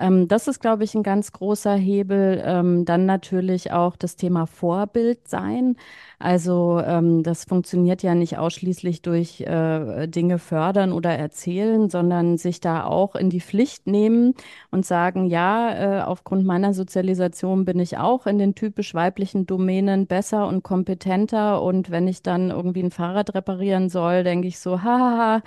Ähm, 0.00 0.26
das 0.28 0.48
ist, 0.48 0.60
glaube 0.60 0.84
ich, 0.84 0.94
ein 0.94 1.02
ganz 1.04 1.32
großer 1.32 1.74
Hebel. 1.76 2.42
Ähm, 2.44 2.84
dann 2.86 3.06
natürlich 3.06 3.70
auch 3.72 3.96
das 3.96 4.16
Thema 4.16 4.46
Vorbild 4.46 5.28
sein. 5.28 5.76
Also 6.18 6.80
ähm, 6.84 7.22
das 7.22 7.44
funktioniert 7.44 8.02
ja 8.02 8.14
nicht 8.14 8.38
ausschließlich 8.38 9.02
durch 9.02 9.40
äh, 9.42 10.06
Dinge 10.08 10.38
fördern 10.38 10.92
oder 10.92 11.10
erzählen, 11.12 11.88
sondern 11.90 12.38
sich 12.38 12.60
da 12.60 12.84
auch 12.84 13.14
in 13.14 13.30
die 13.30 13.40
Pflicht 13.40 13.86
nehmen 13.86 14.34
und 14.70 14.84
sagen, 14.86 15.26
ja, 15.26 16.00
äh, 16.00 16.02
aufgrund 16.02 16.44
meiner 16.46 16.74
Sozialisation 16.74 17.64
bin 17.64 17.78
ich 17.78 17.98
auch 17.98 18.26
in 18.26 18.38
den 18.38 18.54
typisch 18.54 18.94
weiblichen 18.94 19.46
Domänen 19.46 20.06
besser 20.06 20.46
und 20.48 20.62
kompetenter. 20.62 21.62
Und 21.62 21.90
wenn 21.90 22.08
ich 22.08 22.22
dann 22.22 22.50
irgendwie 22.50 22.82
ein 22.82 22.90
Fahrrad 22.90 23.34
reparieren 23.34 23.88
soll, 23.88 24.24
denke 24.24 24.48
ich 24.48 24.58
so, 24.58 24.82
haha, 24.82 25.42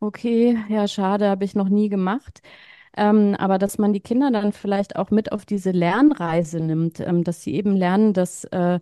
okay, 0.00 0.58
ja, 0.68 0.86
schade, 0.88 1.28
habe 1.28 1.44
ich 1.44 1.54
noch 1.54 1.68
nie 1.68 1.88
gemacht. 1.88 2.42
Ähm, 2.96 3.34
aber 3.38 3.58
dass 3.58 3.78
man 3.78 3.92
die 3.92 4.00
Kinder 4.00 4.30
dann 4.30 4.52
vielleicht 4.52 4.96
auch 4.96 5.10
mit 5.10 5.32
auf 5.32 5.44
diese 5.46 5.70
Lernreise 5.70 6.60
nimmt, 6.60 7.00
ähm, 7.00 7.24
dass 7.24 7.42
sie 7.42 7.54
eben 7.54 7.76
lernen, 7.76 8.12
dass 8.12 8.44
äh, 8.44 8.80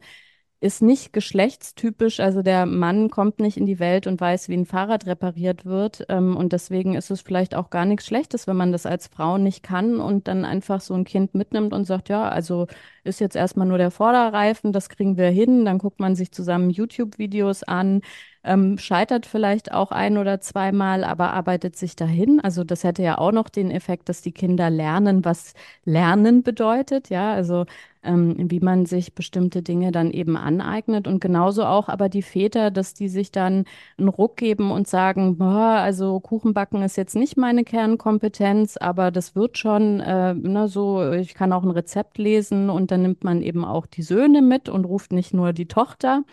ist 0.60 0.80
nicht 0.82 1.12
geschlechtstypisch, 1.12 2.18
also 2.20 2.42
der 2.42 2.64
Mann 2.66 3.10
kommt 3.10 3.40
nicht 3.40 3.56
in 3.58 3.66
die 3.66 3.78
Welt 3.78 4.06
und 4.06 4.20
weiß, 4.20 4.48
wie 4.48 4.54
ein 4.56 4.64
Fahrrad 4.66 5.06
repariert 5.06 5.66
wird. 5.66 6.06
Ähm, 6.08 6.36
und 6.36 6.52
deswegen 6.52 6.94
ist 6.94 7.10
es 7.10 7.20
vielleicht 7.20 7.54
auch 7.54 7.68
gar 7.70 7.84
nichts 7.84 8.06
Schlechtes, 8.06 8.46
wenn 8.46 8.56
man 8.56 8.72
das 8.72 8.86
als 8.86 9.06
Frau 9.06 9.36
nicht 9.38 9.62
kann 9.62 10.00
und 10.00 10.28
dann 10.28 10.44
einfach 10.46 10.80
so 10.80 10.94
ein 10.94 11.04
Kind 11.04 11.34
mitnimmt 11.34 11.72
und 11.74 11.84
sagt, 11.84 12.08
ja, 12.08 12.28
also 12.28 12.66
ist 13.06 13.20
jetzt 13.20 13.36
erstmal 13.36 13.66
nur 13.66 13.78
der 13.78 13.90
Vorderreifen, 13.90 14.72
das 14.72 14.88
kriegen 14.88 15.16
wir 15.16 15.28
hin. 15.30 15.64
Dann 15.64 15.78
guckt 15.78 16.00
man 16.00 16.16
sich 16.16 16.32
zusammen 16.32 16.70
YouTube-Videos 16.70 17.62
an. 17.62 18.02
ähm, 18.44 18.78
scheitert 18.78 19.26
vielleicht 19.26 19.72
auch 19.72 19.90
ein 19.90 20.18
oder 20.18 20.40
zweimal, 20.40 21.02
aber 21.04 21.32
arbeitet 21.32 21.76
sich 21.76 21.96
dahin. 21.96 22.40
Also 22.40 22.62
das 22.64 22.84
hätte 22.84 23.02
ja 23.02 23.18
auch 23.18 23.32
noch 23.32 23.48
den 23.48 23.70
Effekt, 23.72 24.08
dass 24.08 24.22
die 24.22 24.32
Kinder 24.32 24.70
lernen, 24.70 25.24
was 25.24 25.54
Lernen 25.84 26.42
bedeutet. 26.44 27.10
Ja, 27.10 27.32
also 27.32 27.64
ähm, 28.04 28.36
wie 28.38 28.60
man 28.60 28.86
sich 28.86 29.14
bestimmte 29.14 29.62
Dinge 29.62 29.90
dann 29.90 30.12
eben 30.12 30.36
aneignet 30.36 31.08
und 31.08 31.20
genauso 31.20 31.64
auch 31.64 31.88
aber 31.88 32.08
die 32.08 32.22
Väter, 32.22 32.70
dass 32.70 32.94
die 32.94 33.08
sich 33.08 33.32
dann 33.32 33.64
einen 33.98 34.08
Ruck 34.08 34.36
geben 34.36 34.70
und 34.70 34.86
sagen, 34.86 35.38
boah, 35.38 35.78
also 35.82 36.20
Kuchenbacken 36.20 36.82
ist 36.82 36.96
jetzt 36.96 37.16
nicht 37.16 37.36
meine 37.36 37.64
Kernkompetenz, 37.64 38.76
aber 38.76 39.10
das 39.10 39.34
wird 39.34 39.58
schon, 39.58 39.98
äh, 40.00 40.34
ne, 40.34 40.68
so, 40.68 41.10
ich 41.12 41.34
kann 41.34 41.52
auch 41.52 41.64
ein 41.64 41.70
Rezept 41.70 42.18
lesen 42.18 42.70
und 42.70 42.92
dann 42.92 42.95
nimmt 42.96 43.24
man 43.24 43.42
eben 43.42 43.64
auch 43.64 43.86
die 43.86 44.02
Söhne 44.02 44.42
mit 44.42 44.68
und 44.68 44.84
ruft 44.84 45.12
nicht 45.12 45.34
nur 45.34 45.52
die 45.52 45.68
Tochter. 45.68 46.24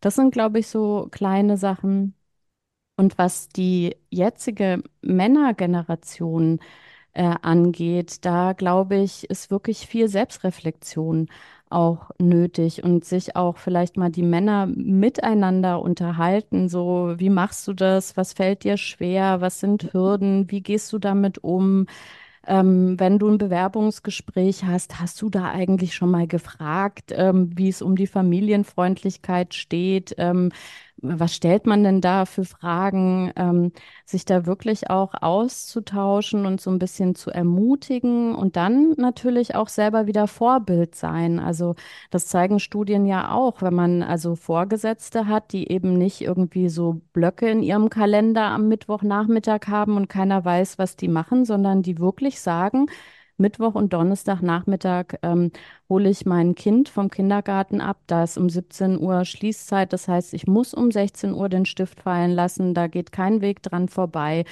Das 0.00 0.16
sind, 0.16 0.32
glaube 0.32 0.58
ich, 0.60 0.68
so 0.68 1.08
kleine 1.10 1.56
Sachen. 1.56 2.14
Und 2.96 3.18
was 3.18 3.48
die 3.48 3.96
jetzige 4.10 4.82
Männergeneration 5.02 6.60
äh, 7.14 7.34
angeht, 7.42 8.24
da 8.24 8.52
glaube 8.54 8.96
ich, 8.96 9.28
ist 9.30 9.50
wirklich 9.50 9.86
viel 9.86 10.08
Selbstreflexion 10.08 11.28
auch 11.70 12.10
nötig 12.20 12.84
und 12.84 13.04
sich 13.04 13.36
auch 13.36 13.58
vielleicht 13.58 13.96
mal 13.96 14.10
die 14.10 14.22
Männer 14.22 14.66
miteinander 14.66 15.82
unterhalten. 15.82 16.68
So, 16.68 17.14
wie 17.18 17.30
machst 17.30 17.66
du 17.68 17.72
das? 17.74 18.16
Was 18.16 18.32
fällt 18.34 18.64
dir 18.64 18.76
schwer? 18.76 19.40
Was 19.40 19.60
sind 19.60 19.92
Hürden? 19.92 20.50
Wie 20.50 20.62
gehst 20.62 20.92
du 20.92 20.98
damit 20.98 21.38
um? 21.44 21.86
Ähm, 22.46 22.98
wenn 23.00 23.18
du 23.18 23.28
ein 23.28 23.38
Bewerbungsgespräch 23.38 24.64
hast, 24.64 25.00
hast 25.00 25.20
du 25.22 25.30
da 25.30 25.50
eigentlich 25.52 25.94
schon 25.94 26.10
mal 26.10 26.26
gefragt, 26.26 27.12
ähm, 27.14 27.50
wie 27.56 27.68
es 27.68 27.82
um 27.82 27.96
die 27.96 28.06
Familienfreundlichkeit 28.06 29.54
steht? 29.54 30.14
Ähm, 30.18 30.50
was 31.04 31.34
stellt 31.34 31.66
man 31.66 31.84
denn 31.84 32.00
da 32.00 32.24
für 32.24 32.44
Fragen, 32.44 33.30
ähm, 33.36 33.72
sich 34.06 34.24
da 34.24 34.46
wirklich 34.46 34.90
auch 34.90 35.14
auszutauschen 35.20 36.46
und 36.46 36.60
so 36.60 36.70
ein 36.70 36.78
bisschen 36.78 37.14
zu 37.14 37.30
ermutigen 37.30 38.34
und 38.34 38.56
dann 38.56 38.94
natürlich 38.96 39.54
auch 39.54 39.68
selber 39.68 40.06
wieder 40.06 40.26
Vorbild 40.26 40.94
sein. 40.94 41.38
Also 41.38 41.74
das 42.10 42.26
zeigen 42.26 42.58
Studien 42.58 43.06
ja 43.06 43.30
auch, 43.32 43.60
wenn 43.62 43.74
man 43.74 44.02
also 44.02 44.34
Vorgesetzte 44.34 45.28
hat, 45.28 45.52
die 45.52 45.70
eben 45.70 45.98
nicht 45.98 46.22
irgendwie 46.22 46.68
so 46.68 47.02
Blöcke 47.12 47.48
in 47.48 47.62
ihrem 47.62 47.90
Kalender 47.90 48.46
am 48.46 48.68
Mittwochnachmittag 48.68 49.68
haben 49.68 49.96
und 49.96 50.08
keiner 50.08 50.44
weiß, 50.44 50.78
was 50.78 50.96
die 50.96 51.08
machen, 51.08 51.44
sondern 51.44 51.82
die 51.82 51.98
wirklich 51.98 52.40
sagen, 52.40 52.86
Mittwoch 53.36 53.74
und 53.74 53.92
Donnerstagnachmittag 53.92 55.18
ähm, 55.22 55.50
hole 55.88 56.08
ich 56.08 56.24
mein 56.26 56.54
Kind 56.54 56.88
vom 56.88 57.10
Kindergarten 57.10 57.80
ab. 57.80 57.98
Da 58.06 58.24
ist 58.24 58.38
um 58.38 58.48
17 58.48 58.98
Uhr 59.00 59.24
Schließzeit. 59.24 59.92
Das 59.92 60.08
heißt, 60.08 60.34
ich 60.34 60.46
muss 60.46 60.74
um 60.74 60.90
16 60.90 61.34
Uhr 61.34 61.48
den 61.48 61.66
Stift 61.66 62.00
fallen 62.02 62.30
lassen. 62.32 62.74
Da 62.74 62.86
geht 62.86 63.12
kein 63.12 63.40
Weg 63.40 63.62
dran 63.62 63.88
vorbei. 63.88 64.44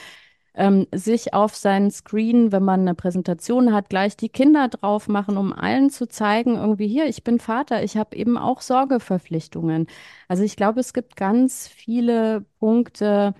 Ähm, 0.54 0.86
sich 0.94 1.32
auf 1.32 1.56
seinen 1.56 1.90
Screen, 1.90 2.52
wenn 2.52 2.62
man 2.62 2.80
eine 2.80 2.94
Präsentation 2.94 3.72
hat, 3.72 3.88
gleich 3.88 4.16
die 4.18 4.28
Kinder 4.28 4.68
drauf 4.68 5.08
machen, 5.08 5.38
um 5.38 5.52
allen 5.54 5.88
zu 5.88 6.06
zeigen, 6.06 6.56
irgendwie 6.56 6.88
hier, 6.88 7.06
ich 7.06 7.24
bin 7.24 7.38
Vater, 7.40 7.82
ich 7.82 7.96
habe 7.96 8.14
eben 8.16 8.36
auch 8.36 8.60
Sorgeverpflichtungen. 8.60 9.86
Also 10.28 10.42
ich 10.42 10.56
glaube, 10.56 10.80
es 10.80 10.92
gibt 10.92 11.16
ganz 11.16 11.68
viele 11.68 12.44
Punkte 12.58 13.34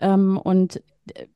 ähm, 0.00 0.38
und 0.38 0.82
äh, 1.14 1.28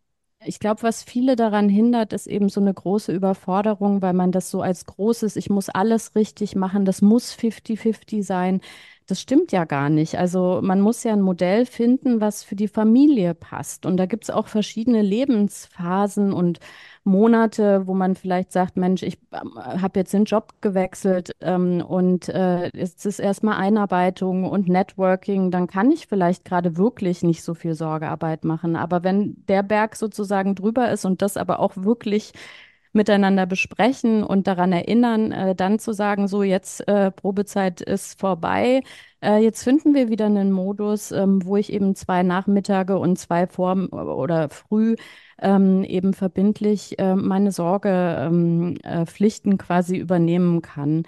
ich 0.47 0.59
glaube, 0.61 0.83
was 0.83 1.03
viele 1.03 1.37
daran 1.37 1.69
hindert, 1.69 2.13
ist 2.13 2.27
eben 2.27 2.49
so 2.49 2.61
eine 2.61 2.73
große 2.75 3.13
Überforderung, 3.13 4.03
weil 4.03 4.13
man 4.13 4.33
das 4.33 4.51
so 4.51 4.63
als 4.63 4.85
großes, 4.87 5.37
ich 5.37 5.51
muss 5.51 5.69
alles 5.69 6.15
richtig 6.15 6.55
machen, 6.57 6.85
das 6.85 7.03
muss 7.03 7.33
50-50 7.33 8.23
sein. 8.23 8.61
Das 9.07 9.21
stimmt 9.21 9.53
ja 9.53 9.67
gar 9.67 9.91
nicht. 9.91 10.17
Also 10.19 10.61
man 10.63 10.81
muss 10.81 11.05
ja 11.05 11.13
ein 11.13 11.21
Modell 11.21 11.67
finden, 11.67 12.23
was 12.23 12.43
für 12.43 12.57
die 12.57 12.69
Familie 12.69 13.35
passt. 13.35 13.85
Und 13.85 13.99
da 13.99 14.07
gibt 14.07 14.25
es 14.25 14.31
auch 14.31 14.47
verschiedene 14.47 15.03
Lebensphasen 15.03 16.33
und 16.33 16.59
Monate, 17.05 17.87
wo 17.87 17.93
man 17.93 18.15
vielleicht 18.17 18.51
sagt, 18.51 18.79
Mensch, 18.79 19.03
ich 19.03 19.19
ähm, 19.33 19.59
habe 19.59 20.01
jetzt 20.01 20.15
den 20.15 20.25
Job 20.25 20.55
gewechselt 20.63 21.33
ähm, 21.43 21.85
und 21.87 22.31
äh, 22.31 22.71
es 22.75 23.05
ist 23.05 23.19
erstmal 23.19 23.59
Einarbeitung 23.59 24.45
und 24.45 24.69
Networking, 24.71 25.51
dann 25.51 25.67
kann 25.67 25.91
ich 25.91 26.07
vielleicht 26.07 26.47
gerade 26.47 26.79
wirklich 26.79 27.23
nicht 27.23 27.43
so 27.43 27.53
viel 27.53 27.75
Sorgearbeit 27.75 28.45
machen. 28.45 28.75
Aber 28.75 29.05
wenn 29.05 29.45
der 29.49 29.63
Berg 29.63 29.97
sozusagen 29.97 30.55
drüber 30.55 30.91
ist 30.91 31.05
und 31.05 31.21
das 31.21 31.37
aber 31.37 31.61
auch 31.61 31.73
wirklich 31.77 32.33
miteinander 32.95 33.47
besprechen 33.47 34.23
und 34.25 34.47
daran 34.47 34.73
erinnern, 34.73 35.33
äh, 35.33 35.55
dann 35.55 35.79
zu 35.79 35.93
sagen, 35.93 36.29
so 36.29 36.43
jetzt 36.43 36.87
äh, 36.89 37.11
Probezeit 37.11 37.81
ist 37.81 38.19
vorbei. 38.21 38.83
Äh, 39.23 39.39
jetzt 39.39 39.63
finden 39.65 39.95
wir 39.95 40.09
wieder 40.09 40.27
einen 40.27 40.53
Modus, 40.53 41.11
ähm, 41.13 41.45
wo 41.45 41.57
ich 41.57 41.73
eben 41.73 41.95
zwei 41.95 42.23
Nachmittage 42.23 42.99
und 42.99 43.19
zwei 43.19 43.47
vor 43.47 43.75
oder 43.93 44.49
früh 44.51 44.97
ähm, 45.41 45.85
eben 45.85 46.15
verbindlich 46.15 46.99
äh, 46.99 47.15
meine 47.17 47.53
Sorgepflichten 47.53 49.53
ähm, 49.53 49.59
äh, 49.59 49.59
quasi 49.59 49.97
übernehmen 49.97 50.63
kann. 50.63 51.05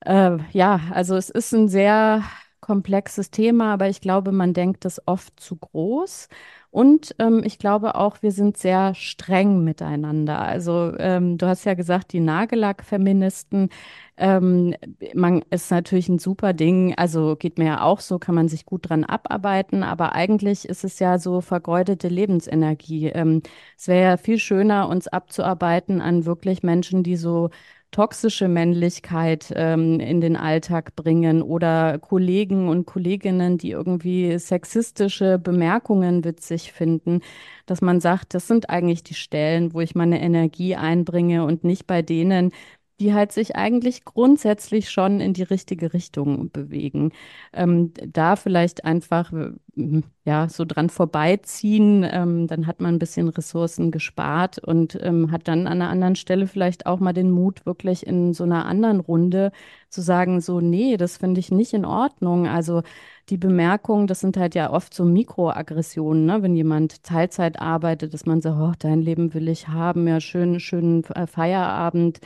Äh, 0.00 0.38
ja, 0.52 0.80
also 0.92 1.16
es 1.16 1.30
ist 1.30 1.52
ein 1.52 1.68
sehr 1.68 2.22
komplexes 2.60 3.30
Thema, 3.30 3.72
aber 3.72 3.88
ich 3.88 4.00
glaube, 4.00 4.32
man 4.32 4.54
denkt 4.54 4.84
das 4.84 5.00
oft 5.06 5.38
zu 5.40 5.56
groß. 5.56 6.28
Und 6.70 7.14
ähm, 7.18 7.42
ich 7.44 7.58
glaube 7.58 7.94
auch, 7.94 8.20
wir 8.22 8.30
sind 8.30 8.58
sehr 8.58 8.94
streng 8.94 9.64
miteinander. 9.64 10.38
Also 10.40 10.92
ähm, 10.98 11.38
du 11.38 11.46
hast 11.46 11.64
ja 11.64 11.72
gesagt, 11.74 12.12
die 12.12 12.20
Nagellack-Feministen, 12.20 13.70
ähm, 14.18 14.74
man 15.14 15.42
ist 15.50 15.70
natürlich 15.70 16.08
ein 16.10 16.18
super 16.18 16.52
Ding. 16.52 16.94
Also 16.96 17.36
geht 17.36 17.58
mir 17.58 17.64
ja 17.66 17.82
auch 17.82 18.00
so, 18.00 18.18
kann 18.18 18.34
man 18.34 18.48
sich 18.48 18.66
gut 18.66 18.88
dran 18.90 19.04
abarbeiten. 19.04 19.82
Aber 19.82 20.14
eigentlich 20.14 20.68
ist 20.68 20.84
es 20.84 20.98
ja 20.98 21.18
so 21.18 21.40
vergeudete 21.40 22.08
Lebensenergie. 22.08 23.08
Ähm, 23.08 23.42
es 23.78 23.88
wäre 23.88 24.02
ja 24.10 24.16
viel 24.18 24.38
schöner, 24.38 24.88
uns 24.88 25.08
abzuarbeiten 25.08 26.00
an 26.02 26.26
wirklich 26.26 26.62
Menschen, 26.62 27.02
die 27.02 27.16
so 27.16 27.48
toxische 27.90 28.48
Männlichkeit 28.48 29.52
ähm, 29.56 29.98
in 30.00 30.20
den 30.20 30.36
Alltag 30.36 30.94
bringen 30.94 31.42
oder 31.42 31.98
Kollegen 31.98 32.68
und 32.68 32.86
Kolleginnen, 32.86 33.58
die 33.58 33.70
irgendwie 33.70 34.38
sexistische 34.38 35.38
Bemerkungen 35.38 36.24
witzig 36.24 36.72
finden, 36.72 37.20
dass 37.66 37.80
man 37.80 38.00
sagt, 38.00 38.34
das 38.34 38.46
sind 38.46 38.70
eigentlich 38.70 39.02
die 39.02 39.14
Stellen, 39.14 39.72
wo 39.74 39.80
ich 39.80 39.94
meine 39.94 40.20
Energie 40.20 40.76
einbringe 40.76 41.44
und 41.44 41.64
nicht 41.64 41.86
bei 41.86 42.02
denen, 42.02 42.52
die 43.00 43.14
halt 43.14 43.32
sich 43.32 43.54
eigentlich 43.56 44.04
grundsätzlich 44.04 44.90
schon 44.90 45.20
in 45.20 45.32
die 45.32 45.44
richtige 45.44 45.92
Richtung 45.92 46.50
bewegen. 46.50 47.12
Ähm, 47.52 47.92
da 48.06 48.34
vielleicht 48.36 48.84
einfach 48.84 49.32
äh, 49.32 50.02
ja 50.24 50.48
so 50.48 50.64
dran 50.64 50.90
vorbeiziehen, 50.90 52.04
ähm, 52.10 52.46
dann 52.48 52.66
hat 52.66 52.80
man 52.80 52.96
ein 52.96 52.98
bisschen 52.98 53.28
Ressourcen 53.28 53.90
gespart 53.92 54.58
und 54.58 54.98
ähm, 55.00 55.30
hat 55.30 55.46
dann 55.48 55.66
an 55.66 55.80
einer 55.80 55.90
anderen 55.90 56.16
Stelle 56.16 56.46
vielleicht 56.46 56.86
auch 56.86 56.98
mal 57.00 57.12
den 57.12 57.30
Mut, 57.30 57.64
wirklich 57.66 58.06
in 58.06 58.34
so 58.34 58.44
einer 58.44 58.66
anderen 58.66 59.00
Runde 59.00 59.52
zu 59.90 60.02
sagen, 60.02 60.40
so, 60.40 60.60
nee, 60.60 60.96
das 60.96 61.16
finde 61.18 61.40
ich 61.40 61.50
nicht 61.52 61.72
in 61.72 61.84
Ordnung. 61.84 62.46
Also 62.48 62.82
die 63.30 63.36
Bemerkung, 63.36 64.06
das 64.06 64.20
sind 64.20 64.36
halt 64.36 64.54
ja 64.54 64.70
oft 64.72 64.94
so 64.94 65.04
Mikroaggressionen, 65.04 66.24
ne? 66.26 66.42
Wenn 66.42 66.54
jemand 66.56 67.02
Teilzeit 67.04 67.60
arbeitet, 67.60 68.14
dass 68.14 68.26
man 68.26 68.40
sagt, 68.40 68.56
oh, 68.58 68.72
dein 68.78 69.02
Leben 69.02 69.34
will 69.34 69.48
ich 69.48 69.68
haben, 69.68 70.08
ja, 70.08 70.20
schön, 70.20 70.60
schönen 70.60 71.04
äh, 71.04 71.26
Feierabend 71.26 72.20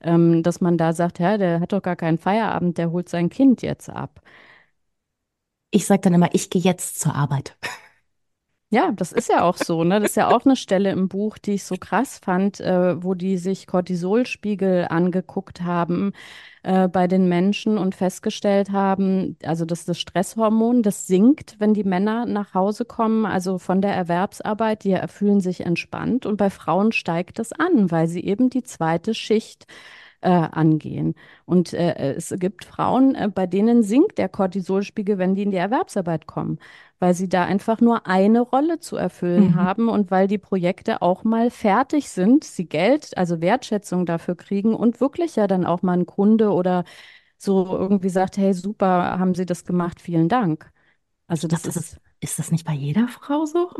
ähm, 0.00 0.42
dass 0.42 0.60
man 0.60 0.78
da 0.78 0.92
sagt, 0.92 1.18
ja, 1.18 1.38
der 1.38 1.60
hat 1.60 1.72
doch 1.72 1.82
gar 1.82 1.96
keinen 1.96 2.18
Feierabend, 2.18 2.78
der 2.78 2.90
holt 2.90 3.08
sein 3.08 3.30
Kind 3.30 3.62
jetzt 3.62 3.90
ab. 3.90 4.20
Ich 5.70 5.86
sage 5.86 6.00
dann 6.02 6.14
immer, 6.14 6.34
ich 6.34 6.50
gehe 6.50 6.62
jetzt 6.62 7.00
zur 7.00 7.14
Arbeit. 7.14 7.56
Ja, 8.70 8.92
das 8.92 9.12
ist 9.12 9.30
ja 9.30 9.44
auch 9.44 9.56
so, 9.56 9.82
ne? 9.82 9.98
Das 9.98 10.10
ist 10.10 10.16
ja 10.16 10.28
auch 10.28 10.44
eine 10.44 10.54
Stelle 10.54 10.90
im 10.92 11.08
Buch, 11.08 11.38
die 11.38 11.52
ich 11.52 11.64
so 11.64 11.76
krass 11.78 12.18
fand, 12.22 12.60
äh, 12.60 13.02
wo 13.02 13.14
die 13.14 13.38
sich 13.38 13.66
Cortisolspiegel 13.66 14.88
angeguckt 14.90 15.62
haben 15.62 16.12
äh, 16.64 16.86
bei 16.86 17.06
den 17.06 17.30
Menschen 17.30 17.78
und 17.78 17.94
festgestellt 17.94 18.70
haben, 18.70 19.38
also 19.42 19.64
dass 19.64 19.86
das 19.86 19.98
Stresshormon, 19.98 20.82
das 20.82 21.06
sinkt, 21.06 21.56
wenn 21.58 21.72
die 21.72 21.84
Männer 21.84 22.26
nach 22.26 22.52
Hause 22.52 22.84
kommen, 22.84 23.24
also 23.24 23.56
von 23.58 23.80
der 23.80 23.94
Erwerbsarbeit, 23.94 24.84
die 24.84 24.98
fühlen 25.08 25.40
sich 25.40 25.62
entspannt 25.62 26.26
und 26.26 26.36
bei 26.36 26.50
Frauen 26.50 26.92
steigt 26.92 27.38
das 27.38 27.54
an, 27.54 27.90
weil 27.90 28.06
sie 28.06 28.22
eben 28.22 28.50
die 28.50 28.64
zweite 28.64 29.14
Schicht 29.14 29.66
äh, 30.20 30.30
angehen. 30.30 31.14
Und 31.44 31.72
äh, 31.72 32.14
es 32.14 32.34
gibt 32.38 32.64
Frauen, 32.64 33.14
äh, 33.14 33.28
bei 33.32 33.46
denen 33.46 33.82
sinkt 33.82 34.18
der 34.18 34.28
Cortisolspiegel, 34.28 35.18
wenn 35.18 35.34
die 35.34 35.42
in 35.42 35.50
die 35.52 35.56
Erwerbsarbeit 35.56 36.26
kommen, 36.26 36.58
weil 36.98 37.14
sie 37.14 37.28
da 37.28 37.44
einfach 37.44 37.80
nur 37.80 38.06
eine 38.06 38.40
Rolle 38.40 38.80
zu 38.80 38.96
erfüllen 38.96 39.48
mhm. 39.48 39.54
haben 39.54 39.88
und 39.88 40.10
weil 40.10 40.26
die 40.26 40.38
Projekte 40.38 41.02
auch 41.02 41.24
mal 41.24 41.50
fertig 41.50 42.08
sind, 42.10 42.44
sie 42.44 42.66
Geld, 42.66 43.16
also 43.16 43.40
Wertschätzung 43.40 44.06
dafür 44.06 44.34
kriegen 44.36 44.74
und 44.74 45.00
wirklich 45.00 45.36
ja 45.36 45.46
dann 45.46 45.64
auch 45.64 45.82
mal 45.82 45.98
ein 45.98 46.06
Kunde 46.06 46.50
oder 46.50 46.84
so 47.36 47.66
irgendwie 47.76 48.08
sagt, 48.08 48.36
hey, 48.36 48.52
super, 48.52 49.18
haben 49.18 49.34
Sie 49.34 49.46
das 49.46 49.64
gemacht, 49.64 50.00
vielen 50.00 50.28
Dank. 50.28 50.72
Also 51.28 51.46
das, 51.46 51.62
das 51.62 51.76
ist, 51.76 52.00
ist 52.20 52.38
das 52.38 52.50
nicht 52.50 52.66
bei 52.66 52.72
jeder 52.72 53.06
Frau 53.08 53.44
so? 53.44 53.70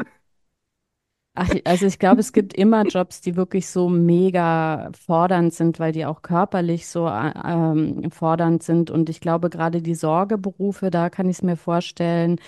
Ach, 1.34 1.48
also 1.64 1.86
ich 1.86 2.00
glaube, 2.00 2.20
es 2.20 2.32
gibt 2.32 2.54
immer 2.54 2.82
Jobs, 2.84 3.20
die 3.20 3.36
wirklich 3.36 3.68
so 3.68 3.88
mega 3.88 4.90
fordernd 4.98 5.54
sind, 5.54 5.78
weil 5.78 5.92
die 5.92 6.04
auch 6.04 6.22
körperlich 6.22 6.88
so 6.88 7.06
äh, 7.06 7.32
ähm, 7.44 8.10
fordernd 8.10 8.64
sind. 8.64 8.90
Und 8.90 9.08
ich 9.08 9.20
glaube, 9.20 9.48
gerade 9.48 9.80
die 9.80 9.94
Sorgeberufe, 9.94 10.90
da 10.90 11.10
kann 11.10 11.28
ich 11.28 11.36
es 11.36 11.42
mir 11.42 11.56
vorstellen, 11.56 12.40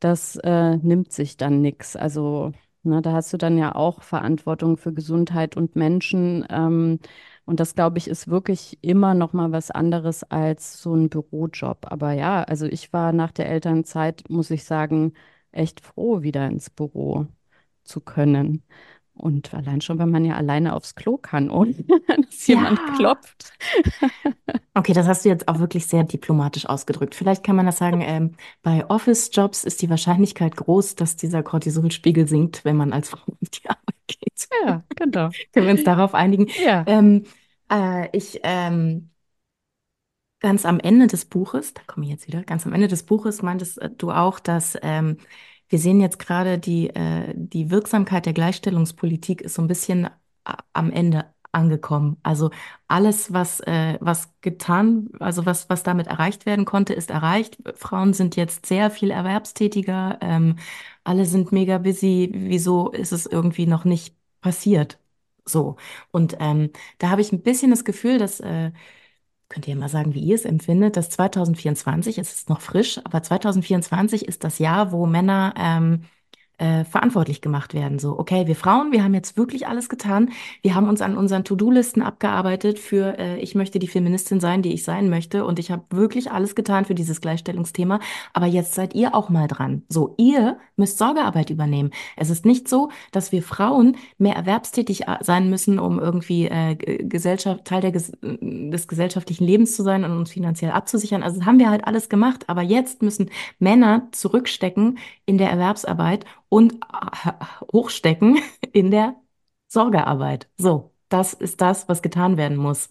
das 0.00 0.36
äh, 0.36 0.76
nimmt 0.76 1.12
sich 1.12 1.36
dann 1.36 1.60
nichts. 1.62 1.96
Also 1.96 2.52
ne, 2.82 3.02
da 3.02 3.12
hast 3.12 3.32
du 3.32 3.36
dann 3.38 3.58
ja 3.58 3.74
auch 3.74 4.02
Verantwortung 4.02 4.76
für 4.76 4.92
Gesundheit 4.92 5.56
und 5.56 5.76
Menschen. 5.76 6.46
Ähm, 6.50 7.00
und 7.44 7.60
das, 7.60 7.74
glaube 7.74 7.98
ich, 7.98 8.08
ist 8.08 8.28
wirklich 8.28 8.78
immer 8.82 9.14
noch 9.14 9.32
mal 9.32 9.52
was 9.52 9.70
anderes 9.70 10.24
als 10.24 10.80
so 10.82 10.94
ein 10.94 11.08
Bürojob. 11.08 11.86
Aber 11.90 12.12
ja, 12.12 12.42
also 12.42 12.66
ich 12.66 12.92
war 12.92 13.12
nach 13.12 13.32
der 13.32 13.48
Elternzeit, 13.48 14.24
muss 14.28 14.50
ich 14.50 14.64
sagen, 14.64 15.14
echt 15.52 15.80
froh, 15.80 16.22
wieder 16.22 16.46
ins 16.48 16.70
Büro 16.70 17.26
zu 17.84 18.00
können. 18.00 18.62
Und 19.16 19.54
allein 19.54 19.80
schon, 19.80 19.98
wenn 19.98 20.10
man 20.10 20.24
ja 20.24 20.34
alleine 20.36 20.74
aufs 20.74 20.94
Klo 20.94 21.16
kann, 21.16 21.50
ohne 21.50 21.72
dass 21.72 22.46
jemand 22.46 22.78
Ja. 22.78 22.94
klopft. 22.96 23.52
Okay, 24.74 24.92
das 24.92 25.06
hast 25.06 25.24
du 25.24 25.30
jetzt 25.30 25.48
auch 25.48 25.58
wirklich 25.58 25.86
sehr 25.86 26.04
diplomatisch 26.04 26.66
ausgedrückt. 26.66 27.14
Vielleicht 27.14 27.42
kann 27.42 27.56
man 27.56 27.64
das 27.64 27.78
sagen, 27.78 28.02
ähm, 28.02 28.34
bei 28.62 28.84
Office-Jobs 28.90 29.64
ist 29.64 29.80
die 29.80 29.88
Wahrscheinlichkeit 29.88 30.54
groß, 30.54 30.96
dass 30.96 31.16
dieser 31.16 31.42
Cortisolspiegel 31.42 32.28
sinkt, 32.28 32.62
wenn 32.66 32.76
man 32.76 32.92
als 32.92 33.08
Frau 33.08 33.32
auf 33.40 33.48
die 33.48 33.66
Arbeit 33.68 33.94
geht. 34.06 34.48
Ja, 34.66 34.84
genau. 34.94 35.30
Können 35.52 35.66
wir 35.66 35.72
uns 35.72 35.84
darauf 35.84 36.14
einigen? 36.14 36.48
Ja. 36.62 36.84
Ähm, 36.86 37.24
äh, 37.70 38.08
ich, 38.16 38.40
ähm, 38.42 39.10
ganz 40.40 40.64
am 40.66 40.78
Ende 40.80 41.06
des 41.06 41.24
Buches, 41.24 41.74
da 41.74 41.82
komme 41.86 42.06
ich 42.06 42.12
jetzt 42.12 42.26
wieder, 42.28 42.42
ganz 42.44 42.66
am 42.66 42.72
Ende 42.72 42.88
des 42.88 43.02
Buches 43.04 43.42
meintest 43.42 43.78
äh, 43.80 43.90
du 43.90 44.10
auch, 44.12 44.38
dass 44.40 44.76
ähm, 44.82 45.18
wir 45.68 45.78
sehen 45.78 46.00
jetzt 46.00 46.18
gerade 46.18 46.58
die, 46.58 46.90
äh, 46.90 47.32
die 47.36 47.70
Wirksamkeit 47.70 48.26
der 48.26 48.32
Gleichstellungspolitik 48.32 49.40
ist 49.42 49.54
so 49.54 49.62
ein 49.62 49.68
bisschen 49.68 50.08
am 50.72 50.90
Ende 50.90 51.26
angekommen. 51.52 52.18
Also 52.22 52.50
alles, 52.88 53.32
was, 53.32 53.60
äh, 53.60 53.98
was 54.00 54.30
getan, 54.42 55.08
also 55.20 55.46
was, 55.46 55.68
was 55.70 55.82
damit 55.82 56.06
erreicht 56.06 56.46
werden 56.46 56.64
konnte, 56.66 56.92
ist 56.94 57.10
erreicht. 57.10 57.58
Frauen 57.74 58.12
sind 58.12 58.36
jetzt 58.36 58.66
sehr 58.66 58.90
viel 58.90 59.10
erwerbstätiger, 59.10 60.18
ähm, 60.20 60.56
alle 61.04 61.24
sind 61.24 61.52
mega 61.52 61.78
busy. 61.78 62.30
Wieso 62.32 62.90
ist 62.90 63.12
es 63.12 63.26
irgendwie 63.26 63.66
noch 63.66 63.84
nicht 63.84 64.14
passiert? 64.40 64.98
So. 65.44 65.76
Und 66.10 66.36
ähm, 66.40 66.70
da 66.98 67.10
habe 67.10 67.20
ich 67.22 67.32
ein 67.32 67.42
bisschen 67.42 67.70
das 67.70 67.84
Gefühl, 67.84 68.18
dass 68.18 68.40
äh, 68.40 68.72
Könnt 69.48 69.68
ihr 69.68 69.76
mal 69.76 69.88
sagen, 69.88 70.14
wie 70.14 70.20
ihr 70.20 70.34
es 70.34 70.44
empfindet, 70.44 70.96
dass 70.96 71.10
2024, 71.10 72.18
es 72.18 72.32
ist 72.34 72.48
noch 72.48 72.60
frisch, 72.60 72.98
aber 73.04 73.22
2024 73.22 74.26
ist 74.26 74.42
das 74.44 74.58
Jahr, 74.58 74.90
wo 74.90 75.06
Männer 75.06 75.54
ähm, 75.56 76.02
äh, 76.58 76.84
verantwortlich 76.84 77.40
gemacht 77.40 77.74
werden. 77.74 77.98
So, 77.98 78.18
okay, 78.18 78.46
wir 78.46 78.56
Frauen, 78.56 78.92
wir 78.92 79.04
haben 79.04 79.14
jetzt 79.14 79.36
wirklich 79.36 79.66
alles 79.68 79.88
getan. 79.88 80.30
Wir 80.62 80.74
haben 80.74 80.88
uns 80.88 81.02
an 81.02 81.16
unseren 81.16 81.44
To-Do-Listen 81.44 82.02
abgearbeitet 82.02 82.78
für, 82.78 83.18
äh, 83.18 83.38
ich 83.38 83.54
möchte 83.54 83.78
die 83.78 83.88
Feministin 83.88 84.40
sein, 84.40 84.62
die 84.62 84.72
ich 84.72 84.82
sein 84.84 85.10
möchte. 85.10 85.44
Und 85.44 85.58
ich 85.58 85.70
habe 85.70 85.84
wirklich 85.90 86.32
alles 86.32 86.54
getan 86.54 86.84
für 86.84 86.94
dieses 86.94 87.20
Gleichstellungsthema. 87.20 88.00
Aber 88.32 88.46
jetzt 88.46 88.74
seid 88.74 88.94
ihr 88.94 89.14
auch 89.14 89.28
mal 89.28 89.48
dran. 89.48 89.82
So, 89.88 90.14
ihr 90.16 90.58
müsst 90.76 90.98
Sorgearbeit 90.98 91.50
übernehmen. 91.50 91.90
Es 92.16 92.30
ist 92.30 92.46
nicht 92.46 92.68
so, 92.68 92.90
dass 93.12 93.32
wir 93.32 93.42
Frauen 93.42 93.96
mehr 94.18 94.36
erwerbstätig 94.36 95.08
a- 95.08 95.18
sein 95.22 95.50
müssen, 95.50 95.78
um 95.78 95.98
irgendwie 95.98 96.46
äh, 96.46 96.74
Gesellschaft, 96.74 97.64
Teil 97.66 97.82
der, 97.82 97.92
ges 97.92 98.12
des 98.22 98.88
gesellschaftlichen 98.88 99.44
Lebens 99.44 99.76
zu 99.76 99.82
sein 99.82 100.04
und 100.04 100.12
uns 100.12 100.30
finanziell 100.30 100.70
abzusichern. 100.70 101.22
Also 101.22 101.38
das 101.38 101.46
haben 101.46 101.58
wir 101.58 101.70
halt 101.70 101.86
alles 101.86 102.08
gemacht. 102.08 102.48
Aber 102.48 102.62
jetzt 102.62 103.02
müssen 103.02 103.30
Männer 103.58 104.08
zurückstecken 104.12 104.98
in 105.26 105.38
der 105.38 105.50
Erwerbsarbeit 105.50 106.24
und 106.48 106.74
äh, 106.74 107.32
hochstecken 107.72 108.38
in 108.72 108.90
der 108.90 109.16
Sorgearbeit. 109.68 110.48
So, 110.58 110.92
das 111.08 111.34
ist 111.34 111.60
das, 111.60 111.88
was 111.88 112.02
getan 112.02 112.36
werden 112.36 112.56
muss. 112.56 112.88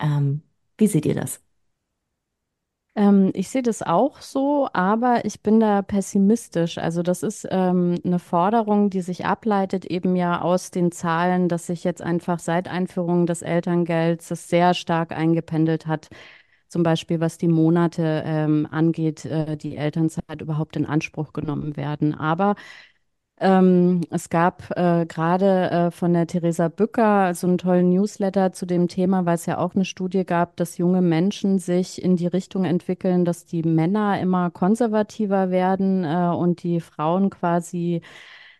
Ähm, 0.00 0.42
wie 0.78 0.86
seht 0.88 1.06
ihr 1.06 1.14
das? 1.14 1.42
Ähm, 2.98 3.30
ich 3.34 3.48
sehe 3.50 3.62
das 3.62 3.82
auch 3.82 4.20
so, 4.20 4.68
aber 4.72 5.24
ich 5.24 5.40
bin 5.42 5.60
da 5.60 5.82
pessimistisch. 5.82 6.78
Also 6.78 7.02
das 7.02 7.22
ist 7.22 7.46
ähm, 7.50 7.96
eine 8.04 8.18
Forderung, 8.18 8.90
die 8.90 9.02
sich 9.02 9.24
ableitet 9.24 9.84
eben 9.86 10.16
ja 10.16 10.40
aus 10.42 10.70
den 10.72 10.90
Zahlen, 10.90 11.48
dass 11.48 11.66
sich 11.66 11.84
jetzt 11.84 12.02
einfach 12.02 12.40
seit 12.40 12.66
Einführung 12.68 13.26
des 13.26 13.42
Elterngelds 13.42 14.28
das 14.28 14.48
sehr 14.48 14.74
stark 14.74 15.12
eingependelt 15.12 15.86
hat. 15.86 16.08
Zum 16.68 16.82
Beispiel, 16.82 17.20
was 17.20 17.38
die 17.38 17.48
Monate 17.48 18.22
ähm, 18.26 18.68
angeht, 18.70 19.24
äh, 19.24 19.56
die 19.56 19.76
Elternzeit 19.76 20.40
überhaupt 20.42 20.76
in 20.76 20.86
Anspruch 20.86 21.32
genommen 21.32 21.76
werden. 21.76 22.14
Aber 22.14 22.54
ähm, 23.40 24.00
es 24.10 24.30
gab 24.30 24.70
äh, 24.76 25.06
gerade 25.06 25.70
äh, 25.70 25.90
von 25.92 26.12
der 26.12 26.26
Theresa 26.26 26.68
Bücker 26.68 27.34
so 27.34 27.46
einen 27.46 27.58
tollen 27.58 27.90
Newsletter 27.90 28.52
zu 28.52 28.66
dem 28.66 28.88
Thema, 28.88 29.26
weil 29.26 29.36
es 29.36 29.46
ja 29.46 29.58
auch 29.58 29.74
eine 29.76 29.84
Studie 29.84 30.24
gab, 30.24 30.56
dass 30.56 30.76
junge 30.78 31.02
Menschen 31.02 31.58
sich 31.60 32.02
in 32.02 32.16
die 32.16 32.26
Richtung 32.26 32.64
entwickeln, 32.64 33.24
dass 33.24 33.44
die 33.44 33.62
Männer 33.62 34.20
immer 34.20 34.50
konservativer 34.50 35.50
werden 35.50 36.04
äh, 36.04 36.34
und 36.36 36.64
die 36.64 36.80
Frauen 36.80 37.30
quasi 37.30 38.02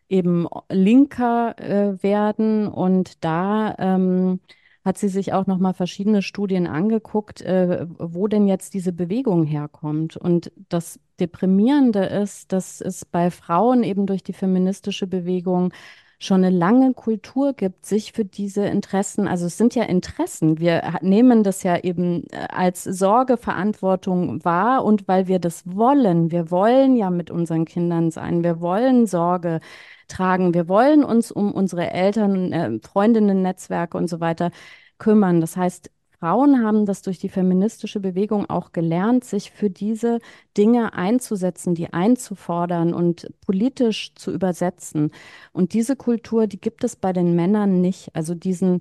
eben 0.08 0.46
linker 0.70 1.58
äh, 1.58 2.02
werden. 2.02 2.68
Und 2.68 3.24
da 3.24 3.74
ähm, 3.78 4.40
hat 4.84 4.98
sie 4.98 5.08
sich 5.08 5.32
auch 5.32 5.46
noch 5.46 5.58
mal 5.58 5.74
verschiedene 5.74 6.22
Studien 6.22 6.66
angeguckt, 6.66 7.42
äh, 7.42 7.86
wo 7.98 8.28
denn 8.28 8.46
jetzt 8.46 8.74
diese 8.74 8.92
Bewegung 8.92 9.44
herkommt. 9.44 10.16
Und 10.16 10.52
das 10.68 11.00
Deprimierende 11.20 12.04
ist, 12.04 12.52
dass 12.52 12.80
es 12.80 13.04
bei 13.04 13.30
Frauen 13.30 13.82
eben 13.82 14.06
durch 14.06 14.22
die 14.22 14.32
feministische 14.32 15.06
Bewegung 15.06 15.72
schon 16.20 16.44
eine 16.44 16.56
lange 16.56 16.94
Kultur 16.94 17.52
gibt, 17.52 17.86
sich 17.86 18.12
für 18.12 18.24
diese 18.24 18.66
Interessen, 18.66 19.28
also 19.28 19.46
es 19.46 19.56
sind 19.56 19.74
ja 19.76 19.84
Interessen, 19.84 20.58
wir 20.58 20.82
nehmen 21.00 21.44
das 21.44 21.62
ja 21.62 21.78
eben 21.78 22.24
äh, 22.32 22.48
als 22.48 22.82
Sorgeverantwortung 22.82 24.44
wahr 24.44 24.84
und 24.84 25.06
weil 25.06 25.28
wir 25.28 25.38
das 25.38 25.62
wollen, 25.64 26.32
wir 26.32 26.50
wollen 26.50 26.96
ja 26.96 27.10
mit 27.10 27.30
unseren 27.30 27.64
Kindern 27.64 28.10
sein, 28.10 28.42
wir 28.42 28.60
wollen 28.60 29.06
Sorge 29.06 29.60
tragen, 30.08 30.54
wir 30.54 30.68
wollen 30.68 31.04
uns 31.04 31.30
um 31.30 31.52
unsere 31.52 31.90
Eltern, 31.90 32.52
äh, 32.52 32.78
Freundinnen, 32.80 33.42
Netzwerke 33.42 33.96
und 33.98 34.08
so 34.08 34.20
weiter 34.20 34.50
kümmern. 34.98 35.40
Das 35.40 35.56
heißt, 35.56 35.90
Frauen 36.20 36.64
haben 36.64 36.84
das 36.84 37.02
durch 37.02 37.18
die 37.20 37.28
feministische 37.28 38.00
Bewegung 38.00 38.50
auch 38.50 38.72
gelernt, 38.72 39.24
sich 39.24 39.52
für 39.52 39.70
diese 39.70 40.18
Dinge 40.56 40.94
einzusetzen, 40.94 41.76
die 41.76 41.92
einzufordern 41.92 42.92
und 42.92 43.30
politisch 43.46 44.14
zu 44.16 44.32
übersetzen. 44.32 45.12
Und 45.52 45.74
diese 45.74 45.94
Kultur, 45.94 46.48
die 46.48 46.60
gibt 46.60 46.82
es 46.82 46.96
bei 46.96 47.12
den 47.12 47.36
Männern 47.36 47.80
nicht. 47.80 48.10
Also 48.16 48.34
diesen, 48.34 48.80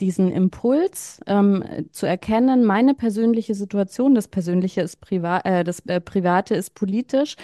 diesen 0.00 0.30
Impuls 0.30 1.20
ähm, 1.26 1.64
zu 1.90 2.06
erkennen, 2.06 2.64
meine 2.64 2.94
persönliche 2.94 3.54
Situation, 3.54 4.14
das 4.14 4.28
Persönliche 4.28 4.82
ist 4.82 5.00
privat, 5.00 5.46
äh, 5.46 5.64
das 5.64 5.80
äh, 5.86 6.00
Private 6.00 6.54
ist 6.54 6.74
politisch. 6.74 7.36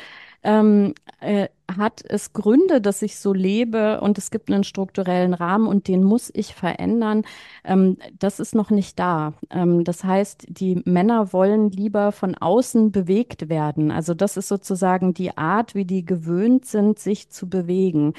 Ähm, 0.44 0.94
äh, 1.20 1.48
hat 1.76 2.02
es 2.06 2.32
Gründe, 2.32 2.80
dass 2.80 3.00
ich 3.00 3.16
so 3.16 3.32
lebe 3.32 4.00
und 4.00 4.18
es 4.18 4.30
gibt 4.30 4.50
einen 4.50 4.64
strukturellen 4.64 5.34
Rahmen 5.34 5.68
und 5.68 5.86
den 5.86 6.02
muss 6.02 6.30
ich 6.34 6.54
verändern. 6.54 7.22
Ähm, 7.64 7.96
das 8.18 8.40
ist 8.40 8.54
noch 8.54 8.70
nicht 8.70 8.98
da. 8.98 9.34
Ähm, 9.50 9.84
das 9.84 10.02
heißt, 10.02 10.46
die 10.48 10.82
Männer 10.84 11.32
wollen 11.32 11.70
lieber 11.70 12.10
von 12.10 12.34
außen 12.34 12.90
bewegt 12.90 13.48
werden. 13.48 13.92
Also 13.92 14.14
das 14.14 14.36
ist 14.36 14.48
sozusagen 14.48 15.14
die 15.14 15.36
Art, 15.36 15.74
wie 15.76 15.84
die 15.84 16.04
gewöhnt 16.04 16.66
sind, 16.66 16.98
sich 16.98 17.30
zu 17.30 17.48
bewegen. 17.48 18.14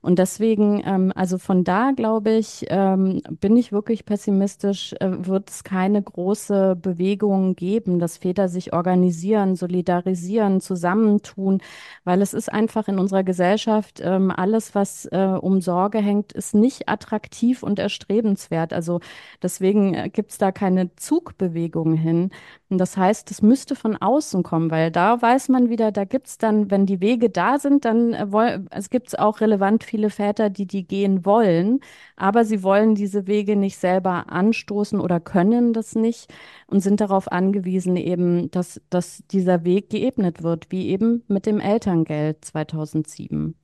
Und 0.00 0.18
deswegen, 0.18 0.82
ähm, 0.84 1.12
also 1.14 1.38
von 1.38 1.64
da 1.64 1.90
glaube 1.90 2.30
ich, 2.32 2.66
ähm, 2.68 3.20
bin 3.40 3.56
ich 3.56 3.72
wirklich 3.72 4.04
pessimistisch, 4.04 4.94
äh, 5.00 5.26
wird 5.26 5.50
es 5.50 5.64
keine 5.64 6.02
große 6.02 6.76
Bewegung 6.76 7.56
geben, 7.56 7.98
dass 7.98 8.18
Väter 8.18 8.48
sich 8.48 8.72
organisieren, 8.72 9.56
solidarisieren, 9.56 10.60
zusammentun, 10.60 11.60
weil 12.04 12.22
es 12.22 12.34
ist 12.34 12.52
einfach 12.52 12.88
in 12.88 12.98
unserer 12.98 13.24
Gesellschaft, 13.24 14.00
ähm, 14.02 14.30
alles, 14.30 14.74
was 14.74 15.06
äh, 15.06 15.36
um 15.40 15.60
Sorge 15.60 15.98
hängt, 15.98 16.32
ist 16.32 16.54
nicht 16.54 16.88
attraktiv 16.88 17.62
und 17.62 17.78
erstrebenswert. 17.78 18.72
Also 18.72 19.00
deswegen 19.42 19.94
äh, 19.94 20.08
gibt 20.10 20.30
es 20.30 20.38
da 20.38 20.52
keine 20.52 20.94
Zugbewegung 20.96 21.94
hin. 21.94 22.30
Und 22.70 22.78
das 22.78 22.96
heißt, 22.96 23.30
es 23.30 23.42
müsste 23.42 23.74
von 23.74 23.96
außen 23.96 24.42
kommen, 24.42 24.70
weil 24.70 24.90
da 24.90 25.20
weiß 25.20 25.48
man 25.48 25.70
wieder, 25.70 25.90
da 25.90 26.04
gibt 26.04 26.26
es 26.28 26.38
dann, 26.38 26.70
wenn 26.70 26.86
die 26.86 27.00
Wege 27.00 27.30
da 27.30 27.58
sind, 27.58 27.84
dann 27.84 28.12
äh, 28.12 28.60
es 28.70 28.90
gibt 28.90 29.18
auch 29.18 29.40
relevant 29.40 29.87
viele 29.88 30.10
Väter, 30.10 30.50
die 30.50 30.66
die 30.66 30.86
gehen 30.86 31.24
wollen, 31.24 31.80
aber 32.16 32.44
sie 32.44 32.62
wollen 32.62 32.94
diese 32.94 33.26
Wege 33.26 33.56
nicht 33.56 33.78
selber 33.78 34.30
anstoßen 34.30 35.00
oder 35.00 35.20
können 35.20 35.72
das 35.72 35.94
nicht 35.94 36.32
und 36.66 36.80
sind 36.80 37.00
darauf 37.00 37.32
angewiesen, 37.32 37.96
eben, 37.96 38.50
dass, 38.50 38.80
dass 38.90 39.22
dieser 39.30 39.64
Weg 39.64 39.90
geebnet 39.90 40.42
wird, 40.42 40.70
wie 40.70 40.88
eben 40.88 41.24
mit 41.28 41.46
dem 41.46 41.60
Elterngeld 41.60 42.44
2007. 42.44 43.54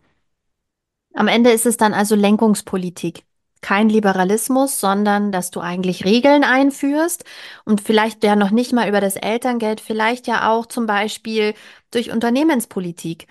Am 1.15 1.29
Ende 1.29 1.51
ist 1.51 1.67
es 1.67 1.77
dann 1.77 1.95
also 1.95 2.15
Lenkungspolitik. 2.17 3.25
Kein 3.61 3.89
Liberalismus, 3.89 4.79
sondern 4.79 5.33
dass 5.33 5.51
du 5.51 5.61
eigentlich 5.61 6.05
Regeln 6.05 6.45
einführst 6.45 7.25
und 7.65 7.81
vielleicht 7.81 8.23
ja 8.23 8.37
noch 8.37 8.51
nicht 8.51 8.73
mal 8.75 8.89
über 8.89 9.01
das 9.01 9.17
Elterngeld, 9.17 9.81
vielleicht 9.81 10.27
ja 10.27 10.51
auch 10.51 10.67
zum 10.67 10.87
Beispiel 10.87 11.55
durch 11.91 12.13
Unternehmenspolitik. 12.13 13.27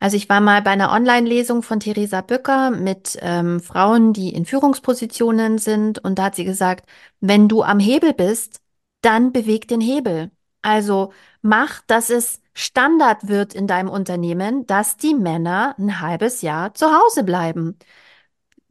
Also 0.00 0.16
ich 0.16 0.28
war 0.28 0.40
mal 0.40 0.62
bei 0.62 0.70
einer 0.70 0.92
Online-Lesung 0.92 1.62
von 1.62 1.80
Theresa 1.80 2.20
Bücker 2.20 2.70
mit 2.70 3.18
ähm, 3.20 3.60
Frauen, 3.60 4.12
die 4.12 4.30
in 4.32 4.46
Führungspositionen 4.46 5.58
sind 5.58 5.98
und 5.98 6.18
da 6.18 6.24
hat 6.24 6.36
sie 6.36 6.44
gesagt, 6.44 6.88
wenn 7.20 7.48
du 7.48 7.62
am 7.62 7.80
Hebel 7.80 8.14
bist, 8.14 8.60
dann 9.00 9.32
beweg 9.32 9.66
den 9.68 9.80
Hebel. 9.80 10.30
Also 10.62 11.12
mach, 11.42 11.82
dass 11.86 12.10
es 12.10 12.40
Standard 12.54 13.28
wird 13.28 13.54
in 13.54 13.66
deinem 13.66 13.88
Unternehmen, 13.88 14.66
dass 14.66 14.96
die 14.96 15.14
Männer 15.14 15.74
ein 15.78 16.00
halbes 16.00 16.42
Jahr 16.42 16.74
zu 16.74 16.86
Hause 16.86 17.24
bleiben. 17.24 17.78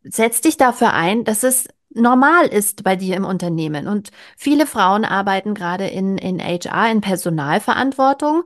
Setz 0.04 0.42
dich 0.42 0.58
dafür 0.58 0.94
ein, 0.94 1.24
dass 1.26 1.44
es 1.44 1.68
normal 1.90 2.48
ist 2.48 2.84
bei 2.84 2.96
dir 2.96 3.16
im 3.16 3.26
Unternehmen. 3.26 3.88
Und 3.88 4.12
viele 4.38 4.68
Frauen 4.68 5.06
arbeiten 5.06 5.54
gerade 5.54 5.88
in, 5.88 6.18
in 6.18 6.40
HR, 6.40 6.92
in 6.92 7.02
Personalverantwortung 7.02 8.44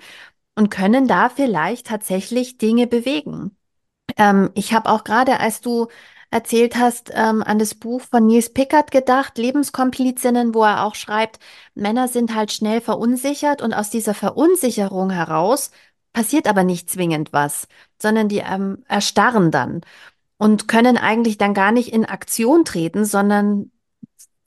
und 0.61 0.69
können 0.69 1.07
da 1.07 1.29
vielleicht 1.29 1.87
tatsächlich 1.87 2.59
Dinge 2.59 2.85
bewegen. 2.85 3.57
Ähm, 4.15 4.51
ich 4.53 4.73
habe 4.73 4.91
auch 4.91 5.03
gerade, 5.03 5.39
als 5.39 5.59
du 5.61 5.87
erzählt 6.29 6.75
hast, 6.75 7.09
ähm, 7.15 7.41
an 7.41 7.57
das 7.57 7.73
Buch 7.73 8.01
von 8.01 8.27
Nils 8.27 8.53
Pickert 8.53 8.91
gedacht, 8.91 9.39
Lebenskomplizinnen, 9.39 10.53
wo 10.53 10.63
er 10.63 10.85
auch 10.85 10.93
schreibt, 10.93 11.39
Männer 11.73 12.07
sind 12.07 12.35
halt 12.35 12.51
schnell 12.51 12.79
verunsichert 12.79 13.63
und 13.63 13.73
aus 13.73 13.89
dieser 13.89 14.13
Verunsicherung 14.13 15.09
heraus 15.09 15.71
passiert 16.13 16.47
aber 16.47 16.63
nicht 16.63 16.91
zwingend 16.91 17.33
was, 17.33 17.67
sondern 17.99 18.29
die 18.29 18.43
ähm, 18.45 18.83
erstarren 18.87 19.49
dann 19.49 19.81
und 20.37 20.67
können 20.67 20.95
eigentlich 20.95 21.39
dann 21.39 21.55
gar 21.55 21.71
nicht 21.71 21.91
in 21.91 22.05
Aktion 22.05 22.65
treten, 22.65 23.03
sondern 23.03 23.71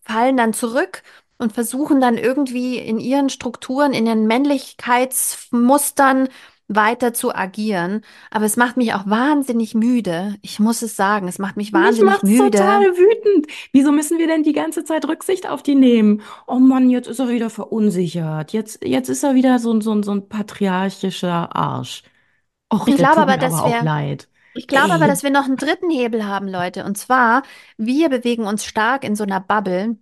fallen 0.05 0.37
dann 0.37 0.53
zurück 0.53 1.03
und 1.39 1.53
versuchen 1.53 2.01
dann 2.01 2.17
irgendwie 2.19 2.79
in 2.79 2.99
ihren 2.99 3.29
Strukturen, 3.29 3.93
in 3.93 4.07
ihren 4.07 4.27
Männlichkeitsmustern 4.27 6.29
weiter 6.69 7.13
zu 7.13 7.35
agieren. 7.35 8.03
Aber 8.31 8.47
es 8.47 8.57
macht 8.57 8.77
mich 8.77 8.95
auch 8.95 9.07
wahnsinnig 9.07 9.75
müde. 9.75 10.37
Ich 10.43 10.59
muss 10.61 10.83
es 10.83 10.97
sagen, 10.97 11.29
es 11.29 11.39
macht 11.39 11.57
mich 11.57 11.73
wahnsinnig 11.73 12.23
mich 12.23 12.25
müde. 12.39 12.51
total 12.59 12.83
wütend. 12.97 13.47
Wieso 13.73 13.93
müssen 13.93 14.19
wir 14.19 14.27
denn 14.27 14.43
die 14.43 14.53
ganze 14.55 14.85
Zeit 14.85 15.07
Rücksicht 15.07 15.49
auf 15.49 15.63
die 15.63 15.75
nehmen? 15.75 16.23
Oh 16.47 16.59
Mann, 16.59 16.89
jetzt 16.91 17.09
ist 17.09 17.19
er 17.19 17.29
wieder 17.29 17.51
verunsichert. 17.51 18.53
Jetzt, 18.53 18.83
jetzt 18.85 19.09
ist 19.11 19.23
er 19.25 19.35
wieder 19.35 19.59
so, 19.59 19.73
ein 19.73 19.81
so, 19.83 20.03
so 20.03 20.13
ein 20.13 20.29
patriarchischer 20.29 21.55
Arsch. 21.55 22.03
Och, 22.73 22.89
Ich 22.89 22.97
glaube 22.97 23.19
aber, 23.19 23.37
dass 23.37 23.63
wir, 23.65 23.83
leid. 23.83 24.29
ich 24.55 24.67
glaube 24.67 24.93
aber, 24.95 25.07
dass 25.07 25.23
wir 25.23 25.31
noch 25.31 25.45
einen 25.45 25.57
dritten 25.57 25.91
Hebel 25.91 26.25
haben, 26.27 26.49
Leute. 26.49 26.85
Und 26.85 26.97
zwar, 26.99 27.43
wir 27.77 28.09
bewegen 28.09 28.45
uns 28.47 28.65
stark 28.65 29.05
in 29.05 29.17
so 29.17 29.25
einer 29.25 29.41
Bubble, 29.41 29.97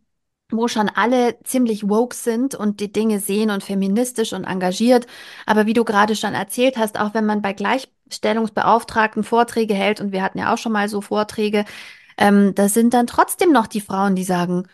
wo 0.53 0.69
schon 0.69 0.89
alle 0.89 1.39
ziemlich 1.45 1.89
woke 1.89 2.15
sind 2.15 2.55
und 2.55 2.81
die 2.81 2.93
Dinge 2.93 3.21
sehen 3.21 3.51
und 3.51 3.63
feministisch 3.65 4.33
und 4.33 4.45
engagiert. 4.45 5.07
Aber 5.47 5.67
wie 5.67 5.73
du 5.75 5.85
gerade 5.85 6.17
schon 6.17 6.35
erzählt 6.35 6.77
hast, 6.77 6.99
auch 6.99 7.15
wenn 7.15 7.27
man 7.27 7.43
bei 7.43 7.53
Gleichstellungsbeauftragten 7.53 9.25
Vorträge 9.25 9.75
hält, 9.75 10.01
und 10.01 10.13
wir 10.13 10.23
hatten 10.23 10.39
ja 10.39 10.53
auch 10.53 10.59
schon 10.59 10.73
mal 10.73 10.89
so 10.89 11.01
Vorträge, 11.01 11.65
ähm, 12.19 12.55
da 12.55 12.69
sind 12.69 12.95
dann 12.95 13.07
trotzdem 13.07 13.53
noch 13.53 13.67
die 13.67 13.81
Frauen, 13.81 14.15
die 14.17 14.25
sagen, 14.25 14.69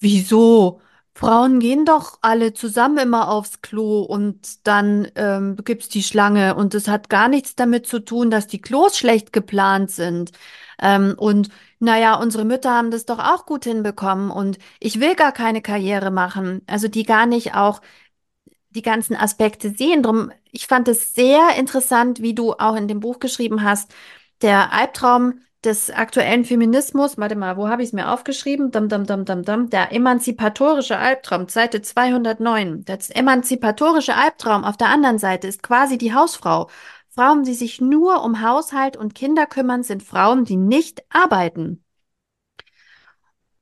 wieso? 0.00 0.80
Frauen 1.16 1.60
gehen 1.60 1.84
doch 1.84 2.18
alle 2.22 2.54
zusammen 2.54 2.98
immer 2.98 3.28
aufs 3.30 3.60
Klo 3.62 4.02
und 4.02 4.66
dann 4.66 5.08
ähm, 5.14 5.56
gibt's 5.64 5.88
die 5.88 6.02
Schlange 6.02 6.56
und 6.56 6.74
es 6.74 6.88
hat 6.88 7.08
gar 7.08 7.28
nichts 7.28 7.54
damit 7.54 7.86
zu 7.86 8.00
tun, 8.00 8.30
dass 8.30 8.48
die 8.48 8.60
Klos 8.60 8.98
schlecht 8.98 9.32
geplant 9.32 9.90
sind. 9.92 10.32
Ähm, 10.80 11.14
und 11.16 11.50
naja, 11.78 12.16
unsere 12.16 12.44
Mütter 12.44 12.72
haben 12.72 12.90
das 12.90 13.06
doch 13.06 13.20
auch 13.20 13.46
gut 13.46 13.64
hinbekommen 13.64 14.30
und 14.30 14.58
ich 14.80 14.98
will 15.00 15.14
gar 15.14 15.32
keine 15.32 15.62
Karriere 15.62 16.10
machen. 16.10 16.62
Also 16.66 16.88
die 16.88 17.04
gar 17.04 17.26
nicht 17.26 17.54
auch 17.54 17.80
die 18.70 18.82
ganzen 18.82 19.16
Aspekte 19.16 19.70
sehen. 19.70 20.02
Drum, 20.02 20.32
ich 20.50 20.66
fand 20.66 20.88
es 20.88 21.14
sehr 21.14 21.56
interessant, 21.56 22.20
wie 22.22 22.34
du 22.34 22.54
auch 22.54 22.76
in 22.76 22.88
dem 22.88 23.00
Buch 23.00 23.20
geschrieben 23.20 23.62
hast, 23.62 23.94
der 24.42 24.72
Albtraum 24.72 25.40
des 25.64 25.90
aktuellen 25.90 26.44
Feminismus. 26.44 27.18
Warte 27.18 27.36
mal, 27.36 27.56
wo 27.56 27.68
habe 27.68 27.82
ich 27.82 27.88
es 27.88 27.92
mir 27.92 28.10
aufgeschrieben? 28.10 28.70
Dum, 28.70 28.88
dum, 28.88 29.06
dum, 29.06 29.24
dum, 29.24 29.42
dum. 29.42 29.70
Der 29.70 29.92
emanzipatorische 29.92 30.98
Albtraum, 30.98 31.48
Seite 31.48 31.82
209. 31.82 32.84
Das 32.84 33.10
emanzipatorische 33.10 34.14
Albtraum 34.14 34.64
auf 34.64 34.76
der 34.76 34.88
anderen 34.88 35.18
Seite 35.18 35.46
ist 35.48 35.62
quasi 35.62 35.98
die 35.98 36.14
Hausfrau. 36.14 36.68
Frauen, 37.10 37.44
die 37.44 37.54
sich 37.54 37.80
nur 37.80 38.22
um 38.24 38.40
Haushalt 38.42 38.96
und 38.96 39.14
Kinder 39.14 39.46
kümmern, 39.46 39.82
sind 39.82 40.02
Frauen, 40.02 40.44
die 40.44 40.56
nicht 40.56 41.02
arbeiten. 41.10 41.84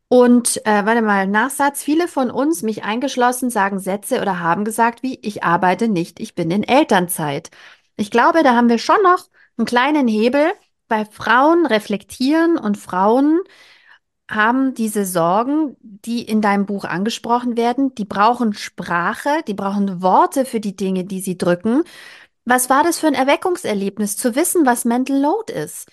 Und 0.08 0.60
äh, 0.66 0.84
warte 0.84 1.00
mal, 1.00 1.26
Nachsatz. 1.26 1.82
Viele 1.82 2.06
von 2.06 2.30
uns, 2.30 2.62
mich 2.62 2.84
eingeschlossen, 2.84 3.48
sagen 3.48 3.78
Sätze 3.78 4.20
oder 4.20 4.40
haben 4.40 4.64
gesagt 4.64 5.02
wie, 5.02 5.18
ich 5.22 5.42
arbeite 5.42 5.88
nicht, 5.88 6.20
ich 6.20 6.34
bin 6.34 6.50
in 6.50 6.64
Elternzeit. 6.64 7.50
Ich 7.96 8.10
glaube, 8.10 8.42
da 8.42 8.54
haben 8.54 8.68
wir 8.68 8.78
schon 8.78 9.02
noch 9.02 9.28
einen 9.56 9.64
kleinen 9.66 10.08
Hebel, 10.08 10.52
weil 10.92 11.06
Frauen 11.06 11.64
reflektieren 11.66 12.58
und 12.58 12.76
Frauen 12.76 13.40
haben 14.30 14.74
diese 14.74 15.04
Sorgen, 15.06 15.76
die 15.80 16.22
in 16.22 16.42
deinem 16.42 16.66
Buch 16.66 16.84
angesprochen 16.84 17.56
werden. 17.56 17.94
Die 17.94 18.04
brauchen 18.04 18.52
Sprache, 18.52 19.42
die 19.48 19.54
brauchen 19.54 20.02
Worte 20.02 20.44
für 20.44 20.60
die 20.60 20.76
Dinge, 20.76 21.04
die 21.04 21.20
sie 21.20 21.38
drücken. 21.38 21.82
Was 22.44 22.68
war 22.70 22.84
das 22.84 22.98
für 22.98 23.06
ein 23.06 23.14
Erweckungserlebnis, 23.14 24.16
zu 24.18 24.34
wissen, 24.34 24.66
was 24.66 24.84
Mental 24.84 25.18
Load 25.18 25.52
ist? 25.52 25.88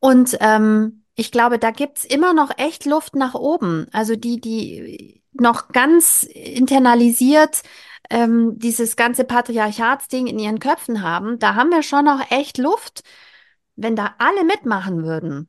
Und 0.00 0.36
ähm, 0.40 1.04
ich 1.14 1.30
glaube, 1.30 1.58
da 1.60 1.70
gibt's 1.70 2.04
immer 2.04 2.32
noch 2.34 2.50
echt 2.58 2.86
Luft 2.86 3.14
nach 3.14 3.34
oben. 3.34 3.86
Also 3.92 4.16
die, 4.16 4.40
die 4.40 5.22
noch 5.32 5.68
ganz 5.68 6.24
internalisiert 6.24 7.62
ähm, 8.10 8.58
dieses 8.58 8.96
ganze 8.96 9.24
Patriarchatsding 9.24 10.26
in 10.26 10.38
ihren 10.38 10.58
Köpfen 10.58 11.02
haben, 11.02 11.38
da 11.38 11.54
haben 11.54 11.70
wir 11.70 11.82
schon 11.82 12.04
noch 12.04 12.30
echt 12.30 12.58
Luft, 12.58 13.02
wenn 13.76 13.96
da 13.96 14.14
alle 14.18 14.44
mitmachen 14.44 15.04
würden. 15.04 15.48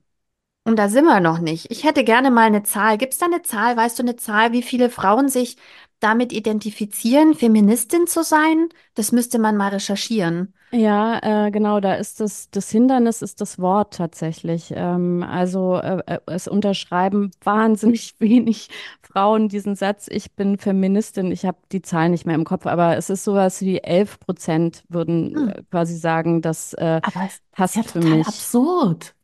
Und 0.65 0.77
da 0.77 0.89
sind 0.89 1.05
wir 1.05 1.19
noch 1.19 1.39
nicht. 1.39 1.69
Ich 1.71 1.83
hätte 1.83 2.03
gerne 2.03 2.31
mal 2.31 2.47
eine 2.47 2.63
Zahl. 2.63 2.97
Gibt's 2.97 3.19
da 3.19 3.27
eine 3.27 3.43
Zahl? 3.43 3.77
Weißt 3.77 3.99
du 3.99 4.03
eine 4.03 4.15
Zahl, 4.15 4.51
wie 4.51 4.63
viele 4.63 4.89
Frauen 4.89 5.29
sich 5.29 5.57
damit 6.05 6.33
identifizieren, 6.33 7.33
Feministin 7.35 8.07
zu 8.07 8.23
sein? 8.23 8.69
Das 8.95 9.11
müsste 9.11 9.39
man 9.39 9.57
mal 9.57 9.69
recherchieren. 9.69 10.53
Ja, 10.73 11.19
äh, 11.47 11.51
genau, 11.51 11.79
da 11.79 11.93
ist 11.93 12.19
das, 12.19 12.49
das 12.49 12.69
Hindernis 12.69 13.21
ist 13.21 13.39
das 13.39 13.59
Wort 13.59 13.93
tatsächlich. 13.93 14.73
Ähm, 14.75 15.23
also 15.23 15.77
äh, 15.77 16.01
äh, 16.05 16.19
es 16.25 16.47
unterschreiben 16.49 17.31
wahnsinnig 17.43 18.15
wenig 18.19 18.69
Frauen 19.01 19.47
diesen 19.47 19.75
Satz, 19.75 20.07
ich 20.09 20.33
bin 20.33 20.57
Feministin. 20.57 21.31
Ich 21.31 21.45
habe 21.45 21.57
die 21.71 21.81
Zahl 21.81 22.09
nicht 22.09 22.25
mehr 22.25 22.35
im 22.35 22.43
Kopf, 22.43 22.65
aber 22.65 22.97
es 22.97 23.09
ist 23.09 23.23
sowas 23.23 23.61
wie 23.61 23.79
11 23.83 24.19
Prozent 24.19 24.83
würden 24.89 25.35
Hm. 25.35 25.47
äh, 25.47 25.63
quasi 25.71 25.95
sagen, 25.97 26.41
das 26.41 26.73
äh, 26.73 27.01
Aber 27.01 27.25
es 27.25 27.35
ist 27.35 27.43
passt 27.53 27.75
ja 27.75 27.83
für 27.87 28.01
total 28.01 28.21
mich. 28.21 28.27
absurd. 28.27 29.15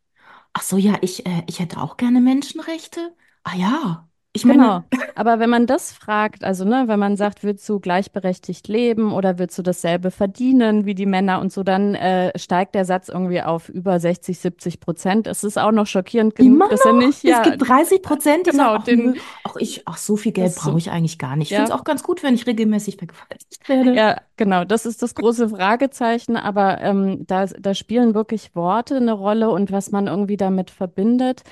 Ach 0.53 0.63
so, 0.63 0.77
ja, 0.77 0.97
ich, 1.01 1.25
äh, 1.27 1.43
ich 1.47 1.59
hätte 1.59 1.81
auch 1.81 1.97
gerne 1.97 2.21
Menschenrechte. 2.21 3.15
Ah 3.43 3.55
ja, 3.55 4.09
ich 4.33 4.43
Genau. 4.43 4.53
meine, 4.53 4.83
Aber 5.15 5.39
wenn 5.39 5.49
man 5.49 5.67
das 5.67 5.91
fragt, 5.91 6.43
also 6.43 6.63
ne, 6.63 6.83
wenn 6.87 6.99
man 6.99 7.17
sagt, 7.17 7.43
willst 7.43 7.67
du 7.67 7.81
gleichberechtigt 7.81 8.67
leben 8.69 9.11
oder 9.11 9.37
willst 9.37 9.57
du 9.57 9.61
dasselbe 9.61 10.09
verdienen 10.09 10.85
wie 10.85 10.95
die 10.95 11.05
Männer 11.05 11.41
und 11.41 11.51
so, 11.51 11.63
dann 11.63 11.95
äh, 11.95 12.37
steigt 12.39 12.73
der 12.75 12.85
Satz 12.85 13.09
irgendwie 13.09 13.41
auf 13.41 13.67
über 13.67 13.99
60, 13.99 14.39
70 14.39 14.79
Prozent. 14.79 15.27
Es 15.27 15.43
ist 15.43 15.57
auch 15.57 15.73
noch 15.73 15.85
schockierend 15.85 16.35
genug, 16.35 16.53
immer 16.53 16.69
dass 16.69 16.85
er 16.85 16.93
noch. 16.93 16.99
nicht, 16.99 17.17
Es 17.17 17.23
ja, 17.23 17.43
gibt 17.43 17.67
30 17.67 18.01
Prozent, 18.01 18.47
die 18.47 18.51
genau, 18.51 18.77
den, 18.77 19.11
nö, 19.11 19.13
ach 19.43 19.55
ich, 19.57 19.81
ach 19.85 19.97
so 19.97 20.15
viel 20.15 20.31
Geld 20.31 20.55
brauche 20.55 20.77
ich 20.77 20.91
eigentlich 20.91 21.17
gar 21.17 21.35
nicht. 21.35 21.51
Ich 21.51 21.57
finde 21.57 21.69
ja. 21.69 21.75
es 21.75 21.79
auch 21.79 21.83
ganz 21.83 22.01
gut, 22.01 22.23
wenn 22.23 22.33
ich 22.33 22.47
regelmäßig 22.47 22.97
vergewaltigt 22.97 23.67
werde. 23.67 23.93
Ja, 23.93 24.21
genau, 24.37 24.63
das 24.63 24.85
ist 24.85 25.01
das 25.01 25.13
große 25.13 25.49
Fragezeichen, 25.49 26.37
aber 26.37 26.79
ähm, 26.79 27.25
da, 27.27 27.47
da 27.47 27.73
spielen 27.73 28.13
wirklich 28.13 28.55
Worte 28.55 28.95
eine 28.95 29.11
Rolle 29.13 29.49
und 29.49 29.71
was 29.73 29.91
man 29.91 30.07
irgendwie 30.07 30.37
damit 30.37 30.71
verbindet. 30.71 31.43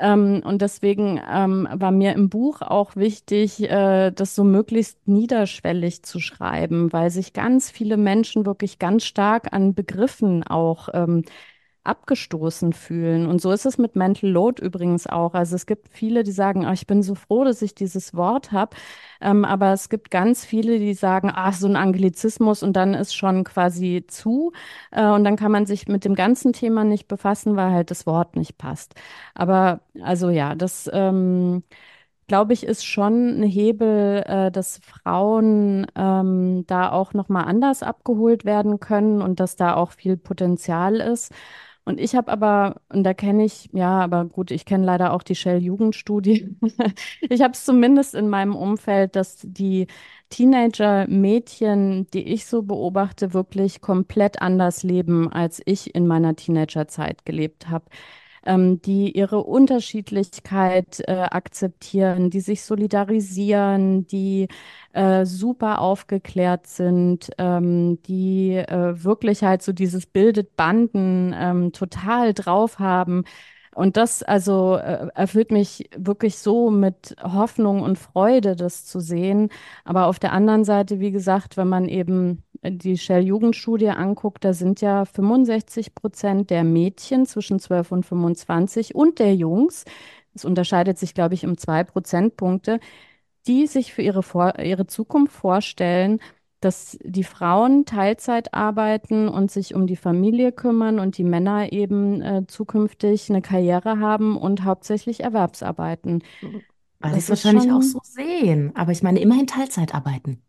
Ähm, 0.00 0.42
und 0.44 0.60
deswegen 0.60 1.20
ähm, 1.30 1.68
war 1.72 1.92
mir 1.92 2.14
im 2.14 2.28
Buch 2.28 2.62
auch 2.62 2.96
wichtig, 2.96 3.62
äh, 3.70 4.10
das 4.10 4.34
so 4.34 4.42
möglichst 4.42 5.06
niederschwellig 5.06 6.02
zu 6.02 6.18
schreiben, 6.18 6.92
weil 6.92 7.10
sich 7.10 7.32
ganz 7.32 7.70
viele 7.70 7.96
Menschen 7.96 8.44
wirklich 8.44 8.80
ganz 8.80 9.04
stark 9.04 9.52
an 9.52 9.74
Begriffen 9.74 10.42
auch 10.44 10.88
ähm, 10.92 11.22
abgestoßen 11.84 12.72
fühlen. 12.72 13.26
Und 13.26 13.40
so 13.40 13.52
ist 13.52 13.66
es 13.66 13.78
mit 13.78 13.94
Mental 13.94 14.30
Load 14.30 14.62
übrigens 14.64 15.06
auch. 15.06 15.34
Also 15.34 15.54
es 15.54 15.66
gibt 15.66 15.88
viele, 15.90 16.24
die 16.24 16.32
sagen, 16.32 16.64
ah, 16.64 16.72
ich 16.72 16.86
bin 16.86 17.02
so 17.02 17.14
froh, 17.14 17.44
dass 17.44 17.62
ich 17.62 17.74
dieses 17.74 18.14
Wort 18.14 18.52
habe. 18.52 18.76
Ähm, 19.20 19.44
aber 19.44 19.72
es 19.72 19.88
gibt 19.90 20.10
ganz 20.10 20.44
viele, 20.44 20.78
die 20.78 20.94
sagen, 20.94 21.30
ah, 21.34 21.52
so 21.52 21.66
ein 21.66 21.76
Anglizismus 21.76 22.62
und 22.62 22.74
dann 22.74 22.94
ist 22.94 23.14
schon 23.14 23.44
quasi 23.44 24.04
zu. 24.08 24.52
Äh, 24.90 25.06
und 25.08 25.24
dann 25.24 25.36
kann 25.36 25.52
man 25.52 25.66
sich 25.66 25.86
mit 25.86 26.04
dem 26.04 26.14
ganzen 26.14 26.52
Thema 26.52 26.84
nicht 26.84 27.06
befassen, 27.08 27.56
weil 27.56 27.72
halt 27.72 27.90
das 27.90 28.06
Wort 28.06 28.36
nicht 28.36 28.58
passt. 28.58 28.94
Aber 29.34 29.80
also 30.02 30.30
ja, 30.30 30.54
das 30.54 30.90
ähm, 30.92 31.62
glaube 32.26 32.52
ich, 32.54 32.64
ist 32.64 32.84
schon 32.86 33.40
ein 33.40 33.42
Hebel, 33.42 34.22
äh, 34.26 34.50
dass 34.50 34.78
Frauen 34.78 35.86
ähm, 35.94 36.64
da 36.66 36.90
auch 36.92 37.12
nochmal 37.14 37.44
anders 37.44 37.82
abgeholt 37.82 38.44
werden 38.44 38.80
können 38.80 39.20
und 39.22 39.40
dass 39.40 39.56
da 39.56 39.74
auch 39.74 39.92
viel 39.92 40.16
Potenzial 40.16 40.96
ist. 40.96 41.32
Und 41.86 42.00
ich 42.00 42.14
habe 42.14 42.32
aber, 42.32 42.80
und 42.88 43.04
da 43.04 43.12
kenne 43.12 43.44
ich, 43.44 43.68
ja, 43.72 44.00
aber 44.00 44.24
gut, 44.24 44.50
ich 44.50 44.64
kenne 44.64 44.86
leider 44.86 45.12
auch 45.12 45.22
die 45.22 45.34
Shell-Jugendstudie. 45.34 46.56
Ich 47.28 47.42
habe 47.42 47.52
es 47.52 47.64
zumindest 47.64 48.14
in 48.14 48.28
meinem 48.30 48.56
Umfeld, 48.56 49.16
dass 49.16 49.36
die 49.42 49.86
Teenager-Mädchen, 50.30 52.06
die 52.12 52.22
ich 52.24 52.46
so 52.46 52.62
beobachte, 52.62 53.34
wirklich 53.34 53.80
komplett 53.82 54.40
anders 54.40 54.82
leben, 54.82 55.30
als 55.30 55.60
ich 55.66 55.94
in 55.94 56.06
meiner 56.06 56.34
Teenagerzeit 56.36 57.24
gelebt 57.26 57.68
habe. 57.68 57.84
Ähm, 58.46 58.80
die 58.82 59.16
ihre 59.16 59.42
Unterschiedlichkeit 59.42 61.00
äh, 61.06 61.12
akzeptieren, 61.30 62.30
die 62.30 62.40
sich 62.40 62.62
solidarisieren, 62.64 64.06
die 64.06 64.48
äh, 64.92 65.24
super 65.26 65.80
aufgeklärt 65.80 66.66
sind, 66.66 67.30
ähm, 67.38 68.00
die 68.02 68.54
äh, 68.56 69.02
wirklich 69.04 69.42
halt 69.42 69.62
so 69.62 69.72
dieses 69.72 70.06
bildet 70.06 70.56
Banden 70.56 71.34
ähm, 71.36 71.72
total 71.72 72.34
drauf 72.34 72.78
haben. 72.78 73.24
Und 73.74 73.96
das 73.96 74.22
also 74.22 74.76
äh, 74.76 75.08
erfüllt 75.14 75.50
mich 75.50 75.90
wirklich 75.96 76.38
so 76.38 76.70
mit 76.70 77.16
Hoffnung 77.22 77.82
und 77.82 77.98
Freude, 77.98 78.56
das 78.56 78.84
zu 78.86 79.00
sehen. 79.00 79.48
Aber 79.84 80.06
auf 80.06 80.18
der 80.18 80.32
anderen 80.32 80.64
Seite, 80.64 81.00
wie 81.00 81.10
gesagt, 81.10 81.56
wenn 81.56 81.68
man 81.68 81.88
eben 81.88 82.43
die 82.70 82.98
Shell-Jugendstudie 82.98 83.90
anguckt, 83.90 84.44
da 84.44 84.52
sind 84.52 84.80
ja 84.80 85.04
65 85.04 85.94
Prozent 85.94 86.50
der 86.50 86.64
Mädchen 86.64 87.26
zwischen 87.26 87.58
12 87.58 87.92
und 87.92 88.06
25 88.06 88.94
und 88.94 89.18
der 89.18 89.34
Jungs, 89.34 89.84
es 90.34 90.44
unterscheidet 90.44 90.98
sich, 90.98 91.14
glaube 91.14 91.34
ich, 91.34 91.46
um 91.46 91.56
zwei 91.56 91.84
Prozentpunkte, 91.84 92.80
die 93.46 93.66
sich 93.66 93.92
für 93.92 94.02
ihre, 94.02 94.22
Vor 94.22 94.58
ihre 94.58 94.86
Zukunft 94.86 95.32
vorstellen, 95.32 96.20
dass 96.60 96.98
die 97.02 97.24
Frauen 97.24 97.84
Teilzeit 97.84 98.54
arbeiten 98.54 99.28
und 99.28 99.50
sich 99.50 99.74
um 99.74 99.86
die 99.86 99.96
Familie 99.96 100.50
kümmern 100.50 100.98
und 100.98 101.18
die 101.18 101.24
Männer 101.24 101.72
eben 101.72 102.22
äh, 102.22 102.46
zukünftig 102.46 103.28
eine 103.30 103.42
Karriere 103.42 104.00
haben 104.00 104.36
und 104.36 104.64
hauptsächlich 104.64 105.20
Erwerbsarbeiten. 105.22 106.24
Weil 107.00 107.12
sie 107.12 107.18
es 107.18 107.28
wahrscheinlich 107.28 107.70
auch 107.70 107.82
so 107.82 108.00
sehen. 108.02 108.74
Aber 108.74 108.92
ich 108.92 109.02
meine, 109.02 109.20
immerhin 109.20 109.46
Teilzeit 109.46 109.94
arbeiten. 109.94 110.43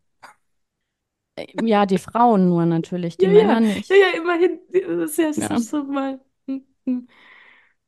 Äh, 1.36 1.46
ja, 1.66 1.86
die 1.86 1.98
Frauen 1.98 2.48
nur 2.48 2.66
natürlich, 2.66 3.18
die 3.18 3.26
ja, 3.26 3.30
Männer 3.30 3.60
ja. 3.60 3.60
nicht. 3.60 3.88
Ja, 3.88 3.96
ja, 3.96 4.08
immerhin. 4.16 4.60
Das 4.72 5.10
ist 5.12 5.18
ja, 5.18 5.26
das 5.28 5.50
Ja. 5.50 5.50
ist 5.50 5.68
so 5.70 5.84
mal. 5.84 6.20
hm, 6.46 6.66
hm. 6.86 7.08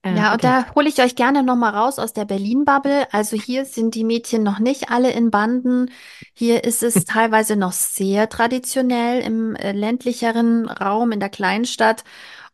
Äh, 0.03 0.17
Ja, 0.17 0.33
und 0.33 0.43
okay. 0.43 0.45
da 0.45 0.75
hole 0.75 0.89
ich 0.89 1.01
euch 1.03 1.17
gerne 1.17 1.43
nochmal 1.43 1.75
raus 1.75 1.99
aus 1.99 2.15
der 2.15 2.25
Berlin-Bubble. 2.25 3.13
Also 3.13 3.37
hier 3.37 3.67
sind 3.67 3.95
die 3.95 4.05
Mädchen 4.05 4.43
noch 4.43 4.59
nicht 4.59 4.91
alle 4.91 5.11
in 5.13 5.31
Banden. 5.31 5.91
Hier 6.35 6.65
ist 6.65 6.83
es 6.83 7.05
teilweise 7.05 7.57
noch 7.57 7.73
sehr 7.73 8.29
traditionell 8.31 9.21
im 9.21 9.55
äh, 9.57 9.73
ländlicheren 9.73 10.67
Raum, 10.69 11.13
in 11.13 11.21
der 11.21 11.29
Kleinstadt. 11.29 12.05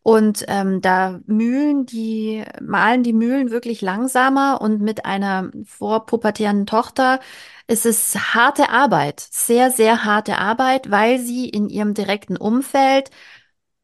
Und 0.05 0.45
ähm, 0.49 0.83
da 0.83 1.21
mühlen 1.27 1.87
die, 1.87 2.45
malen 2.61 3.03
die 3.03 3.15
Mühlen 3.15 3.51
wirklich 3.51 3.81
langsamer 3.81 4.61
und 4.61 4.83
mit 4.83 5.07
einer 5.07 5.51
vorpubertären 5.65 6.67
Tochter 6.67 7.21
ist 7.69 7.87
es 7.87 8.15
harte 8.35 8.69
Arbeit, 8.69 9.21
sehr, 9.21 9.71
sehr 9.71 10.05
harte 10.05 10.37
Arbeit, 10.37 10.91
weil 10.91 11.19
sie 11.21 11.49
in 11.49 11.71
ihrem 11.71 11.95
direkten 11.95 12.37
Umfeld 12.37 13.11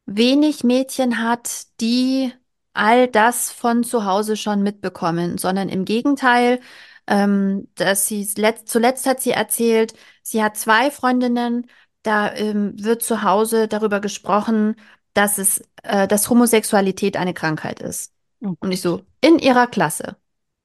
wenig 0.05 0.63
Mädchen 0.63 1.23
hat, 1.23 1.65
die 1.81 2.33
all 2.73 3.07
das 3.07 3.51
von 3.51 3.83
zu 3.83 4.05
Hause 4.05 4.37
schon 4.37 4.61
mitbekommen, 4.63 5.37
sondern 5.39 5.69
im 5.69 5.85
Gegenteil, 5.85 6.59
ähm, 7.07 7.67
dass 7.75 8.07
sie 8.07 8.27
letzt, 8.37 8.69
zuletzt 8.69 9.07
hat 9.07 9.21
sie 9.21 9.31
erzählt, 9.31 9.93
sie 10.23 10.43
hat 10.43 10.57
zwei 10.57 10.91
Freundinnen, 10.91 11.67
da 12.03 12.33
ähm, 12.33 12.73
wird 12.83 13.03
zu 13.03 13.23
Hause 13.23 13.67
darüber 13.67 13.99
gesprochen, 13.99 14.75
dass 15.13 15.37
es, 15.37 15.61
äh, 15.83 16.07
dass 16.07 16.29
Homosexualität 16.29 17.17
eine 17.17 17.33
Krankheit 17.33 17.79
ist. 17.81 18.13
Oh 18.43 18.55
Und 18.59 18.71
ich 18.71 18.81
so, 18.81 19.03
in 19.21 19.39
ihrer 19.39 19.67
Klasse. 19.67 20.17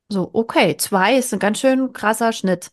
So, 0.09 0.31
okay, 0.33 0.77
zwei 0.77 1.17
ist 1.17 1.33
ein 1.33 1.41
ganz 1.41 1.59
schön 1.61 1.93
krasser 1.93 2.33
Schnitt. 2.33 2.71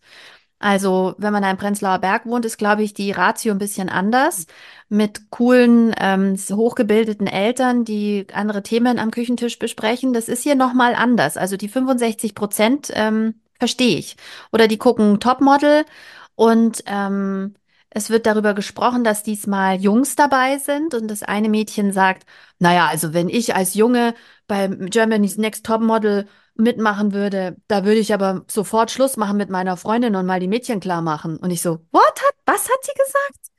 Also, 0.60 1.16
wenn 1.18 1.34
man 1.34 1.44
da 1.44 1.52
im 1.52 1.58
Prenzlauer 1.58 2.00
Berg 2.00 2.26
wohnt, 2.26 2.46
ist, 2.46 2.58
glaube 2.58 2.84
ich, 2.84 2.94
die 2.94 3.12
Ratio 3.12 3.52
ein 3.52 3.58
bisschen 3.58 3.90
anders. 3.90 4.46
Mit 4.88 5.30
coolen, 5.30 5.94
ähm, 6.00 6.38
hochgebildeten 6.38 7.28
Eltern, 7.28 7.84
die 7.84 8.28
andere 8.34 8.64
Themen 8.64 8.98
am 8.98 9.12
Küchentisch 9.12 9.60
besprechen. 9.60 10.14
Das 10.14 10.30
ist 10.30 10.44
hier 10.44 10.56
nochmal 10.56 10.96
anders. 10.96 11.36
Also 11.36 11.58
die 11.58 11.68
65 11.68 12.34
Prozent 12.34 12.92
ähm, 12.94 13.42
verstehe 13.60 13.98
ich. 13.98 14.16
Oder 14.54 14.68
die 14.70 14.78
gucken 14.78 15.20
Topmodel 15.20 15.86
und 16.36 16.84
ähm, 16.86 17.56
es 17.96 18.10
wird 18.10 18.26
darüber 18.26 18.54
gesprochen, 18.54 19.04
dass 19.04 19.24
diesmal 19.24 19.80
Jungs 19.80 20.16
dabei 20.16 20.58
sind. 20.58 20.94
Und 20.94 21.08
das 21.10 21.24
eine 21.24 21.50
Mädchen 21.50 21.92
sagt, 21.92 22.26
naja, 22.60 22.88
also 22.88 23.14
wenn 23.14 23.30
ich 23.30 23.56
als 23.56 23.74
Junge 23.76 24.16
beim 24.48 24.88
Germany's 24.90 25.38
Next 25.38 25.66
Topmodel 25.66 26.28
mitmachen 26.56 27.14
würde, 27.14 27.58
da 27.68 27.86
würde 27.86 28.00
ich 28.00 28.14
aber 28.14 28.46
sofort 28.48 28.92
Schluss 28.92 29.18
machen 29.18 29.38
mit 29.38 29.50
meiner 29.50 29.78
Freundin 29.78 30.16
und 30.16 30.26
mal 30.26 30.40
die 30.40 30.48
Mädchen 30.48 30.80
klar 30.80 31.02
machen. 31.02 31.38
Und 31.38 31.52
ich 31.52 31.62
so, 31.62 31.80
what 31.92 32.04
hat, 32.04 32.36
was 32.46 32.64
hat 32.66 32.84
sie 32.84 32.94
gesagt? 32.94 33.52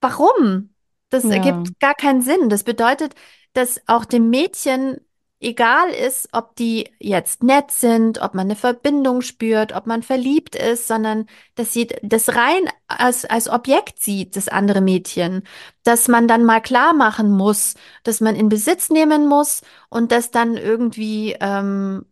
Warum? 0.00 0.74
Das 1.10 1.24
Ja. 1.24 1.30
ergibt 1.30 1.78
gar 1.80 1.94
keinen 1.94 2.22
Sinn. 2.22 2.48
Das 2.48 2.64
bedeutet, 2.64 3.14
dass 3.52 3.80
auch 3.86 4.04
dem 4.04 4.30
Mädchen 4.30 5.00
egal 5.40 5.90
ist, 5.90 6.28
ob 6.32 6.56
die 6.56 6.90
jetzt 6.98 7.42
nett 7.42 7.70
sind, 7.70 8.20
ob 8.22 8.34
man 8.34 8.46
eine 8.46 8.56
Verbindung 8.56 9.20
spürt, 9.20 9.72
ob 9.74 9.86
man 9.86 10.02
verliebt 10.02 10.56
ist, 10.56 10.88
sondern 10.88 11.26
dass 11.54 11.72
sie 11.72 11.88
das 12.02 12.34
rein 12.34 12.68
als, 12.88 13.24
als 13.24 13.48
Objekt 13.48 14.00
sieht, 14.00 14.36
das 14.36 14.48
andere 14.48 14.80
Mädchen, 14.80 15.42
dass 15.84 16.08
man 16.08 16.26
dann 16.28 16.44
mal 16.44 16.60
klar 16.60 16.94
machen 16.94 17.30
muss, 17.30 17.74
dass 18.02 18.20
man 18.20 18.34
in 18.36 18.48
Besitz 18.48 18.88
nehmen 18.90 19.26
muss 19.28 19.62
und 19.90 20.10
dass 20.12 20.30
dann 20.30 20.56
irgendwie 20.56 21.36
ähm, 21.40 22.06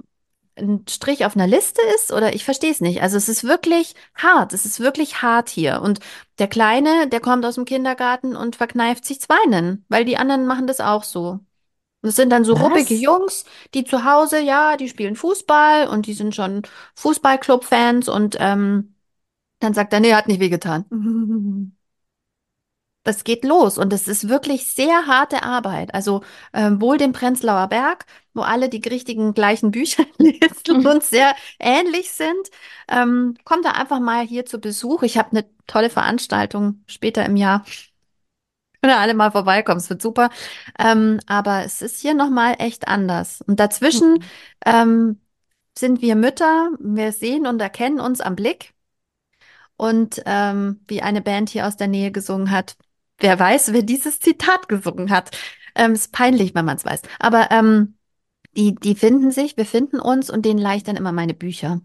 ein 0.57 0.85
Strich 0.89 1.25
auf 1.25 1.37
einer 1.37 1.47
Liste 1.47 1.81
ist 1.97 2.13
oder 2.13 2.35
ich 2.35 2.45
verstehe 2.45 2.71
es 2.71 2.81
nicht. 2.81 3.03
Also 3.03 3.17
es 3.17 3.29
ist 3.29 3.45
wirklich 3.45 3.95
hart. 4.15 4.53
Es 4.53 4.65
ist 4.67 4.81
wirklich 4.81 5.23
hart 5.23 5.49
hier. 5.49 5.81
Und 5.83 6.01
der 6.39 6.49
Kleine, 6.49 7.09
der 7.09 7.21
kommt 7.21 7.45
aus 7.45 7.57
dem 7.57 7.65
Kindergarten 7.65 8.37
und 8.37 8.57
verkneift 8.57 9.05
sich's 9.05 9.29
Weinen, 9.29 9.85
weil 9.89 10.05
die 10.05 10.17
anderen 10.17 10.47
machen 10.47 10.67
das 10.67 10.81
auch 10.81 11.05
so. 11.05 11.41
Und 12.05 12.11
es 12.11 12.17
sind 12.17 12.31
dann 12.31 12.45
so 12.45 12.53
Was? 12.55 12.63
ruppige 12.63 12.95
Jungs, 12.95 13.47
die 13.73 13.85
zu 13.85 14.05
Hause, 14.05 14.39
ja, 14.41 14.77
die 14.77 14.91
spielen 14.91 15.17
Fußball 15.17 15.89
und 15.89 16.07
die 16.07 16.13
sind 16.13 16.35
schon 16.35 16.63
Fußballclub-Fans 16.97 18.11
und 18.11 18.37
ähm, 18.41 18.95
dann 19.61 19.75
sagt 19.75 19.95
er, 19.95 20.01
nee, 20.01 20.15
hat 20.15 20.29
nicht 20.29 20.41
wehgetan. 20.41 20.85
Das 23.07 23.23
geht 23.25 23.45
los 23.45 23.77
und 23.77 23.93
es 23.93 24.09
ist 24.09 24.31
wirklich 24.31 24.67
sehr 24.73 25.07
harte 25.07 25.43
Arbeit. 25.43 25.93
Also 25.95 26.23
ähm, 26.55 26.81
wohl 26.81 26.97
dem 26.97 27.13
Prenzlauer 27.13 27.69
Berg, 27.69 28.07
wo 28.33 28.41
alle 28.41 28.71
die 28.71 28.81
richtigen 28.89 29.35
gleichen 29.35 29.71
Bücher 29.73 30.05
lesen 30.19 30.87
und 30.87 31.05
sehr 31.05 31.35
ähnlich 31.61 32.13
sind. 32.13 32.51
Ähm, 32.89 33.37
kommt 33.45 33.67
da 33.67 33.73
einfach 33.73 34.01
mal 34.01 34.27
hier 34.27 34.47
zu 34.47 34.59
Besuch. 34.59 35.03
Ich 35.03 35.19
habe 35.19 35.33
eine 35.33 35.45
tolle 35.67 35.91
Veranstaltung 35.91 36.83
später 36.87 37.27
im 37.27 37.37
Jahr. 37.37 37.65
Können 38.85 38.99
alle 38.99 39.15
mal 39.15 39.31
vorbeikommen, 39.31 39.79
es 39.79 39.89
wird 39.89 40.03
super. 40.03 40.29
Ähm, 40.79 41.19
aber 41.27 41.65
es 41.65 41.81
ist 41.81 42.03
hier 42.03 42.13
nochmal 42.13 42.57
echt 42.59 42.87
anders. 42.87 43.41
Und 43.41 43.59
dazwischen 43.59 44.23
ähm, 44.67 45.23
sind 45.75 46.03
wir 46.03 46.17
Mütter, 46.17 46.69
wir 46.79 47.13
sehen 47.13 47.47
und 47.47 47.63
erkennen 47.63 47.99
uns 47.99 48.21
am 48.21 48.37
Blick. 48.37 48.75
Und 49.79 50.23
ähm, 50.27 50.83
wie 50.87 51.01
eine 51.01 51.23
Band 51.23 51.49
hier 51.49 51.67
aus 51.67 51.79
der 51.79 51.89
Nähe 51.89 52.13
gesungen 52.13 52.51
hat, 52.51 52.77
wer 53.17 53.39
weiß, 53.39 53.73
wer 53.73 53.85
dieses 53.85 54.21
Zitat 54.21 54.69
gesungen 54.69 55.09
hat. 55.09 55.31
Ähm, 55.75 55.95
ist 55.95 56.13
peinlich, 56.13 56.55
wenn 56.55 56.67
man 56.67 56.77
es 56.77 56.85
weiß. 56.85 57.01
Aber 57.19 57.51
ähm, 57.53 57.97
die, 58.55 58.75
die 58.75 58.97
finden 58.97 59.31
sich, 59.31 59.57
wir 59.57 59.65
finden 59.65 59.99
uns 59.99 60.29
und 60.29 60.45
denen 60.45 60.61
leih 60.61 60.77
ich 60.77 60.83
dann 60.83 60.97
immer 60.97 61.13
meine 61.13 61.33
Bücher. 61.33 61.81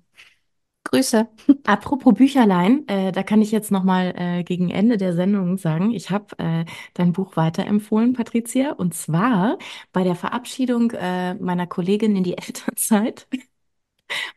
Grüße. 0.86 1.28
Apropos 1.66 2.16
Bücherlein, 2.16 2.88
äh, 2.88 3.12
da 3.12 3.22
kann 3.22 3.42
ich 3.42 3.52
jetzt 3.52 3.70
noch 3.70 3.84
mal 3.84 4.14
äh, 4.18 4.44
gegen 4.44 4.72
Ende 4.72 4.98
der 4.98 5.14
Sendung 5.14 5.58
sagen, 5.58 5.92
ich 5.92 6.10
habe 6.10 6.38
äh, 6.40 6.66
dein 6.96 7.14
Buch 7.14 7.36
weiterempfohlen, 7.38 8.14
Patricia, 8.14 8.72
und 8.72 8.94
zwar 8.96 9.58
bei 9.92 10.04
der 10.04 10.16
Verabschiedung 10.16 10.92
äh, 10.92 11.36
meiner 11.36 11.68
Kollegin 11.68 12.16
in 12.16 12.24
die 12.24 12.38
Elternzeit. 12.38 13.28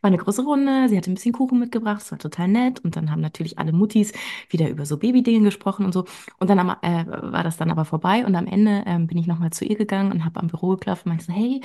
War 0.01 0.09
eine 0.09 0.19
große 0.19 0.43
Runde, 0.43 0.89
sie 0.89 0.97
hatte 0.97 1.11
ein 1.11 1.15
bisschen 1.15 1.33
Kuchen 1.33 1.59
mitgebracht, 1.59 2.03
es 2.03 2.11
war 2.13 2.19
total 2.19 2.49
nett 2.49 2.81
und 2.85 2.97
dann 2.97 3.11
haben 3.11 3.21
natürlich 3.21 3.59
alle 3.59 3.73
Muttis 3.73 4.13
wieder 4.51 4.69
über 4.69 4.85
so 4.87 4.99
Babydinge 4.99 5.45
gesprochen 5.45 5.85
und 5.87 5.93
so 5.93 6.05
und 6.39 6.51
dann 6.51 6.59
am, 6.59 6.71
äh, 6.83 7.07
war 7.07 7.43
das 7.43 7.57
dann 7.57 7.71
aber 7.71 7.85
vorbei 7.85 8.25
und 8.27 8.35
am 8.35 8.47
Ende 8.47 8.83
ähm, 8.87 9.07
bin 9.07 9.17
ich 9.19 9.27
noch 9.27 9.39
mal 9.39 9.51
zu 9.51 9.65
ihr 9.65 9.77
gegangen 9.77 10.13
und 10.13 10.25
habe 10.25 10.41
am 10.41 10.49
Büro 10.49 10.71
geklopft 10.71 11.07
und 11.07 11.11
meinte 11.11 11.25
so, 11.25 11.33
hey, 11.33 11.61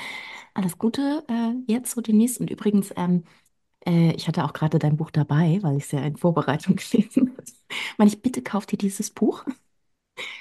alles 0.53 0.78
Gute 0.78 1.23
äh, 1.30 1.53
jetzt 1.71 1.91
so 1.95 2.01
demnächst 2.01 2.39
und 2.39 2.49
übrigens 2.49 2.93
ähm, 2.95 3.23
äh, 3.88 4.11
ich 4.13 4.27
hatte 4.27 4.43
auch 4.45 4.53
gerade 4.53 4.79
dein 4.79 4.97
Buch 4.97 5.11
dabei, 5.11 5.59
weil 5.63 5.77
ich 5.77 5.85
es 5.85 5.91
ja 5.91 6.01
in 6.01 6.17
Vorbereitung 6.17 6.75
gelesen 6.91 7.31
habe. 7.31 7.43
Meine 7.97 8.09
ich, 8.11 8.21
bitte 8.21 8.41
kauf 8.43 8.65
dir 8.65 8.77
dieses 8.77 9.11
Buch. 9.11 9.45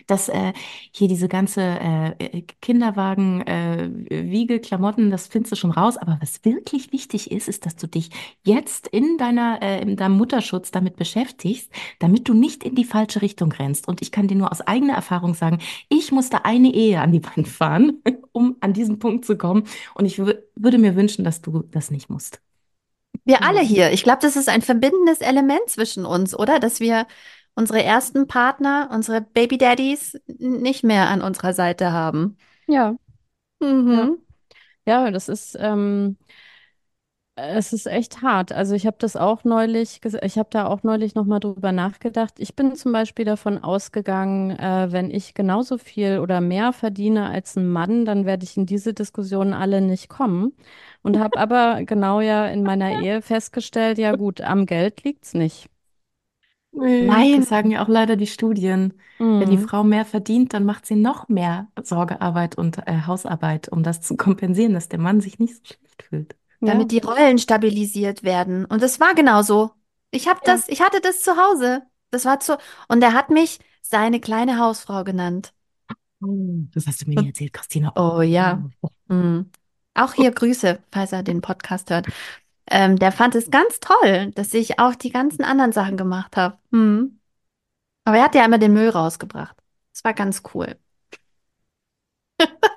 Das 0.06 0.28
äh, 0.28 0.52
hier 0.92 1.08
diese 1.08 1.28
ganze 1.28 1.60
äh, 1.62 2.42
Kinderwagen, 2.60 3.42
äh, 3.46 3.88
Wiege, 4.10 4.60
Klamotten, 4.60 5.10
das 5.10 5.26
findest 5.26 5.52
du 5.52 5.56
schon 5.56 5.70
raus. 5.70 5.96
Aber 5.96 6.18
was 6.20 6.44
wirklich 6.44 6.92
wichtig 6.92 7.30
ist, 7.30 7.48
ist, 7.48 7.66
dass 7.66 7.76
du 7.76 7.86
dich 7.86 8.10
jetzt 8.44 8.88
in 8.88 9.18
deiner, 9.18 9.60
äh, 9.62 9.80
in 9.82 9.96
deinem 9.96 10.16
Mutterschutz 10.16 10.70
damit 10.70 10.96
beschäftigst, 10.96 11.70
damit 11.98 12.28
du 12.28 12.34
nicht 12.34 12.64
in 12.64 12.74
die 12.74 12.84
falsche 12.84 13.22
Richtung 13.22 13.52
rennst. 13.52 13.88
Und 13.88 14.02
ich 14.02 14.12
kann 14.12 14.28
dir 14.28 14.36
nur 14.36 14.50
aus 14.52 14.60
eigener 14.60 14.94
Erfahrung 14.94 15.34
sagen, 15.34 15.58
ich 15.88 16.12
musste 16.12 16.44
eine 16.44 16.72
Ehe 16.74 17.00
an 17.00 17.12
die 17.12 17.24
Wand 17.24 17.48
fahren, 17.48 18.02
um 18.32 18.56
an 18.60 18.72
diesen 18.72 18.98
Punkt 18.98 19.24
zu 19.24 19.36
kommen. 19.36 19.64
Und 19.94 20.06
ich 20.06 20.18
wür- 20.18 20.38
würde 20.54 20.78
mir 20.78 20.96
wünschen, 20.96 21.24
dass 21.24 21.42
du 21.42 21.62
das 21.70 21.90
nicht 21.90 22.10
musst. 22.10 22.40
Wir 23.26 23.42
alle 23.42 23.60
hier. 23.60 23.90
Ich 23.92 24.02
glaube, 24.04 24.20
das 24.22 24.36
ist 24.36 24.48
ein 24.48 24.62
verbindendes 24.62 25.20
Element 25.20 25.68
zwischen 25.68 26.06
uns, 26.06 26.34
oder? 26.34 26.60
Dass 26.60 26.80
wir 26.80 27.06
unsere 27.54 27.82
ersten 27.82 28.26
Partner, 28.28 28.88
unsere 28.92 29.20
Baby 29.20 29.58
Daddies 29.58 30.18
nicht 30.38 30.84
mehr 30.84 31.08
an 31.08 31.22
unserer 31.22 31.52
Seite 31.52 31.92
haben. 31.92 32.38
Ja, 32.68 32.96
Mhm. 33.60 34.18
Ja, 34.86 35.10
das 35.10 35.28
ist, 35.28 35.56
ähm, 35.60 36.18
es 37.38 37.74
ist 37.74 37.86
echt 37.86 38.22
hart. 38.22 38.52
Also 38.52 38.74
ich 38.74 38.86
habe 38.86 38.96
das 38.98 39.14
auch 39.14 39.44
neulich, 39.44 40.00
ich 40.22 40.38
habe 40.38 40.48
da 40.50 40.66
auch 40.66 40.82
neulich 40.82 41.14
nochmal 41.14 41.40
drüber 41.40 41.70
nachgedacht. 41.70 42.34
Ich 42.38 42.56
bin 42.56 42.74
zum 42.76 42.92
Beispiel 42.92 43.26
davon 43.26 43.58
ausgegangen, 43.62 44.50
äh, 44.58 44.90
wenn 44.90 45.10
ich 45.10 45.34
genauso 45.34 45.76
viel 45.76 46.18
oder 46.20 46.40
mehr 46.40 46.72
verdiene 46.72 47.28
als 47.28 47.56
ein 47.56 47.68
Mann, 47.70 48.06
dann 48.06 48.24
werde 48.24 48.44
ich 48.44 48.56
in 48.56 48.64
diese 48.64 48.94
Diskussionen 48.94 49.52
alle 49.52 49.82
nicht 49.82 50.08
kommen. 50.08 50.54
Und 51.06 51.18
habe 51.18 51.36
aber 51.38 51.84
genau 51.84 52.20
ja 52.20 52.46
in 52.48 52.62
meiner 52.64 53.00
Ehe 53.02 53.22
festgestellt, 53.22 53.98
ja 53.98 54.16
gut, 54.16 54.40
am 54.40 54.66
Geld 54.66 55.04
liegt's 55.04 55.34
nicht. 55.34 55.70
Nein. 56.72 57.40
das 57.40 57.48
sagen 57.48 57.70
ja 57.70 57.82
auch 57.82 57.88
leider 57.88 58.16
die 58.16 58.26
Studien. 58.26 58.94
Wenn 59.18 59.50
die 59.50 59.56
Mhm. 59.56 59.66
Frau 59.68 59.82
mehr 59.84 60.04
verdient, 60.04 60.52
dann 60.52 60.64
macht 60.64 60.84
sie 60.86 60.94
noch 60.96 61.28
mehr 61.28 61.68
Sorgearbeit 61.82 62.56
und 62.58 62.78
äh, 62.86 63.02
Hausarbeit, 63.06 63.68
um 63.70 63.82
das 63.82 64.00
zu 64.02 64.16
kompensieren, 64.16 64.74
dass 64.74 64.88
der 64.88 64.98
Mann 64.98 65.20
sich 65.20 65.38
nicht 65.38 65.54
so 65.56 65.62
schlecht 65.64 66.02
fühlt. 66.02 66.36
Ja. 66.60 66.68
damit 66.68 66.90
die 66.90 66.98
Rollen 67.00 67.38
stabilisiert 67.38 68.22
werden. 68.22 68.64
Und 68.66 68.82
es 68.82 68.98
war 69.00 69.14
genau 69.14 69.42
so. 69.42 69.70
Ich 70.10 70.28
habe 70.28 70.40
Ja. 70.46 70.54
das, 70.54 70.68
ich 70.68 70.80
hatte 70.82 71.00
das 71.00 71.22
zu 71.22 71.36
Hause. 71.36 71.82
Das 72.10 72.24
war 72.24 72.40
zu, 72.40 72.58
und 72.88 73.02
er 73.02 73.12
hat 73.14 73.30
mich 73.30 73.58
seine 73.82 74.20
kleine 74.20 74.58
Hausfrau 74.58 75.04
genannt. 75.04 75.52
Hm, 76.22 76.70
Das 76.74 76.86
hast 76.86 77.02
du 77.02 77.10
mir 77.10 77.20
nie 77.20 77.28
erzählt, 77.28 77.52
Christina. 77.52 77.92
Oh 77.96 78.20
ja. 78.22 78.62
Oh. 78.82 78.88
Mhm. 79.08 79.50
Auch 79.96 80.12
hier 80.14 80.30
Grüße, 80.30 80.78
falls 80.92 81.12
er 81.12 81.22
den 81.22 81.40
Podcast 81.40 81.90
hört. 81.90 82.06
Ähm, 82.68 82.98
der 82.98 83.12
fand 83.12 83.34
es 83.34 83.50
ganz 83.50 83.80
toll, 83.80 84.32
dass 84.34 84.52
ich 84.54 84.78
auch 84.78 84.94
die 84.94 85.10
ganzen 85.10 85.44
anderen 85.44 85.72
Sachen 85.72 85.96
gemacht 85.96 86.36
habe. 86.36 86.58
Mhm. 86.70 87.20
Aber 88.04 88.18
er 88.18 88.24
hat 88.24 88.34
ja 88.34 88.44
immer 88.44 88.58
den 88.58 88.72
Müll 88.72 88.88
rausgebracht. 88.90 89.56
Das 89.92 90.04
war 90.04 90.14
ganz 90.14 90.42
cool. 90.54 90.76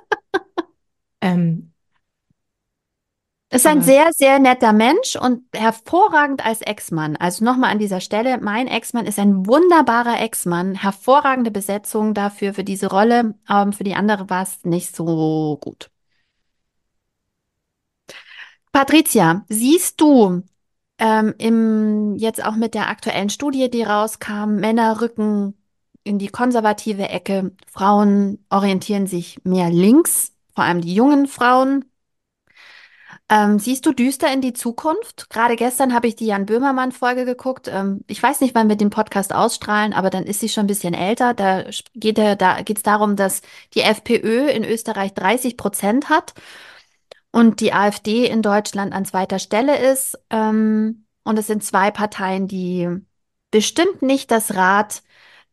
Ähm, 1.22 1.74
Ist 3.52 3.66
ein 3.68 3.82
sehr, 3.82 4.12
sehr 4.14 4.40
netter 4.40 4.74
Mensch 4.74 5.16
und 5.16 5.44
hervorragend 5.54 6.46
als 6.46 6.62
Ex-Mann. 6.62 7.18
Also 7.18 7.44
nochmal 7.44 7.72
an 7.72 7.80
dieser 7.80 8.00
Stelle, 8.00 8.38
mein 8.40 8.68
Ex-Mann 8.68 9.06
ist 9.06 9.20
ein 9.20 9.48
wunderbarer 9.48 10.22
Ex-Mann. 10.22 10.76
Hervorragende 10.76 11.52
Besetzung 11.52 12.14
dafür, 12.14 12.54
für 12.54 12.64
diese 12.64 12.88
Rolle. 12.88 13.36
Ähm, 13.50 13.74
für 13.74 13.84
die 13.84 13.96
andere 13.96 14.30
war 14.30 14.44
es 14.44 14.64
nicht 14.66 14.96
so 14.96 15.58
gut. 15.60 15.90
Patricia, 18.80 19.44
siehst 19.50 20.00
du 20.00 20.42
ähm, 21.00 21.36
im, 21.38 22.16
jetzt 22.16 22.42
auch 22.42 22.56
mit 22.56 22.74
der 22.74 22.88
aktuellen 22.88 23.30
Studie, 23.30 23.70
die 23.70 23.84
rauskam, 23.84 24.56
Männer 24.56 25.02
rücken 25.02 25.58
in 26.06 26.18
die 26.18 26.30
konservative 26.30 27.10
Ecke, 27.10 27.52
Frauen 27.70 28.46
orientieren 28.50 29.06
sich 29.06 29.44
mehr 29.44 29.70
links, 29.70 30.32
vor 30.56 30.64
allem 30.64 30.80
die 30.80 30.94
jungen 30.94 31.28
Frauen. 31.28 31.92
Ähm, 33.28 33.60
siehst 33.60 33.86
du 33.86 33.92
düster 33.92 34.32
in 34.32 34.40
die 34.40 34.54
Zukunft? 34.54 35.30
Gerade 35.30 35.58
gestern 35.58 35.94
habe 35.94 36.08
ich 36.08 36.16
die 36.16 36.28
Jan 36.28 36.46
Böhmermann-Folge 36.46 37.26
geguckt. 37.26 37.68
Ähm, 37.68 38.06
ich 38.08 38.24
weiß 38.24 38.40
nicht, 38.40 38.56
wann 38.56 38.70
wir 38.70 38.78
den 38.78 38.92
Podcast 38.92 39.36
ausstrahlen, 39.36 39.92
aber 39.92 40.10
dann 40.10 40.24
ist 40.24 40.40
sie 40.40 40.48
schon 40.48 40.64
ein 40.64 40.68
bisschen 40.68 40.94
älter. 40.94 41.34
Da 41.34 41.66
geht 41.96 42.18
er, 42.18 42.38
da 42.38 42.62
geht 42.62 42.78
es 42.78 42.84
darum, 42.84 43.18
dass 43.18 43.42
die 43.74 43.82
FPÖ 43.82 44.48
in 44.48 44.64
Österreich 44.64 45.14
30 45.16 45.58
Prozent 45.58 46.08
hat 46.08 46.34
und 47.32 47.60
die 47.62 47.74
AfD 47.74 48.26
in 48.26 48.42
Deutschland 48.42 48.94
an 48.94 49.06
zweiter 49.06 49.40
Stelle 49.40 49.78
ist. 49.78 50.18
Ähm, 50.30 51.06
und 51.24 51.38
es 51.38 51.48
sind 51.48 51.64
zwei 51.64 51.92
Parteien, 51.92 52.48
die 52.48 52.90
bestimmt 53.52 54.02
nicht 54.02 54.32
das 54.32 54.56
Rad 54.56 55.04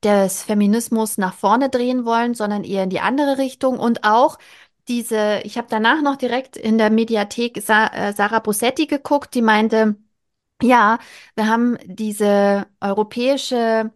des 0.02 0.42
Feminismus 0.42 1.18
nach 1.18 1.34
vorne 1.34 1.68
drehen 1.70 2.04
wollen, 2.04 2.34
sondern 2.34 2.64
eher 2.64 2.84
in 2.84 2.90
die 2.90 3.00
andere 3.00 3.38
Richtung. 3.38 3.78
Und 3.78 4.04
auch 4.04 4.38
diese, 4.88 5.40
ich 5.44 5.58
habe 5.58 5.68
danach 5.70 6.02
noch 6.02 6.16
direkt 6.16 6.56
in 6.56 6.78
der 6.78 6.90
Mediathek 6.90 7.60
Sa 7.62 7.88
äh, 7.88 8.12
Sarah 8.12 8.40
Bussetti 8.40 8.86
geguckt, 8.86 9.34
die 9.34 9.42
meinte, 9.42 9.96
ja, 10.62 10.98
wir 11.34 11.48
haben 11.48 11.78
diese 11.84 12.66
europäische 12.80 13.92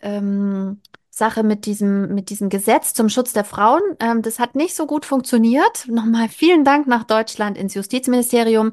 ähm, 0.00 0.80
Sache 1.16 1.42
mit 1.42 1.64
diesem, 1.64 2.14
mit 2.14 2.28
diesem 2.28 2.50
Gesetz 2.50 2.92
zum 2.92 3.08
Schutz 3.08 3.32
der 3.32 3.44
Frauen. 3.44 3.80
Ähm, 4.00 4.20
das 4.20 4.38
hat 4.38 4.54
nicht 4.54 4.76
so 4.76 4.86
gut 4.86 5.06
funktioniert. 5.06 5.86
Nochmal 5.88 6.28
vielen 6.28 6.62
Dank 6.64 6.86
nach 6.86 7.04
Deutschland 7.04 7.56
ins 7.56 7.74
Justizministerium. 7.74 8.72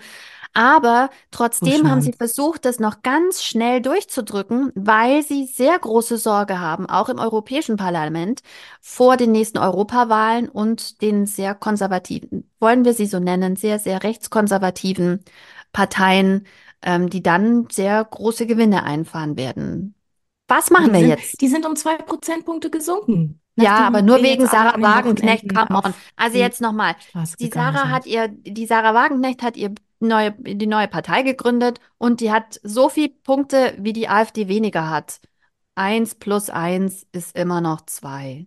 Aber 0.55 1.09
trotzdem 1.31 1.71
haben 1.71 1.81
Buschmann. 1.81 2.01
sie 2.01 2.13
versucht, 2.13 2.65
das 2.65 2.79
noch 2.79 3.01
ganz 3.01 3.43
schnell 3.43 3.81
durchzudrücken, 3.81 4.71
weil 4.75 5.23
sie 5.23 5.47
sehr 5.47 5.79
große 5.79 6.17
Sorge 6.17 6.59
haben, 6.59 6.87
auch 6.87 7.09
im 7.09 7.17
Europäischen 7.17 7.75
Parlament, 7.75 8.41
vor 8.79 9.17
den 9.17 9.31
nächsten 9.31 9.57
Europawahlen 9.57 10.49
und 10.49 11.01
den 11.01 11.25
sehr 11.25 11.55
konservativen, 11.55 12.47
wollen 12.59 12.85
wir 12.85 12.93
sie 12.93 13.07
so 13.07 13.19
nennen, 13.19 13.55
sehr, 13.55 13.79
sehr 13.79 14.03
rechtskonservativen 14.03 15.23
Parteien, 15.71 16.45
ähm, 16.83 17.09
die 17.09 17.23
dann 17.23 17.67
sehr 17.71 18.03
große 18.03 18.45
Gewinne 18.45 18.83
einfahren 18.83 19.37
werden. 19.37 19.95
Was 20.53 20.69
machen 20.69 20.87
die 20.87 20.93
wir 20.93 20.99
sind, 20.99 21.09
jetzt? 21.09 21.41
Die 21.41 21.47
sind 21.47 21.65
um 21.65 21.75
zwei 21.75 21.97
Prozentpunkte 21.97 22.69
gesunken. 22.69 23.41
Ja, 23.55 23.87
aber 23.87 24.03
nur 24.03 24.21
wegen 24.21 24.45
Sarah 24.45 24.79
Wagenknecht, 24.79 25.49
come 25.49 25.81
on. 25.83 25.93
Also 26.15 26.37
jetzt 26.37 26.61
nochmal. 26.61 26.95
Die 27.39 27.49
Sarah 27.49 27.83
sind. 27.83 27.91
hat 27.91 28.05
ihr, 28.05 28.27
die 28.27 28.67
Sarah 28.67 28.93
Wagenknecht 28.93 29.41
hat 29.41 29.57
ihr 29.57 29.73
neue, 29.99 30.31
die 30.31 30.67
neue 30.67 30.87
Partei 30.87 31.23
gegründet 31.23 31.79
und 31.97 32.21
die 32.21 32.31
hat 32.31 32.59
so 32.61 32.89
viel 32.89 33.09
Punkte, 33.09 33.75
wie 33.79 33.93
die 33.93 34.09
AfD 34.09 34.47
weniger 34.47 34.91
hat. 34.91 35.21
Eins 35.73 36.13
plus 36.13 36.51
eins 36.51 37.07
ist 37.11 37.35
immer 37.35 37.59
noch 37.59 37.81
zwei. 37.87 38.45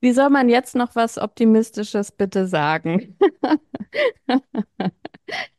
Wie 0.00 0.12
soll 0.12 0.30
man 0.30 0.48
jetzt 0.48 0.74
noch 0.74 0.96
was 0.96 1.18
Optimistisches 1.18 2.10
bitte 2.10 2.46
sagen? 2.46 3.18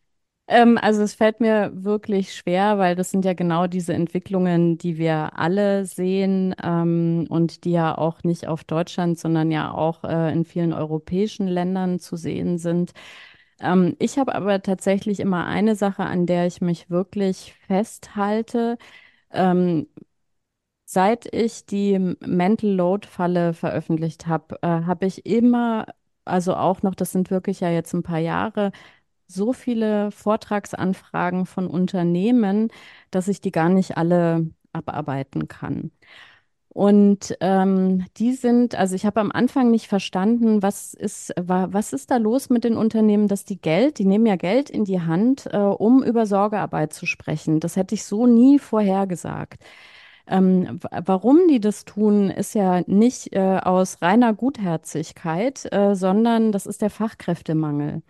Ähm, 0.48 0.78
also 0.80 1.02
es 1.02 1.16
fällt 1.16 1.40
mir 1.40 1.72
wirklich 1.74 2.36
schwer, 2.36 2.78
weil 2.78 2.96
das 2.96 3.10
sind 3.10 3.26
ja 3.26 3.34
genau 3.34 3.66
diese 3.68 3.94
Entwicklungen, 3.94 4.78
die 4.78 4.98
wir 4.98 5.38
alle 5.40 5.86
sehen 5.86 6.54
ähm, 6.64 7.26
und 7.30 7.64
die 7.66 7.72
ja 7.72 7.98
auch 7.98 8.24
nicht 8.24 8.48
auf 8.48 8.64
Deutschland, 8.64 9.18
sondern 9.18 9.50
ja 9.52 9.72
auch 9.74 10.04
äh, 10.04 10.32
in 10.32 10.46
vielen 10.46 10.74
europäischen 10.74 11.48
Ländern 11.48 12.00
zu 12.00 12.16
sehen 12.16 12.60
sind. 12.60 12.92
Ähm, 13.60 13.96
ich 14.00 14.18
habe 14.20 14.36
aber 14.36 14.62
tatsächlich 14.62 15.20
immer 15.20 15.46
eine 15.48 15.76
Sache, 15.76 16.04
an 16.06 16.26
der 16.28 16.46
ich 16.48 16.62
mich 16.62 16.90
wirklich 16.92 17.56
festhalte. 17.68 18.78
Ähm, 19.32 19.88
Seit 20.88 21.26
ich 21.34 21.66
die 21.66 21.98
Mental 22.22 22.70
Load 22.70 23.08
Falle 23.08 23.54
veröffentlicht 23.54 24.28
habe, 24.28 24.58
äh, 24.62 24.68
habe 24.68 25.08
ich 25.08 25.26
immer, 25.26 25.88
also 26.26 26.56
auch 26.56 26.84
noch, 26.84 26.94
das 26.96 27.12
sind 27.12 27.32
wirklich 27.32 27.60
ja 27.60 27.70
jetzt 27.72 27.94
ein 27.94 28.04
paar 28.04 28.20
Jahre, 28.20 28.72
so 29.28 29.54
viele 29.54 30.12
Vortragsanfragen 30.12 31.46
von 31.46 31.68
Unternehmen, 31.68 32.70
dass 33.12 33.28
ich 33.28 33.42
die 33.42 33.52
gar 33.52 33.70
nicht 33.70 33.98
alle 33.98 34.50
abarbeiten 34.74 35.48
kann. 35.48 35.92
Und 36.70 37.38
ähm, 37.40 38.06
die 38.18 38.34
sind, 38.34 38.76
also 38.76 38.96
ich 38.96 39.06
habe 39.06 39.22
am 39.22 39.32
Anfang 39.32 39.72
nicht 39.72 39.88
verstanden, 39.88 40.62
was 40.62 40.94
ist, 40.94 41.34
wa, 41.40 41.70
was 41.72 41.94
ist 41.94 42.12
da 42.12 42.18
los 42.18 42.50
mit 42.50 42.66
den 42.66 42.76
Unternehmen, 42.76 43.30
dass 43.30 43.46
die 43.46 43.62
Geld, 43.62 43.98
die 43.98 44.04
nehmen 44.06 44.26
ja 44.26 44.36
Geld 44.36 44.70
in 44.70 44.84
die 44.84 45.00
Hand, 45.02 45.48
äh, 45.54 45.58
um 45.58 46.04
über 46.04 46.26
Sorgearbeit 46.26 46.92
zu 46.92 47.06
sprechen. 47.06 47.62
Das 47.62 47.78
hätte 47.78 47.96
ich 47.96 48.04
so 48.04 48.28
nie 48.28 48.60
vorhergesagt. 48.60 49.64
Ähm, 50.28 50.80
wa- 50.82 51.02
warum 51.06 51.48
die 51.50 51.60
das 51.62 51.86
tun, 51.86 52.30
ist 52.30 52.56
ja 52.56 52.82
nicht 52.88 53.34
äh, 53.34 53.60
aus 53.64 54.02
reiner 54.02 54.34
Gutherzigkeit, 54.34 55.72
äh, 55.72 55.96
sondern 55.96 56.52
das 56.52 56.66
ist 56.66 56.82
der 56.82 56.90
Fachkräftemangel. 56.90 58.02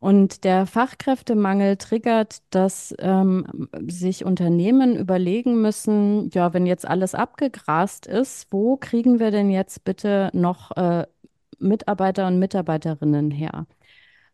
Und 0.00 0.44
der 0.44 0.66
Fachkräftemangel 0.66 1.76
triggert, 1.76 2.42
dass 2.50 2.94
ähm, 3.00 3.68
sich 3.86 4.24
Unternehmen 4.24 4.96
überlegen 4.96 5.60
müssen, 5.60 6.30
ja, 6.30 6.54
wenn 6.54 6.64
jetzt 6.66 6.88
alles 6.88 7.14
abgegrast 7.14 8.06
ist, 8.06 8.48
wo 8.50 8.78
kriegen 8.78 9.20
wir 9.20 9.30
denn 9.30 9.50
jetzt 9.50 9.84
bitte 9.84 10.30
noch 10.32 10.70
äh, 10.76 11.06
Mitarbeiter 11.58 12.26
und 12.28 12.38
Mitarbeiterinnen 12.38 13.30
her? 13.30 13.66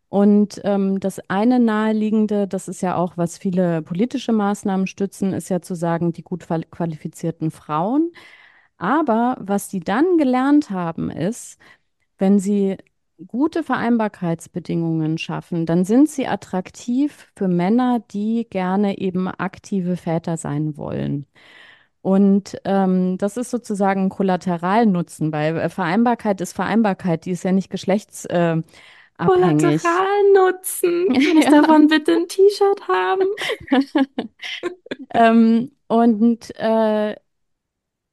Und 0.09 0.61
ähm, 0.65 1.01
das 1.01 1.21
eine 1.29 1.59
naheliegende, 1.61 2.47
das 2.49 2.69
ist 2.69 2.81
ja 2.83 2.97
auch, 2.97 3.17
was 3.17 3.39
viele 3.39 3.83
politische 3.83 4.33
Maßnahmen 4.33 4.87
stützen, 4.87 5.33
ist 5.33 5.49
ja 5.49 5.61
zu 5.63 5.75
sagen, 5.75 6.13
die 6.13 6.23
gut 6.23 6.45
qual- 6.45 6.65
qualifizierten 6.71 7.51
Frauen. 7.51 8.13
Aber 8.79 9.37
was 9.41 9.69
die 9.69 9.81
dann 9.81 10.19
gelernt 10.19 10.71
haben, 10.71 11.11
ist, 11.11 11.59
wenn 12.19 12.39
sie 12.39 12.77
gute 13.27 13.63
Vereinbarkeitsbedingungen 13.65 15.19
schaffen, 15.19 15.67
dann 15.67 15.85
sind 15.85 16.09
sie 16.09 16.27
attraktiv 16.27 17.31
für 17.37 17.49
Männer, 17.49 18.01
die 18.13 18.47
gerne 18.49 18.99
eben 18.99 19.29
aktive 19.29 19.97
Väter 19.97 20.37
sein 20.37 20.77
wollen. 20.77 21.27
Und 22.03 22.57
ähm, 22.65 23.19
das 23.19 23.37
ist 23.37 23.51
sozusagen 23.51 24.05
ein 24.07 24.09
Kollateralnutzen, 24.11 25.33
weil 25.33 25.57
äh, 25.59 25.69
Vereinbarkeit 25.71 26.41
ist 26.41 26.53
Vereinbarkeit, 26.55 27.25
die 27.27 27.33
ist 27.33 27.45
ja 27.45 27.53
nicht 27.53 27.71
geschlechtsabhängig. 27.71 28.65
abhängig. 29.19 30.05
Kollateralnutzen. 30.37 31.09
Kann 31.25 31.37
ich 31.39 31.49
Ja. 31.49 31.51
davon 31.51 31.89
bitte 31.89 32.13
ein 32.15 32.29
T-Shirt 32.29 32.87
haben? 32.89 33.25
Ähm, 35.15 35.73
und 35.89 36.55
äh, 36.59 37.17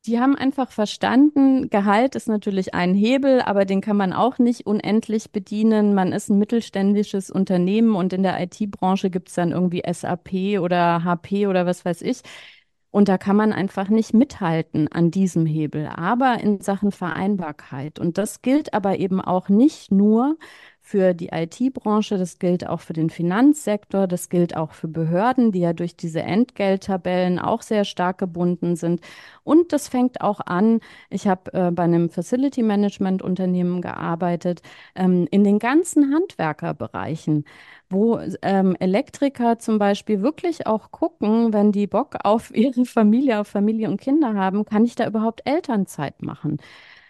Die 0.05 0.19
haben 0.19 0.35
einfach 0.35 0.69
verstanden, 0.69 1.69
Gehalt 1.69 2.15
ist 2.15 2.27
natürlich 2.27 2.73
ein 2.73 2.93
Hebel, 2.93 3.41
aber 3.41 3.63
den 3.63 3.79
kann 3.79 3.95
man 3.95 4.11
auch 4.11 4.37
nicht 4.37 4.65
unendlich 4.65 5.31
bedienen. 5.31 5.93
Man 5.93 6.11
ist 6.11 6.29
ein 6.29 6.37
mittelständisches 6.39 7.29
Unternehmen 7.31 7.95
und 7.95 8.11
in 8.11 8.21
der 8.21 8.41
IT-Branche 8.41 9.09
gibt 9.09 9.29
es 9.29 9.35
dann 9.35 9.51
irgendwie 9.51 9.81
SAP 9.89 10.59
oder 10.59 11.05
HP 11.05 11.47
oder 11.47 11.65
was 11.65 11.85
weiß 11.85 12.01
ich. 12.01 12.21
Und 12.91 13.07
da 13.07 13.17
kann 13.17 13.37
man 13.37 13.53
einfach 13.53 13.87
nicht 13.87 14.13
mithalten 14.13 14.89
an 14.89 15.09
diesem 15.09 15.45
Hebel, 15.45 15.87
aber 15.87 16.39
in 16.41 16.59
Sachen 16.59 16.91
Vereinbarkeit. 16.91 17.97
Und 17.97 18.17
das 18.17 18.41
gilt 18.41 18.73
aber 18.73 18.99
eben 18.99 19.21
auch 19.21 19.47
nicht 19.47 19.89
nur 19.91 20.37
für 20.85 21.13
die 21.13 21.29
IT-Branche, 21.31 22.17
das 22.17 22.39
gilt 22.39 22.67
auch 22.67 22.81
für 22.81 22.91
den 22.91 23.09
Finanzsektor, 23.09 24.05
das 24.05 24.27
gilt 24.27 24.57
auch 24.57 24.73
für 24.73 24.89
Behörden, 24.89 25.53
die 25.53 25.61
ja 25.61 25.71
durch 25.71 25.95
diese 25.95 26.21
Entgelttabellen 26.21 27.39
auch 27.39 27.61
sehr 27.61 27.85
stark 27.85 28.17
gebunden 28.17 28.75
sind. 28.75 28.99
Und 29.45 29.71
das 29.71 29.87
fängt 29.87 30.19
auch 30.19 30.41
an, 30.41 30.81
ich 31.09 31.25
habe 31.27 31.53
äh, 31.53 31.71
bei 31.71 31.83
einem 31.83 32.09
Facility 32.09 32.63
Management 32.63 33.21
Unternehmen 33.21 33.81
gearbeitet, 33.81 34.61
ähm, 34.95 35.25
in 35.31 35.45
den 35.45 35.57
ganzen 35.57 36.13
Handwerkerbereichen 36.13 37.45
wo 37.89 38.19
ähm, 38.41 38.75
Elektriker 38.79 39.59
zum 39.59 39.77
Beispiel 39.77 40.21
wirklich 40.21 40.67
auch 40.67 40.91
gucken, 40.91 41.53
wenn 41.53 41.71
die 41.71 41.87
Bock 41.87 42.15
auf 42.23 42.53
ihre 42.55 42.85
Familie, 42.85 43.39
auf 43.39 43.47
Familie 43.47 43.87
und 43.89 44.01
Kinder 44.01 44.33
haben, 44.33 44.65
kann 44.65 44.83
ich 44.83 44.95
da 44.95 45.07
überhaupt 45.07 45.41
Elternzeit 45.45 46.21
machen? 46.23 46.57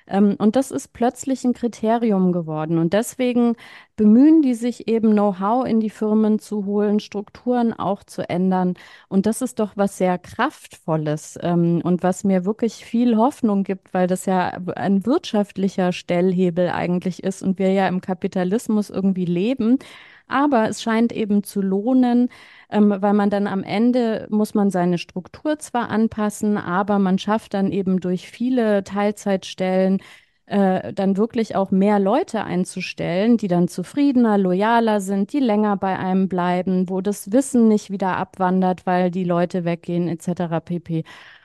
Ähm, 0.07 0.35
und 0.37 0.55
das 0.55 0.71
ist 0.71 0.93
plötzlich 0.93 1.43
ein 1.43 1.53
Kriterium 1.53 2.31
geworden. 2.31 2.77
Und 2.77 2.93
deswegen 2.93 3.55
bemühen 3.95 4.41
die 4.41 4.55
sich 4.55 4.87
eben 4.87 5.11
Know-how 5.11 5.65
in 5.65 5.79
die 5.79 5.89
Firmen 5.89 6.39
zu 6.39 6.65
holen, 6.65 6.99
Strukturen 6.99 7.73
auch 7.73 8.03
zu 8.03 8.27
ändern. 8.27 8.73
Und 9.07 9.25
das 9.25 9.41
ist 9.41 9.59
doch 9.59 9.73
was 9.75 9.97
sehr 9.97 10.17
Kraftvolles 10.17 11.37
ähm, 11.41 11.81
und 11.83 12.03
was 12.03 12.23
mir 12.23 12.45
wirklich 12.45 12.85
viel 12.85 13.17
Hoffnung 13.17 13.63
gibt, 13.63 13.93
weil 13.93 14.07
das 14.07 14.25
ja 14.25 14.49
ein 14.75 15.05
wirtschaftlicher 15.05 15.91
Stellhebel 15.91 16.69
eigentlich 16.69 17.23
ist 17.23 17.43
und 17.43 17.59
wir 17.59 17.71
ja 17.71 17.87
im 17.87 18.01
Kapitalismus 18.01 18.89
irgendwie 18.89 19.25
leben. 19.25 19.79
Aber 20.27 20.69
es 20.69 20.81
scheint 20.81 21.11
eben 21.11 21.43
zu 21.43 21.61
lohnen, 21.61 22.29
ähm, 22.69 22.93
weil 22.99 23.13
man 23.13 23.29
dann 23.29 23.47
am 23.47 23.63
Ende 23.63 24.27
muss 24.29 24.53
man 24.53 24.69
seine 24.71 24.97
Struktur 24.97 25.59
zwar 25.59 25.89
anpassen, 25.89 26.57
aber 26.57 26.99
man 26.99 27.19
schafft 27.19 27.53
dann 27.53 27.71
eben 27.71 27.99
durch 27.99 28.27
viele 28.29 28.83
Teilzeitstellen 28.83 29.99
äh, 30.45 30.93
dann 30.93 31.17
wirklich 31.17 31.55
auch 31.55 31.71
mehr 31.71 31.99
Leute 31.99 32.43
einzustellen, 32.43 33.37
die 33.37 33.47
dann 33.47 33.67
zufriedener, 33.67 34.37
loyaler 34.37 35.01
sind, 35.01 35.33
die 35.33 35.39
länger 35.39 35.77
bei 35.77 35.97
einem 35.97 36.27
bleiben, 36.27 36.89
wo 36.89 37.01
das 37.01 37.31
Wissen 37.31 37.67
nicht 37.67 37.91
wieder 37.91 38.17
abwandert, 38.17 38.85
weil 38.85 39.09
die 39.11 39.23
Leute 39.23 39.63
weggehen, 39.65 40.07
etc. 40.07 40.59
pp. 40.63 41.03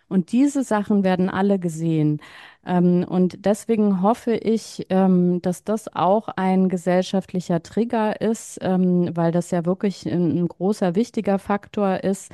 Und 0.08 0.32
diese 0.32 0.64
Sachen 0.64 1.04
werden 1.04 1.28
alle 1.28 1.58
gesehen. 1.58 2.20
Ähm, 2.68 3.04
und 3.08 3.46
deswegen 3.46 4.02
hoffe 4.02 4.34
ich, 4.36 4.86
ähm, 4.90 5.42
dass 5.42 5.64
das 5.64 5.94
auch 5.94 6.28
ein 6.28 6.68
gesellschaftlicher 6.68 7.62
Trigger 7.62 8.20
ist, 8.20 8.58
ähm, 8.62 9.10
weil 9.16 9.32
das 9.32 9.50
ja 9.50 9.64
wirklich 9.66 10.06
ein, 10.06 10.46
großer, 10.48 10.94
wichtiger 10.94 11.38
Faktor 11.38 12.04
ist, 12.04 12.30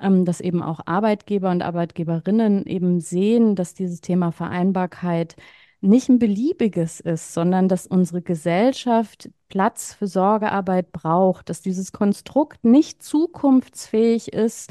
dass 0.00 0.40
eben 0.40 0.62
auch 0.62 0.78
Arbeitgeber 0.86 1.50
und 1.50 1.60
Arbeitgeberinnen 1.62 2.66
eben 2.66 3.00
sehen, 3.00 3.56
dass 3.56 3.74
dieses 3.74 4.00
Thema 4.00 4.30
Vereinbarkeit 4.30 5.34
nicht 5.80 6.08
ein 6.08 6.18
beliebiges 6.20 7.00
ist, 7.00 7.34
sondern 7.34 7.68
dass 7.68 7.86
unsere 7.88 8.22
Gesellschaft 8.22 9.30
Platz 9.48 9.94
für 9.94 10.06
Sorgearbeit 10.06 10.92
braucht, 10.92 11.48
dass 11.48 11.62
dieses 11.62 11.90
Konstrukt 11.92 12.64
nicht 12.64 13.02
zukunftsfähig 13.02 14.32
ist, 14.32 14.70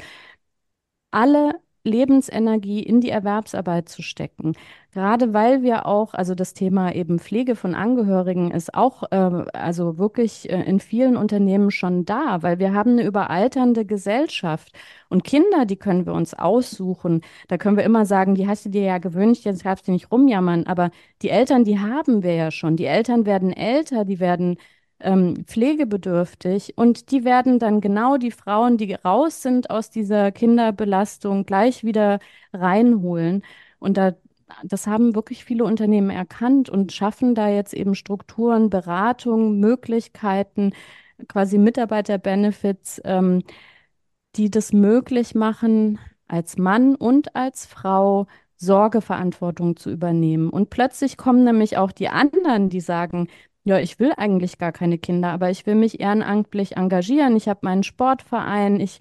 alle 1.10 1.60
Lebensenergie 1.84 2.82
in 2.82 3.00
die 3.00 3.10
Erwerbsarbeit 3.10 3.88
zu 3.88 4.02
stecken. 4.02 4.54
Gerade 4.92 5.32
weil 5.34 5.62
wir 5.62 5.86
auch, 5.86 6.14
also 6.14 6.34
das 6.34 6.54
Thema 6.54 6.94
eben 6.94 7.18
Pflege 7.18 7.56
von 7.56 7.74
Angehörigen 7.74 8.50
ist 8.50 8.74
auch, 8.74 9.04
äh, 9.10 9.16
also 9.52 9.98
wirklich 9.98 10.50
äh, 10.50 10.62
in 10.62 10.80
vielen 10.80 11.16
Unternehmen 11.16 11.70
schon 11.70 12.04
da, 12.04 12.42
weil 12.42 12.58
wir 12.58 12.74
haben 12.74 12.92
eine 12.92 13.04
überalternde 13.04 13.84
Gesellschaft 13.84 14.72
und 15.08 15.24
Kinder, 15.24 15.66
die 15.66 15.76
können 15.76 16.06
wir 16.06 16.14
uns 16.14 16.34
aussuchen. 16.34 17.22
Da 17.48 17.58
können 17.58 17.76
wir 17.76 17.84
immer 17.84 18.06
sagen, 18.06 18.34
die 18.34 18.48
hast 18.48 18.64
du 18.64 18.70
dir 18.70 18.82
ja 18.82 18.98
gewünscht, 18.98 19.44
jetzt 19.44 19.64
darfst 19.64 19.88
du 19.88 19.92
nicht 19.92 20.10
rumjammern, 20.10 20.66
aber 20.66 20.90
die 21.22 21.30
Eltern, 21.30 21.64
die 21.64 21.78
haben 21.78 22.22
wir 22.22 22.34
ja 22.34 22.50
schon. 22.50 22.76
Die 22.76 22.86
Eltern 22.86 23.26
werden 23.26 23.52
älter, 23.52 24.04
die 24.04 24.20
werden 24.20 24.56
ähm, 25.00 25.44
pflegebedürftig 25.46 26.76
und 26.76 27.10
die 27.10 27.24
werden 27.24 27.58
dann 27.58 27.80
genau 27.80 28.16
die 28.16 28.30
Frauen, 28.30 28.76
die 28.78 28.94
raus 28.94 29.42
sind 29.42 29.70
aus 29.70 29.90
dieser 29.90 30.32
Kinderbelastung, 30.32 31.46
gleich 31.46 31.84
wieder 31.84 32.18
reinholen. 32.52 33.42
Und 33.78 33.96
da, 33.96 34.14
das 34.64 34.86
haben 34.86 35.14
wirklich 35.14 35.44
viele 35.44 35.64
Unternehmen 35.64 36.10
erkannt 36.10 36.68
und 36.70 36.92
schaffen 36.92 37.34
da 37.34 37.48
jetzt 37.48 37.74
eben 37.74 37.94
Strukturen, 37.94 38.70
Beratung, 38.70 39.60
Möglichkeiten, 39.60 40.72
quasi 41.28 41.58
Mitarbeiterbenefits, 41.58 43.00
ähm, 43.04 43.42
die 44.36 44.50
das 44.50 44.72
möglich 44.72 45.34
machen, 45.34 45.98
als 46.28 46.58
Mann 46.58 46.94
und 46.94 47.34
als 47.36 47.66
Frau 47.66 48.26
Sorgeverantwortung 48.56 49.76
zu 49.76 49.90
übernehmen. 49.90 50.50
Und 50.50 50.70
plötzlich 50.70 51.16
kommen 51.16 51.44
nämlich 51.44 51.76
auch 51.76 51.92
die 51.92 52.08
anderen, 52.08 52.68
die 52.68 52.80
sagen, 52.80 53.28
ja, 53.64 53.78
ich 53.78 53.98
will 53.98 54.12
eigentlich 54.16 54.58
gar 54.58 54.72
keine 54.72 54.98
Kinder, 54.98 55.30
aber 55.32 55.50
ich 55.50 55.66
will 55.66 55.74
mich 55.74 56.00
ehrenamtlich 56.00 56.76
engagieren. 56.76 57.36
Ich 57.36 57.48
habe 57.48 57.60
meinen 57.62 57.82
Sportverein, 57.82 58.80
ich 58.80 59.00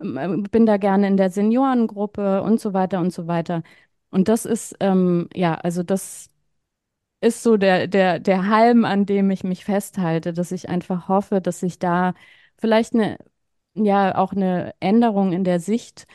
ähm, 0.00 0.42
bin 0.44 0.66
da 0.66 0.76
gerne 0.78 1.08
in 1.08 1.16
der 1.16 1.30
Seniorengruppe 1.30 2.42
und 2.42 2.60
so 2.60 2.72
weiter 2.74 3.00
und 3.00 3.12
so 3.12 3.26
weiter. 3.26 3.62
Und 4.10 4.28
das 4.28 4.44
ist, 4.46 4.76
ähm, 4.80 5.28
ja, 5.34 5.54
also 5.56 5.82
das 5.82 6.30
ist 7.20 7.42
so 7.42 7.56
der, 7.56 7.86
der, 7.88 8.20
der 8.20 8.48
Halm, 8.48 8.84
an 8.84 9.06
dem 9.06 9.30
ich 9.30 9.44
mich 9.44 9.64
festhalte, 9.64 10.32
dass 10.32 10.52
ich 10.52 10.68
einfach 10.68 11.08
hoffe, 11.08 11.40
dass 11.40 11.60
sich 11.60 11.78
da 11.78 12.14
vielleicht 12.58 12.94
eine, 12.94 13.18
ja, 13.74 14.16
auch 14.16 14.32
eine 14.32 14.74
Änderung 14.80 15.32
in 15.32 15.44
der 15.44 15.60
Sicht 15.60 16.06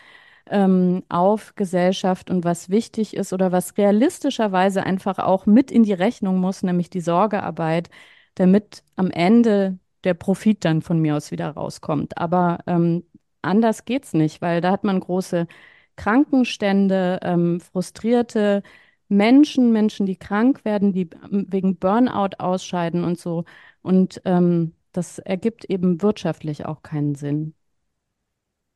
ähm, 0.49 1.03
auf 1.09 1.55
Gesellschaft 1.55 2.29
und 2.29 2.43
was 2.43 2.69
wichtig 2.69 3.15
ist 3.15 3.33
oder 3.33 3.51
was 3.51 3.77
realistischerweise 3.77 4.83
einfach 4.83 5.19
auch 5.19 5.45
mit 5.45 5.71
in 5.71 5.83
die 5.83 5.93
Rechnung 5.93 6.39
muss, 6.39 6.63
nämlich 6.63 6.89
die 6.89 7.01
Sorgearbeit, 7.01 7.89
damit 8.35 8.83
am 8.95 9.11
Ende 9.11 9.79
der 10.03 10.13
Profit 10.13 10.65
dann 10.65 10.81
von 10.81 10.99
mir 10.99 11.15
aus 11.15 11.31
wieder 11.31 11.49
rauskommt. 11.51 12.17
Aber 12.17 12.59
ähm, 12.67 13.03
anders 13.41 13.85
geht's 13.85 14.13
nicht, 14.13 14.41
weil 14.41 14.61
da 14.61 14.71
hat 14.71 14.83
man 14.83 14.99
große 14.99 15.47
Krankenstände, 15.95 17.19
ähm, 17.23 17.59
frustrierte 17.59 18.63
Menschen, 19.09 19.71
Menschen, 19.71 20.05
die 20.05 20.15
krank 20.17 20.65
werden, 20.65 20.93
die 20.93 21.09
ähm, 21.31 21.45
wegen 21.49 21.77
Burnout 21.77 22.37
ausscheiden 22.39 23.03
und 23.03 23.19
so. 23.19 23.45
Und 23.81 24.21
ähm, 24.25 24.73
das 24.93 25.19
ergibt 25.19 25.65
eben 25.65 26.01
wirtschaftlich 26.01 26.65
auch 26.65 26.81
keinen 26.83 27.15
Sinn. 27.15 27.53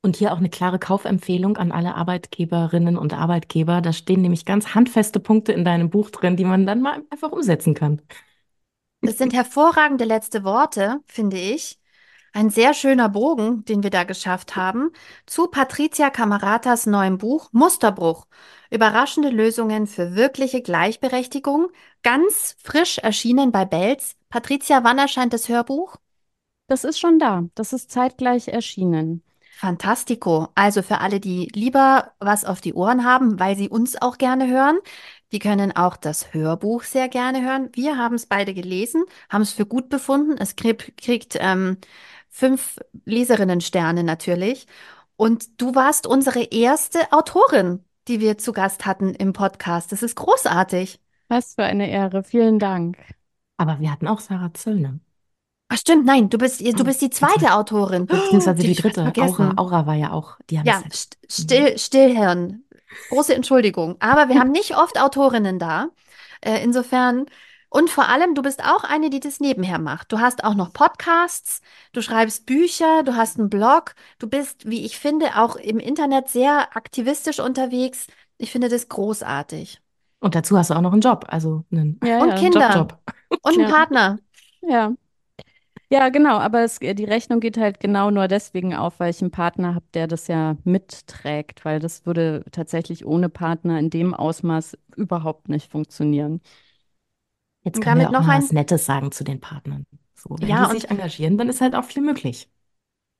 Und 0.06 0.14
hier 0.14 0.32
auch 0.32 0.38
eine 0.38 0.50
klare 0.50 0.78
Kaufempfehlung 0.78 1.56
an 1.56 1.72
alle 1.72 1.96
Arbeitgeberinnen 1.96 2.96
und 2.96 3.12
Arbeitgeber. 3.12 3.80
Da 3.80 3.92
stehen 3.92 4.22
nämlich 4.22 4.44
ganz 4.44 4.72
handfeste 4.72 5.18
Punkte 5.18 5.52
in 5.52 5.64
deinem 5.64 5.90
Buch 5.90 6.10
drin, 6.10 6.36
die 6.36 6.44
man 6.44 6.64
dann 6.64 6.80
mal 6.80 7.02
einfach 7.10 7.32
umsetzen 7.32 7.74
kann. 7.74 8.00
Das 9.00 9.18
sind 9.18 9.34
hervorragende 9.34 10.04
letzte 10.04 10.44
Worte, 10.44 11.00
finde 11.06 11.38
ich. 11.38 11.80
Ein 12.32 12.50
sehr 12.50 12.72
schöner 12.72 13.08
Bogen, 13.08 13.64
den 13.64 13.82
wir 13.82 13.90
da 13.90 14.04
geschafft 14.04 14.54
haben, 14.54 14.92
zu 15.26 15.48
Patricia 15.48 16.08
Camaratas 16.10 16.86
neuem 16.86 17.18
Buch 17.18 17.48
Musterbruch. 17.50 18.28
Überraschende 18.70 19.30
Lösungen 19.30 19.88
für 19.88 20.14
wirkliche 20.14 20.62
Gleichberechtigung. 20.62 21.66
Ganz 22.04 22.54
frisch 22.62 22.98
erschienen 22.98 23.50
bei 23.50 23.64
Belz. 23.64 24.14
Patricia, 24.28 24.84
wann 24.84 24.98
erscheint 24.98 25.32
das 25.32 25.48
Hörbuch? 25.48 25.96
Das 26.68 26.84
ist 26.84 27.00
schon 27.00 27.18
da. 27.18 27.48
Das 27.56 27.72
ist 27.72 27.90
zeitgleich 27.90 28.46
erschienen. 28.46 29.24
Fantastico. 29.58 30.48
Also 30.54 30.82
für 30.82 31.00
alle, 31.00 31.18
die 31.18 31.48
lieber 31.54 32.12
was 32.18 32.44
auf 32.44 32.60
die 32.60 32.74
Ohren 32.74 33.04
haben, 33.06 33.40
weil 33.40 33.56
sie 33.56 33.70
uns 33.70 33.96
auch 34.00 34.18
gerne 34.18 34.48
hören, 34.48 34.78
die 35.32 35.38
können 35.38 35.74
auch 35.74 35.96
das 35.96 36.34
Hörbuch 36.34 36.82
sehr 36.82 37.08
gerne 37.08 37.42
hören. 37.42 37.70
Wir 37.72 37.96
haben 37.96 38.16
es 38.16 38.26
beide 38.26 38.52
gelesen, 38.52 39.04
haben 39.30 39.40
es 39.40 39.52
für 39.52 39.64
gut 39.64 39.88
befunden. 39.88 40.36
Es 40.38 40.56
krieg, 40.56 40.94
kriegt 40.98 41.38
ähm, 41.40 41.78
fünf 42.28 42.78
Leserinnensterne 43.06 44.04
natürlich. 44.04 44.66
Und 45.16 45.58
du 45.58 45.74
warst 45.74 46.06
unsere 46.06 46.42
erste 46.42 47.10
Autorin, 47.10 47.82
die 48.08 48.20
wir 48.20 48.36
zu 48.36 48.52
Gast 48.52 48.84
hatten 48.84 49.14
im 49.14 49.32
Podcast. 49.32 49.90
Das 49.90 50.02
ist 50.02 50.16
großartig. 50.16 51.00
Was 51.28 51.54
für 51.54 51.64
eine 51.64 51.90
Ehre. 51.90 52.24
Vielen 52.24 52.58
Dank. 52.58 52.98
Aber 53.56 53.80
wir 53.80 53.90
hatten 53.90 54.06
auch 54.06 54.20
Sarah 54.20 54.52
Zöllner. 54.52 55.00
Ach 55.68 55.76
stimmt, 55.78 56.06
nein, 56.06 56.28
du 56.28 56.38
bist, 56.38 56.60
du 56.60 56.84
bist 56.84 57.00
die 57.02 57.10
zweite 57.10 57.52
Autorin. 57.54 58.06
Beziehungsweise 58.06 58.62
die 58.62 58.74
dritte. 58.74 59.12
Aura, 59.18 59.52
Aura 59.56 59.86
war 59.86 59.94
ja 59.94 60.12
auch. 60.12 60.38
Die 60.48 60.58
haben 60.58 60.66
ja, 60.66 60.82
st 60.92 61.18
still, 61.28 61.76
Stillhirn. 61.78 62.62
Große 63.08 63.34
Entschuldigung. 63.34 63.96
Aber 64.00 64.28
wir 64.28 64.38
haben 64.40 64.52
nicht 64.52 64.76
oft 64.76 65.00
Autorinnen 65.00 65.58
da. 65.58 65.88
Äh, 66.40 66.62
insofern 66.62 67.26
Und 67.68 67.90
vor 67.90 68.08
allem, 68.08 68.34
du 68.34 68.42
bist 68.42 68.62
auch 68.64 68.84
eine, 68.84 69.10
die 69.10 69.20
das 69.20 69.40
nebenher 69.40 69.78
macht. 69.80 70.12
Du 70.12 70.20
hast 70.20 70.44
auch 70.44 70.54
noch 70.54 70.72
Podcasts, 70.72 71.60
du 71.92 72.00
schreibst 72.00 72.46
Bücher, 72.46 73.02
du 73.02 73.16
hast 73.16 73.38
einen 73.38 73.50
Blog, 73.50 73.94
du 74.18 74.28
bist, 74.28 74.68
wie 74.70 74.84
ich 74.84 74.98
finde, 74.98 75.36
auch 75.36 75.56
im 75.56 75.78
Internet 75.80 76.28
sehr 76.28 76.76
aktivistisch 76.76 77.40
unterwegs. 77.40 78.06
Ich 78.38 78.52
finde 78.52 78.68
das 78.68 78.88
großartig. 78.88 79.80
Und 80.20 80.34
dazu 80.34 80.56
hast 80.58 80.70
du 80.70 80.74
auch 80.74 80.80
noch 80.80 80.92
einen 80.92 81.00
Job, 81.02 81.26
also 81.28 81.64
einen 81.70 82.00
Ja, 82.02 82.18
Und 82.22 82.28
ja. 82.30 82.36
Kinder. 82.36 82.70
Job, 82.70 82.92
Job. 82.92 83.14
Und 83.42 83.52
einen 83.54 83.62
Ja. 83.62 83.68
Partner. 83.68 84.18
Ja. 84.62 84.92
Ja, 85.90 86.08
genau, 86.08 86.38
aber 86.38 86.62
es, 86.64 86.78
die 86.80 87.04
Rechnung 87.04 87.38
geht 87.38 87.56
halt 87.58 87.78
genau 87.78 88.10
nur 88.10 88.26
deswegen 88.26 88.74
auf, 88.74 88.98
weil 88.98 89.10
ich 89.10 89.20
einen 89.22 89.30
Partner 89.30 89.74
habe, 89.76 89.86
der 89.94 90.08
das 90.08 90.26
ja 90.26 90.56
mitträgt, 90.64 91.64
weil 91.64 91.78
das 91.78 92.04
würde 92.06 92.44
tatsächlich 92.50 93.06
ohne 93.06 93.28
Partner 93.28 93.78
in 93.78 93.90
dem 93.90 94.12
Ausmaß 94.12 94.76
überhaupt 94.96 95.48
nicht 95.48 95.70
funktionieren. 95.70 96.40
Jetzt 97.64 97.80
Und 97.80 97.82
können 97.82 97.98
wir 98.00 98.08
damit 98.08 98.10
auch 98.10 98.18
noch 98.18 98.26
mal 98.26 98.34
ein- 98.38 98.48
was 98.48 98.52
Nettes 98.52 98.86
sagen 98.86 99.12
zu 99.12 99.22
den 99.24 99.40
Partnern. 99.40 99.84
So, 100.14 100.36
wenn 100.40 100.54
Ja, 100.54 100.56
die 100.56 100.64
sich 100.66 100.88
engagieren, 100.90 101.36
dann 101.38 101.48
ist 101.48 101.60
halt 101.60 101.74
auch 101.74 101.84
viel 101.84 102.02
möglich. 102.02 102.48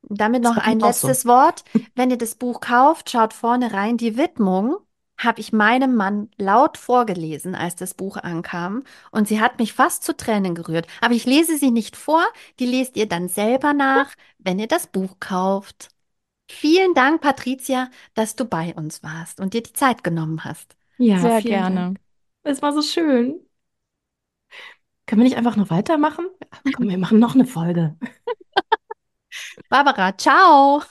Damit 0.08 0.42
Das 0.42 0.56
noch 0.56 0.56
ein 0.56 0.80
auch 0.80 0.92
so. 0.92 1.10
letztes 1.10 1.26
Wort. 1.26 1.64
Wenn 1.94 2.10
ihr 2.10 2.18
das 2.18 2.34
Buch 2.36 2.60
kauft, 2.60 3.10
schaut 3.10 3.32
vorne 3.34 3.72
rein. 3.72 3.96
Die 3.96 4.16
Widmung 4.16 4.76
habe 5.18 5.40
ich 5.40 5.52
meinem 5.52 5.94
Mann 5.96 6.30
laut 6.36 6.76
vorgelesen, 6.78 7.54
als 7.54 7.76
das 7.76 7.94
Buch 7.94 8.16
ankam. 8.18 8.84
Und 9.10 9.28
sie 9.28 9.40
hat 9.40 9.58
mich 9.58 9.72
fast 9.72 10.04
zu 10.04 10.16
Tränen 10.16 10.54
gerührt. 10.54 10.86
Aber 11.00 11.14
ich 11.14 11.24
lese 11.26 11.56
sie 11.58 11.70
nicht 11.70 11.96
vor. 11.96 12.24
Die 12.60 12.66
lest 12.66 12.96
ihr 12.96 13.08
dann 13.08 13.28
selber 13.28 13.72
nach, 13.72 14.12
wenn 14.38 14.58
ihr 14.58 14.68
das 14.68 14.86
Buch 14.88 15.16
kauft. 15.20 15.88
Vielen 16.50 16.94
Dank, 16.94 17.20
Patricia, 17.22 17.90
dass 18.14 18.36
du 18.36 18.44
bei 18.46 18.74
uns 18.74 19.02
warst 19.02 19.40
und 19.40 19.54
dir 19.54 19.62
die 19.62 19.72
Zeit 19.72 20.04
genommen 20.04 20.44
hast. 20.44 20.76
Ja, 20.98 21.18
Sehr 21.18 21.42
gerne. 21.42 21.88
Dank. 21.88 21.98
Es 22.44 22.62
war 22.62 22.72
so 22.72 22.82
schön. 22.82 23.40
Können 25.06 25.20
wir 25.22 25.24
nicht 25.28 25.36
einfach 25.36 25.56
noch 25.56 25.70
weitermachen? 25.70 26.26
Ja, 26.64 26.72
Komm, 26.72 26.88
wir 26.88 26.98
machen 26.98 27.18
noch 27.18 27.34
eine 27.34 27.46
Folge. 27.46 27.96
Barbara, 29.70 30.12
ciao. 30.16 30.82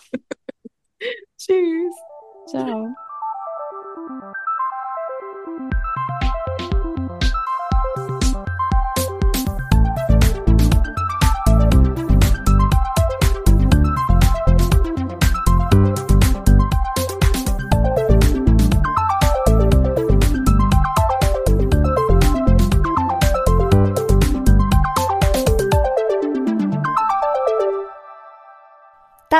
Tschüss. 1.38 1.95
Ciao. 2.45 2.95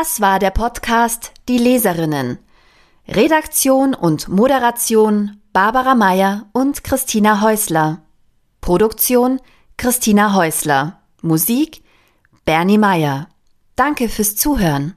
Das 0.06 0.22
war 0.22 0.40
der 0.40 0.52
Podcast 0.52 1.32
Die 1.48 1.58
Leserinnen. 1.58 2.45
Redaktion 3.08 3.94
und 3.94 4.30
Moderation 4.30 5.40
Barbara 5.54 5.94
Meyer 5.94 6.48
und 6.54 6.84
Christina 6.84 7.42
Häusler. 7.42 8.02
Produktion 8.62 9.40
Christina 9.78 10.34
Häusler. 10.34 11.02
Musik 11.22 11.84
Bernie 12.46 12.80
Meyer. 12.80 13.28
Danke 13.76 14.10
fürs 14.10 14.36
Zuhören. 14.36 14.96